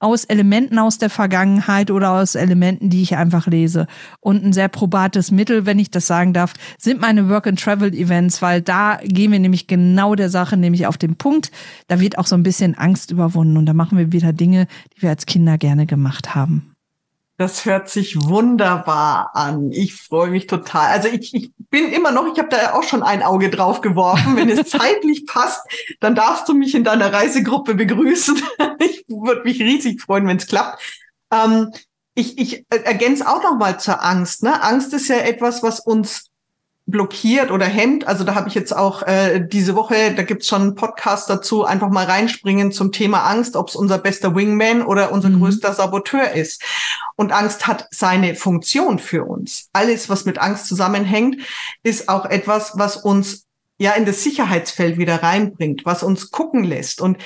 aus 0.00 0.24
Elementen 0.24 0.78
aus 0.78 0.98
der 0.98 1.10
Vergangenheit 1.10 1.90
oder 1.90 2.10
aus 2.12 2.34
Elementen, 2.34 2.90
die 2.90 3.02
ich 3.02 3.16
einfach 3.16 3.46
lese. 3.46 3.86
Und 4.20 4.44
ein 4.44 4.52
sehr 4.52 4.68
probates 4.68 5.30
Mittel, 5.30 5.64
wenn 5.66 5.78
ich 5.78 5.90
das 5.90 6.06
sagen 6.06 6.32
darf, 6.32 6.54
sind 6.78 7.00
meine 7.00 7.28
Work-and-Travel-Events, 7.28 8.42
weil 8.42 8.62
da 8.62 8.98
gehen 9.02 9.32
wir 9.32 9.38
nämlich 9.38 9.66
genau 9.66 10.14
der 10.14 10.28
Sache, 10.28 10.56
nämlich 10.56 10.86
auf 10.86 10.98
den 10.98 11.16
Punkt. 11.16 11.50
Da 11.86 12.00
wird 12.00 12.18
auch 12.18 12.26
so 12.26 12.36
ein 12.36 12.42
bisschen 12.42 12.76
Angst 12.76 13.10
überwunden 13.10 13.56
und 13.56 13.66
da 13.66 13.74
machen 13.74 13.98
wir 13.98 14.07
wieder 14.12 14.32
Dinge, 14.32 14.66
die 14.96 15.02
wir 15.02 15.10
als 15.10 15.26
Kinder 15.26 15.58
gerne 15.58 15.86
gemacht 15.86 16.34
haben. 16.34 16.74
Das 17.38 17.64
hört 17.64 17.88
sich 17.88 18.20
wunderbar 18.20 19.30
an. 19.34 19.70
Ich 19.70 19.94
freue 19.94 20.28
mich 20.28 20.48
total. 20.48 20.88
Also 20.88 21.06
ich, 21.06 21.32
ich 21.32 21.52
bin 21.70 21.92
immer 21.92 22.10
noch, 22.10 22.26
ich 22.32 22.36
habe 22.38 22.48
da 22.48 22.74
auch 22.74 22.82
schon 22.82 23.04
ein 23.04 23.22
Auge 23.22 23.48
drauf 23.48 23.80
geworfen. 23.80 24.34
Wenn 24.34 24.50
es 24.50 24.68
zeitlich 24.70 25.24
passt, 25.24 25.64
dann 26.00 26.16
darfst 26.16 26.48
du 26.48 26.54
mich 26.54 26.74
in 26.74 26.82
deiner 26.82 27.12
Reisegruppe 27.12 27.76
begrüßen. 27.76 28.42
ich 28.80 29.04
würde 29.06 29.42
mich 29.44 29.60
riesig 29.60 30.02
freuen, 30.02 30.26
wenn 30.26 30.38
es 30.38 30.48
klappt. 30.48 30.82
Ähm, 31.32 31.70
ich, 32.16 32.38
ich 32.38 32.66
ergänze 32.70 33.28
auch 33.28 33.40
noch 33.44 33.56
mal 33.56 33.78
zur 33.78 34.04
Angst. 34.04 34.42
Ne? 34.42 34.60
Angst 34.60 34.92
ist 34.92 35.06
ja 35.06 35.18
etwas, 35.18 35.62
was 35.62 35.78
uns 35.78 36.30
blockiert 36.88 37.50
oder 37.50 37.66
hemmt. 37.66 38.08
Also 38.08 38.24
da 38.24 38.34
habe 38.34 38.48
ich 38.48 38.54
jetzt 38.54 38.74
auch 38.74 39.02
äh, 39.02 39.46
diese 39.46 39.76
Woche, 39.76 40.14
da 40.14 40.22
gibt's 40.22 40.48
schon 40.48 40.62
einen 40.62 40.74
Podcast 40.74 41.28
dazu, 41.28 41.64
einfach 41.64 41.90
mal 41.90 42.06
reinspringen 42.06 42.72
zum 42.72 42.92
Thema 42.92 43.24
Angst, 43.24 43.56
ob 43.56 43.68
es 43.68 43.76
unser 43.76 43.98
bester 43.98 44.34
Wingman 44.34 44.82
oder 44.82 45.12
unser 45.12 45.28
mhm. 45.28 45.40
größter 45.40 45.74
Saboteur 45.74 46.32
ist. 46.32 46.64
Und 47.14 47.30
Angst 47.30 47.66
hat 47.66 47.88
seine 47.90 48.34
Funktion 48.34 48.98
für 48.98 49.24
uns. 49.24 49.68
Alles, 49.74 50.08
was 50.08 50.24
mit 50.24 50.38
Angst 50.38 50.66
zusammenhängt, 50.66 51.36
ist 51.82 52.08
auch 52.08 52.24
etwas, 52.24 52.72
was 52.76 52.96
uns 52.96 53.44
ja 53.76 53.92
in 53.92 54.06
das 54.06 54.24
Sicherheitsfeld 54.24 54.96
wieder 54.96 55.22
reinbringt, 55.22 55.84
was 55.84 56.02
uns 56.02 56.30
gucken 56.30 56.64
lässt. 56.64 57.02
Und 57.02 57.18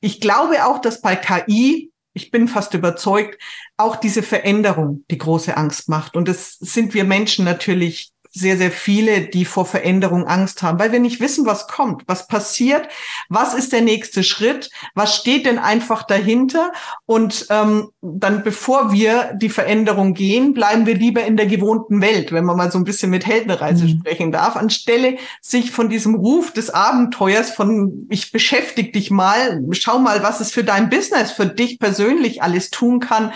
ich 0.00 0.22
glaube 0.22 0.64
auch, 0.64 0.80
dass 0.80 1.02
bei 1.02 1.16
KI 1.16 1.92
ich 2.16 2.30
bin 2.30 2.48
fast 2.48 2.72
überzeugt, 2.72 3.38
auch 3.76 3.94
diese 3.94 4.22
Veränderung 4.22 5.04
die 5.10 5.18
große 5.18 5.54
Angst 5.54 5.90
macht. 5.90 6.16
Und 6.16 6.28
das 6.28 6.54
sind 6.54 6.94
wir 6.94 7.04
Menschen 7.04 7.44
natürlich 7.44 8.10
sehr, 8.38 8.58
sehr 8.58 8.70
viele, 8.70 9.22
die 9.22 9.44
vor 9.44 9.66
Veränderung 9.66 10.26
Angst 10.26 10.62
haben, 10.62 10.78
weil 10.78 10.92
wir 10.92 11.00
nicht 11.00 11.20
wissen, 11.20 11.46
was 11.46 11.66
kommt, 11.66 12.02
was 12.06 12.28
passiert, 12.28 12.88
was 13.28 13.54
ist 13.54 13.72
der 13.72 13.80
nächste 13.80 14.22
Schritt, 14.22 14.70
was 14.94 15.16
steht 15.16 15.46
denn 15.46 15.58
einfach 15.58 16.02
dahinter. 16.02 16.72
Und 17.06 17.46
ähm, 17.50 17.88
dann, 18.02 18.42
bevor 18.42 18.92
wir 18.92 19.32
die 19.34 19.48
Veränderung 19.48 20.14
gehen, 20.14 20.52
bleiben 20.52 20.86
wir 20.86 20.94
lieber 20.94 21.24
in 21.24 21.36
der 21.36 21.46
gewohnten 21.46 22.00
Welt, 22.00 22.32
wenn 22.32 22.44
man 22.44 22.56
mal 22.56 22.70
so 22.70 22.78
ein 22.78 22.84
bisschen 22.84 23.10
mit 23.10 23.26
Heldenreise 23.26 23.84
mhm. 23.84 24.00
sprechen 24.00 24.32
darf, 24.32 24.56
anstelle 24.56 25.16
sich 25.40 25.70
von 25.70 25.88
diesem 25.88 26.14
Ruf 26.14 26.52
des 26.52 26.70
Abenteuers, 26.70 27.50
von 27.50 28.06
ich 28.10 28.32
beschäftige 28.32 28.92
dich 28.92 29.10
mal, 29.10 29.62
schau 29.72 29.98
mal, 29.98 30.22
was 30.22 30.40
es 30.40 30.52
für 30.52 30.64
dein 30.64 30.90
Business, 30.90 31.32
für 31.32 31.46
dich 31.46 31.78
persönlich 31.78 32.42
alles 32.42 32.70
tun 32.70 33.00
kann 33.00 33.32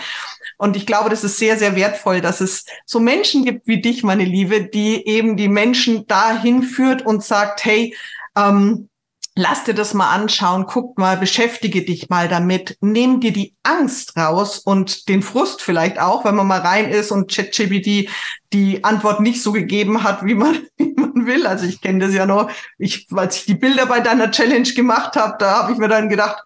und 0.61 0.75
ich 0.75 0.85
glaube, 0.85 1.09
das 1.09 1.23
ist 1.23 1.39
sehr, 1.39 1.57
sehr 1.57 1.75
wertvoll, 1.75 2.21
dass 2.21 2.39
es 2.39 2.65
so 2.85 2.99
Menschen 2.99 3.43
gibt 3.43 3.65
wie 3.65 3.81
dich, 3.81 4.03
meine 4.03 4.25
Liebe, 4.25 4.61
die 4.61 5.07
eben 5.07 5.35
die 5.35 5.47
Menschen 5.47 6.05
dahin 6.05 6.61
führt 6.61 7.03
und 7.03 7.23
sagt, 7.23 7.65
hey, 7.65 7.95
ähm, 8.37 8.87
lass 9.33 9.63
dir 9.63 9.73
das 9.73 9.95
mal 9.95 10.11
anschauen, 10.11 10.67
guck 10.67 10.99
mal, 10.99 11.17
beschäftige 11.17 11.81
dich 11.81 12.09
mal 12.09 12.27
damit, 12.27 12.77
nimm 12.79 13.21
dir 13.21 13.33
die 13.33 13.55
Angst 13.63 14.15
raus 14.15 14.59
und 14.59 15.09
den 15.09 15.23
Frust 15.23 15.63
vielleicht 15.63 15.99
auch, 15.99 16.25
wenn 16.25 16.35
man 16.35 16.45
mal 16.45 16.61
rein 16.61 16.91
ist 16.91 17.09
und 17.11 17.31
ChatGPT 17.31 18.07
die 18.53 18.83
Antwort 18.83 19.19
nicht 19.19 19.41
so 19.41 19.53
gegeben 19.53 20.03
hat, 20.03 20.23
wie 20.23 20.35
man, 20.35 20.59
wie 20.77 20.93
man 20.93 21.25
will. 21.25 21.47
Also 21.47 21.65
ich 21.65 21.81
kenne 21.81 22.05
das 22.05 22.13
ja 22.13 22.27
noch, 22.27 22.51
ich, 22.77 23.07
als 23.15 23.37
ich 23.37 23.45
die 23.45 23.55
Bilder 23.55 23.87
bei 23.87 23.99
deiner 23.99 24.29
Challenge 24.29 24.71
gemacht 24.75 25.15
habe, 25.15 25.37
da 25.39 25.63
habe 25.63 25.71
ich 25.71 25.79
mir 25.79 25.87
dann 25.87 26.07
gedacht, 26.07 26.43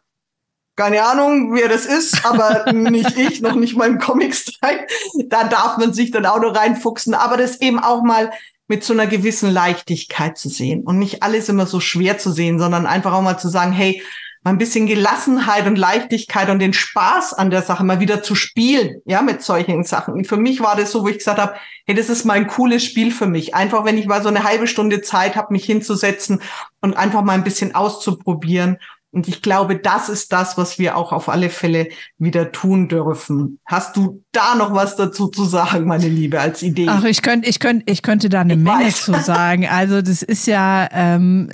keine 0.76 1.04
Ahnung, 1.04 1.54
wer 1.54 1.70
das 1.70 1.86
ist, 1.86 2.26
aber 2.26 2.72
nicht 2.74 3.18
ich, 3.18 3.42
noch 3.42 3.56
nicht 3.56 3.78
mal 3.78 3.90
im 3.90 4.00
Comic-Style. 4.00 4.88
Da 5.28 5.46
darf 5.46 5.78
man 5.78 5.94
sich 5.94 6.12
dann 6.12 6.26
auch 6.26 6.40
noch 6.40 6.56
reinfuchsen, 6.56 7.14
aber 7.14 7.38
das 7.38 7.62
eben 7.62 7.80
auch 7.80 8.04
mal 8.04 8.32
mit 8.68 8.84
so 8.84 8.94
einer 8.94 9.08
gewissen 9.08 9.52
Leichtigkeit 9.52 10.38
zu 10.38 10.50
sehen 10.50 10.84
und 10.84 10.98
nicht 10.98 11.24
alles 11.24 11.50
immer 11.50 11.68
so 11.68 11.80
schwer 11.80 12.18
zu 12.18 12.32
sehen, 12.32 12.60
sondern 12.60 12.88
einfach 12.88 13.14
auch 13.14 13.22
mal 13.22 13.38
zu 13.38 13.48
sagen, 13.48 13.72
hey, 13.72 14.02
mal 14.44 14.52
ein 14.52 14.58
bisschen 14.60 14.86
Gelassenheit 14.86 15.66
und 15.66 15.76
Leichtigkeit 15.76 16.50
und 16.50 16.60
den 16.60 16.74
Spaß 16.74 17.34
an 17.34 17.50
der 17.50 17.64
Sache 17.64 17.84
mal 17.84 18.00
wieder 18.00 18.22
zu 18.22 18.36
spielen, 18.36 19.02
ja, 19.06 19.24
mit 19.24 19.42
solchen 19.42 19.84
Sachen. 19.84 20.14
Und 20.14 20.28
für 20.28 20.38
mich 20.38 20.62
war 20.62 20.76
das 20.76 20.92
so, 20.92 21.04
wo 21.04 21.08
ich 21.08 21.18
gesagt 21.18 21.40
habe, 21.40 21.56
hey, 21.88 21.96
das 21.96 22.10
ist 22.10 22.26
mal 22.26 22.36
ein 22.36 22.48
cooles 22.48 22.84
Spiel 22.84 23.12
für 23.12 23.26
mich. 23.26 23.56
Einfach, 23.56 23.86
wenn 23.86 23.98
ich 23.98 24.06
mal 24.06 24.22
so 24.22 24.30
eine 24.30 24.44
halbe 24.44 24.68
Stunde 24.68 25.02
Zeit 25.02 25.36
habe, 25.36 25.52
mich 25.52 25.66
hinzusetzen 25.66 26.42
und 26.82 26.96
einfach 26.96 27.24
mal 27.24 27.34
ein 27.34 27.44
bisschen 27.44 27.74
auszuprobieren 27.74 28.78
und 29.16 29.30
ich 29.30 29.42
glaube, 29.42 29.78
das 29.78 30.10
ist 30.10 30.34
das, 30.34 30.58
was 30.58 30.78
wir 30.78 30.98
auch 30.98 31.14
auf 31.14 31.30
alle 31.30 31.50
Fälle 31.50 31.88
wieder 32.18 32.52
tun 32.52 32.90
dürfen. 32.90 33.60
Hast 33.66 33.96
du 33.96 34.22
da 34.34 34.56
noch 34.56 34.74
was 34.74 34.98
dazu 34.98 35.30
zu 35.30 35.46
sagen, 35.46 35.86
meine 35.86 36.10
Liebe, 36.10 36.42
als 36.42 36.62
Idee? 36.62 36.88
Ach, 36.90 37.06
ich 37.06 37.22
könnte, 37.22 37.48
ich 37.48 37.62
könnte, 37.62 37.90
ich 37.90 38.02
könnte 38.02 38.28
da 38.28 38.42
eine 38.42 38.56
ich 38.56 38.60
Menge 38.60 38.88
weiß. 38.88 39.06
zu 39.06 39.14
sagen. 39.14 39.68
Also 39.68 40.02
das 40.02 40.22
ist 40.22 40.48
ja, 40.48 40.90
ähm, 40.92 41.50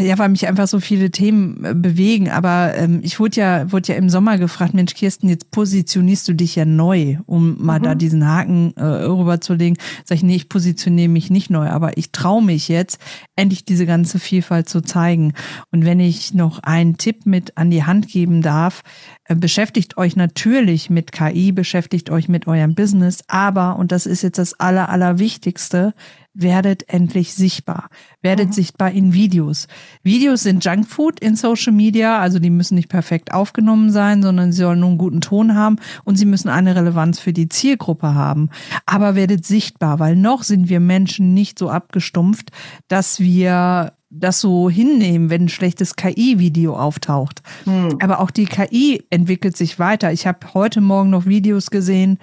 ja, 0.00 0.18
weil 0.18 0.28
mich 0.30 0.48
einfach 0.48 0.66
so 0.66 0.80
viele 0.80 1.12
Themen 1.12 1.64
äh, 1.64 1.72
bewegen. 1.72 2.30
Aber 2.30 2.74
ähm, 2.74 2.98
ich 3.04 3.20
wurde 3.20 3.36
ja, 3.36 3.70
wurde 3.70 3.92
ja 3.92 3.94
im 3.94 4.10
Sommer 4.10 4.36
gefragt, 4.36 4.74
Mensch, 4.74 4.94
Kirsten, 4.94 5.28
jetzt 5.28 5.52
positionierst 5.52 6.26
du 6.26 6.32
dich 6.32 6.56
ja 6.56 6.64
neu, 6.64 7.18
um 7.26 7.64
mal 7.64 7.78
mhm. 7.78 7.84
da 7.84 7.94
diesen 7.94 8.26
Haken 8.26 8.74
äh, 8.76 8.82
rüberzulegen. 8.82 9.78
Sag 10.04 10.16
ich, 10.16 10.24
nee, 10.24 10.34
ich 10.34 10.48
positioniere 10.48 11.08
mich 11.08 11.30
nicht 11.30 11.48
neu, 11.48 11.68
aber 11.68 11.96
ich 11.96 12.10
traue 12.10 12.42
mich 12.42 12.66
jetzt, 12.66 12.98
endlich 13.36 13.64
diese 13.64 13.86
ganze 13.86 14.18
Vielfalt 14.18 14.68
zu 14.68 14.80
zeigen. 14.80 15.34
Und 15.70 15.84
wenn 15.84 16.00
ich 16.00 16.34
noch 16.34 16.58
ein 16.64 16.87
einen 16.88 16.98
Tipp 16.98 17.26
mit 17.26 17.56
an 17.56 17.70
die 17.70 17.84
Hand 17.84 18.08
geben 18.08 18.42
darf, 18.42 18.82
äh, 19.24 19.34
beschäftigt 19.34 19.96
euch 19.96 20.16
natürlich 20.16 20.90
mit 20.90 21.12
KI, 21.12 21.52
beschäftigt 21.52 22.10
euch 22.10 22.28
mit 22.28 22.46
eurem 22.46 22.74
Business, 22.74 23.22
aber, 23.28 23.76
und 23.76 23.92
das 23.92 24.06
ist 24.06 24.22
jetzt 24.22 24.38
das 24.38 24.58
Aller, 24.58 24.88
Allerwichtigste, 24.88 25.94
werdet 26.34 26.88
endlich 26.88 27.34
sichtbar. 27.34 27.88
Werdet 28.22 28.48
mhm. 28.48 28.52
sichtbar 28.52 28.92
in 28.92 29.12
Videos. 29.12 29.66
Videos 30.02 30.44
sind 30.44 30.64
Junkfood 30.64 31.18
in 31.20 31.34
Social 31.34 31.72
Media, 31.72 32.18
also 32.20 32.38
die 32.38 32.50
müssen 32.50 32.76
nicht 32.76 32.88
perfekt 32.88 33.34
aufgenommen 33.34 33.90
sein, 33.90 34.22
sondern 34.22 34.52
sie 34.52 34.62
sollen 34.62 34.80
nur 34.80 34.90
einen 34.90 34.98
guten 34.98 35.20
Ton 35.20 35.56
haben 35.56 35.76
und 36.04 36.16
sie 36.16 36.26
müssen 36.26 36.48
eine 36.48 36.76
Relevanz 36.76 37.18
für 37.18 37.32
die 37.32 37.48
Zielgruppe 37.48 38.14
haben. 38.14 38.50
Aber 38.86 39.16
werdet 39.16 39.44
sichtbar, 39.44 39.98
weil 39.98 40.14
noch 40.14 40.44
sind 40.44 40.68
wir 40.68 40.80
Menschen 40.80 41.34
nicht 41.34 41.58
so 41.58 41.70
abgestumpft, 41.70 42.50
dass 42.86 43.18
wir 43.18 43.92
das 44.10 44.40
so 44.40 44.70
hinnehmen, 44.70 45.30
wenn 45.30 45.44
ein 45.44 45.48
schlechtes 45.48 45.96
KI-Video 45.96 46.76
auftaucht. 46.76 47.42
Hm. 47.64 47.98
Aber 48.00 48.20
auch 48.20 48.30
die 48.30 48.46
KI 48.46 49.04
entwickelt 49.10 49.56
sich 49.56 49.78
weiter. 49.78 50.12
Ich 50.12 50.26
habe 50.26 50.54
heute 50.54 50.80
Morgen 50.80 51.10
noch 51.10 51.26
Videos 51.26 51.70
gesehen 51.70 52.18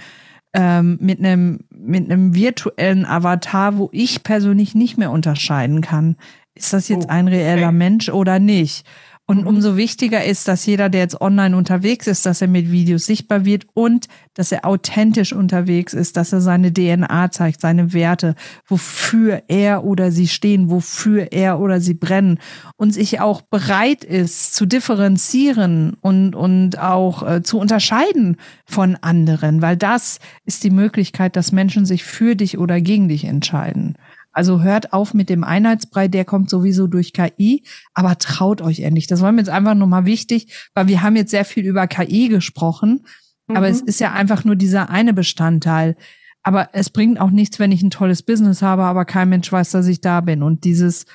ähm, 0.53 0.97
mit 1.01 1.19
einem 1.19 1.59
mit 1.69 2.09
einem 2.09 2.33
virtuellen 2.33 3.05
Avatar, 3.05 3.77
wo 3.77 3.89
ich 3.91 4.23
persönlich 4.23 4.73
nicht 4.73 4.97
mehr 4.97 5.11
unterscheiden 5.11 5.81
kann, 5.81 6.15
ist 6.55 6.71
das 6.73 6.87
jetzt 6.87 7.07
oh, 7.07 7.11
ein 7.11 7.27
reeller 7.27 7.67
okay. 7.67 7.75
Mensch 7.75 8.09
oder 8.09 8.39
nicht? 8.39 8.85
Und 9.27 9.41
mhm. 9.41 9.47
umso 9.47 9.75
wichtiger 9.75 10.23
ist, 10.23 10.47
dass 10.47 10.65
jeder, 10.67 10.89
der 10.89 11.01
jetzt 11.01 11.19
online 11.19 11.57
unterwegs 11.57 12.05
ist, 12.05 12.27
dass 12.27 12.41
er 12.41 12.47
mit 12.47 12.71
Videos 12.71 13.05
sichtbar 13.05 13.43
wird 13.43 13.65
und 13.73 14.07
dass 14.35 14.51
er 14.51 14.65
authentisch 14.65 15.33
unterwegs 15.33 15.93
ist, 15.93 16.15
dass 16.15 16.31
er 16.31 16.41
seine 16.41 16.71
DNA 16.71 17.31
zeigt, 17.31 17.61
seine 17.61 17.93
Werte, 17.93 18.35
wofür 18.67 19.41
er 19.47 19.83
oder 19.83 20.11
sie 20.11 20.27
stehen, 20.27 20.69
wofür 20.69 21.31
er 21.31 21.59
oder 21.59 21.81
sie 21.81 21.95
brennen 21.95 22.39
und 22.75 22.93
sich 22.93 23.19
auch 23.19 23.41
bereit 23.41 24.03
ist 24.03 24.53
zu 24.53 24.67
differenzieren 24.67 25.97
und, 26.01 26.35
und 26.35 26.77
auch 26.77 27.27
äh, 27.27 27.41
zu 27.41 27.57
unterscheiden 27.57 28.37
von 28.65 28.95
anderen, 28.95 29.63
weil 29.63 29.75
das 29.75 30.19
ist 30.45 30.63
die 30.63 30.69
Möglichkeit, 30.69 31.35
dass 31.35 31.51
Menschen 31.51 31.87
sich 31.87 32.03
für 32.03 32.35
dich 32.35 32.59
oder 32.59 32.79
gegen 32.79 33.07
dich 33.07 33.25
entscheiden. 33.25 33.95
Also 34.35 34.61
hört 34.61 34.91
auf 34.91 35.13
mit 35.13 35.29
dem 35.29 35.45
Einheitsbrei, 35.45 36.09
der 36.09 36.25
kommt 36.25 36.49
sowieso 36.49 36.87
durch 36.87 37.13
KI, 37.13 37.63
aber 37.93 38.17
traut 38.17 38.61
euch 38.61 38.81
endlich. 38.81 39.07
Das 39.07 39.21
war 39.21 39.31
mir 39.31 39.39
jetzt 39.39 39.49
einfach 39.49 39.75
nochmal 39.75 40.03
wichtig, 40.03 40.69
weil 40.73 40.89
wir 40.89 41.01
haben 41.01 41.15
jetzt 41.15 41.31
sehr 41.31 41.45
viel 41.45 41.65
über 41.65 41.87
KI 41.87 42.27
gesprochen, 42.27 43.05
mhm. 43.47 43.55
aber 43.55 43.69
es 43.69 43.81
mhm. 43.81 43.87
ist 43.87 44.01
ja 44.01 44.11
einfach 44.11 44.43
nur 44.43 44.57
dieser 44.57 44.89
eine 44.89 45.13
Bestandteil. 45.13 45.95
Aber 46.43 46.69
es 46.73 46.89
bringt 46.89 47.17
auch 47.17 47.29
nichts, 47.29 47.59
wenn 47.59 47.71
ich 47.71 47.81
ein 47.81 47.91
tolles 47.91 48.23
Business 48.23 48.61
habe, 48.61 48.83
aber 48.83 49.05
kein 49.05 49.29
Mensch 49.29 49.49
weiß, 49.49 49.71
dass 49.71 49.87
ich 49.87 50.01
da 50.01 50.19
bin. 50.19 50.43
Und 50.43 50.65
dieses, 50.65 51.05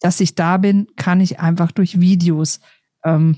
dass 0.00 0.18
ich 0.18 0.34
da 0.34 0.56
bin, 0.56 0.88
kann 0.96 1.20
ich 1.20 1.38
einfach 1.38 1.70
durch 1.70 2.00
Videos 2.00 2.58
ähm, 3.04 3.36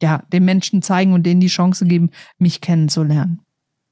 ja, 0.00 0.22
den 0.32 0.46
Menschen 0.46 0.80
zeigen 0.80 1.12
und 1.12 1.24
denen 1.24 1.42
die 1.42 1.48
Chance 1.48 1.84
geben, 1.84 2.10
mich 2.38 2.62
kennenzulernen. 2.62 3.42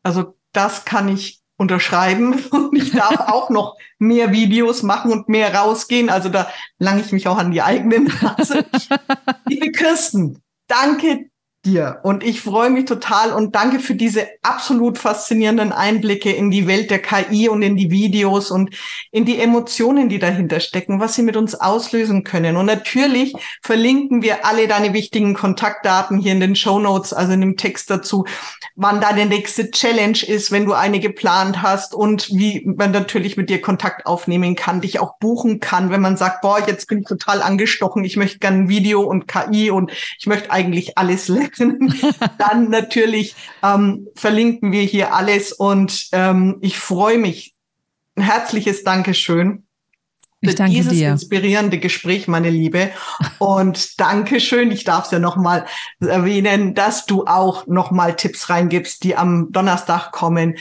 Also 0.02 0.34
das 0.52 0.86
kann 0.86 1.08
ich 1.08 1.39
unterschreiben 1.60 2.32
und 2.50 2.74
ich 2.74 2.90
darf 2.92 3.20
auch 3.28 3.50
noch 3.50 3.76
mehr 3.98 4.32
Videos 4.32 4.82
machen 4.82 5.12
und 5.12 5.28
mehr 5.28 5.54
rausgehen. 5.54 6.08
Also 6.08 6.30
da 6.30 6.50
lange 6.78 7.02
ich 7.02 7.12
mich 7.12 7.28
auch 7.28 7.36
an 7.36 7.52
die 7.52 7.60
eigene 7.60 8.00
Nase. 8.00 8.64
Liebe 9.46 9.70
Kirsten, 9.70 10.42
danke 10.66 11.30
dir 11.66 12.00
und 12.02 12.24
ich 12.24 12.40
freue 12.40 12.70
mich 12.70 12.86
total 12.86 13.34
und 13.34 13.54
danke 13.54 13.80
für 13.80 13.94
diese 13.94 14.26
absolut 14.40 14.96
faszinierenden 14.96 15.72
Einblicke 15.72 16.32
in 16.32 16.50
die 16.50 16.66
Welt 16.66 16.90
der 16.90 17.02
KI 17.02 17.50
und 17.50 17.60
in 17.60 17.76
die 17.76 17.90
Videos 17.90 18.50
und 18.50 18.74
in 19.12 19.26
die 19.26 19.38
Emotionen, 19.38 20.08
die 20.08 20.18
dahinter 20.18 20.60
stecken, 20.60 21.00
was 21.00 21.14
sie 21.14 21.22
mit 21.22 21.36
uns 21.36 21.54
auslösen 21.54 22.24
können. 22.24 22.56
Und 22.56 22.64
natürlich 22.64 23.34
verlinken 23.62 24.22
wir 24.22 24.46
alle 24.46 24.66
deine 24.68 24.94
wichtigen 24.94 25.34
Kontaktdaten 25.34 26.18
hier 26.18 26.32
in 26.32 26.40
den 26.40 26.56
Show 26.56 26.78
Notes, 26.78 27.12
also 27.12 27.34
in 27.34 27.42
dem 27.42 27.58
Text 27.58 27.90
dazu, 27.90 28.24
wann 28.76 29.00
deine 29.00 29.26
nächste 29.26 29.70
Challenge 29.70 30.18
ist, 30.26 30.52
wenn 30.52 30.66
du 30.66 30.72
eine 30.72 31.00
geplant 31.00 31.62
hast 31.62 31.94
und 31.94 32.28
wie 32.30 32.64
man 32.64 32.90
natürlich 32.90 33.36
mit 33.36 33.50
dir 33.50 33.60
Kontakt 33.60 34.06
aufnehmen 34.06 34.56
kann, 34.56 34.80
dich 34.80 35.00
auch 35.00 35.18
buchen 35.18 35.60
kann, 35.60 35.90
wenn 35.90 36.00
man 36.00 36.16
sagt, 36.16 36.42
boah, 36.42 36.58
jetzt 36.66 36.86
bin 36.88 37.00
ich 37.00 37.06
total 37.06 37.42
angestochen, 37.42 38.04
ich 38.04 38.16
möchte 38.16 38.38
gerne 38.38 38.68
Video 38.68 39.02
und 39.02 39.26
KI 39.26 39.70
und 39.70 39.92
ich 40.18 40.26
möchte 40.26 40.50
eigentlich 40.50 40.98
alles 40.98 41.28
lernen. 41.28 41.94
Dann 42.38 42.70
natürlich 42.70 43.34
ähm, 43.62 44.08
verlinken 44.14 44.72
wir 44.72 44.82
hier 44.82 45.14
alles 45.14 45.52
und 45.52 46.08
ähm, 46.12 46.58
ich 46.60 46.78
freue 46.78 47.18
mich. 47.18 47.54
Ein 48.16 48.24
herzliches 48.24 48.82
Dankeschön 48.82 49.64
ich 50.40 50.54
danke 50.54 50.72
dieses 50.72 50.92
dir. 50.92 51.10
inspirierende 51.10 51.78
Gespräch, 51.78 52.26
meine 52.26 52.50
Liebe. 52.50 52.90
Und 53.38 54.00
danke 54.00 54.40
schön, 54.40 54.70
ich 54.70 54.84
darf 54.84 55.06
es 55.06 55.10
ja 55.10 55.18
nochmal 55.18 55.66
erwähnen, 56.00 56.74
dass 56.74 57.04
du 57.04 57.26
auch 57.26 57.66
nochmal 57.66 58.16
Tipps 58.16 58.48
reingibst, 58.48 59.04
die 59.04 59.16
am 59.16 59.52
Donnerstag 59.52 60.12
kommen. 60.12 60.56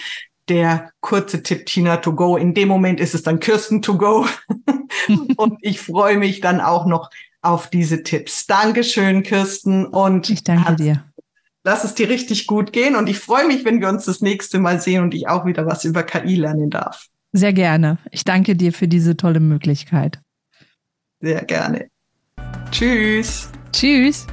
Der 0.50 0.92
kurze 1.00 1.44
Tipp 1.44 1.68
Tina 1.68 1.98
to 1.98 2.14
go. 2.14 2.36
In 2.36 2.54
dem 2.54 2.68
Moment 2.68 3.00
ist 3.00 3.14
es 3.14 3.24
dann 3.24 3.40
Kirsten 3.40 3.82
to 3.82 3.98
go. 3.98 4.26
und 5.38 5.58
ich 5.62 5.80
freue 5.80 6.18
mich 6.18 6.42
dann 6.42 6.60
auch 6.60 6.86
noch 6.86 7.10
auf 7.42 7.70
diese 7.70 8.04
Tipps. 8.04 8.48
Dankeschön, 8.48 9.24
Kirsten. 9.24 9.86
Und 9.86 10.30
ich 10.30 10.44
danke 10.44 10.76
dir. 10.76 11.06
Lass 11.64 11.84
es 11.84 11.94
dir 11.94 12.10
richtig 12.10 12.48
gut 12.48 12.74
gehen. 12.74 12.96
Und 12.96 13.08
ich 13.08 13.20
freue 13.20 13.46
mich, 13.46 13.64
wenn 13.64 13.80
wir 13.80 13.90
uns 13.90 14.06
das 14.06 14.22
nächste 14.22 14.60
Mal 14.60 14.82
sehen 14.82 15.04
und 15.04 15.14
ich 15.14 15.28
auch 15.28 15.46
wieder 15.46 15.66
was 15.66 15.86
über 15.86 16.04
KI 16.04 16.36
lernen 16.36 16.70
darf. 16.70 17.08
Sehr 17.32 17.54
gerne. 17.54 17.98
Ich 18.12 18.24
danke 18.24 18.56
dir 18.56 18.74
für 18.74 18.88
diese 18.88 19.16
tolle 19.16 19.40
Möglichkeit. 19.40 20.20
Sehr 21.22 21.44
gerne. 21.46 21.90
Tschüss. 22.72 23.52
Tschüss. 23.72 24.26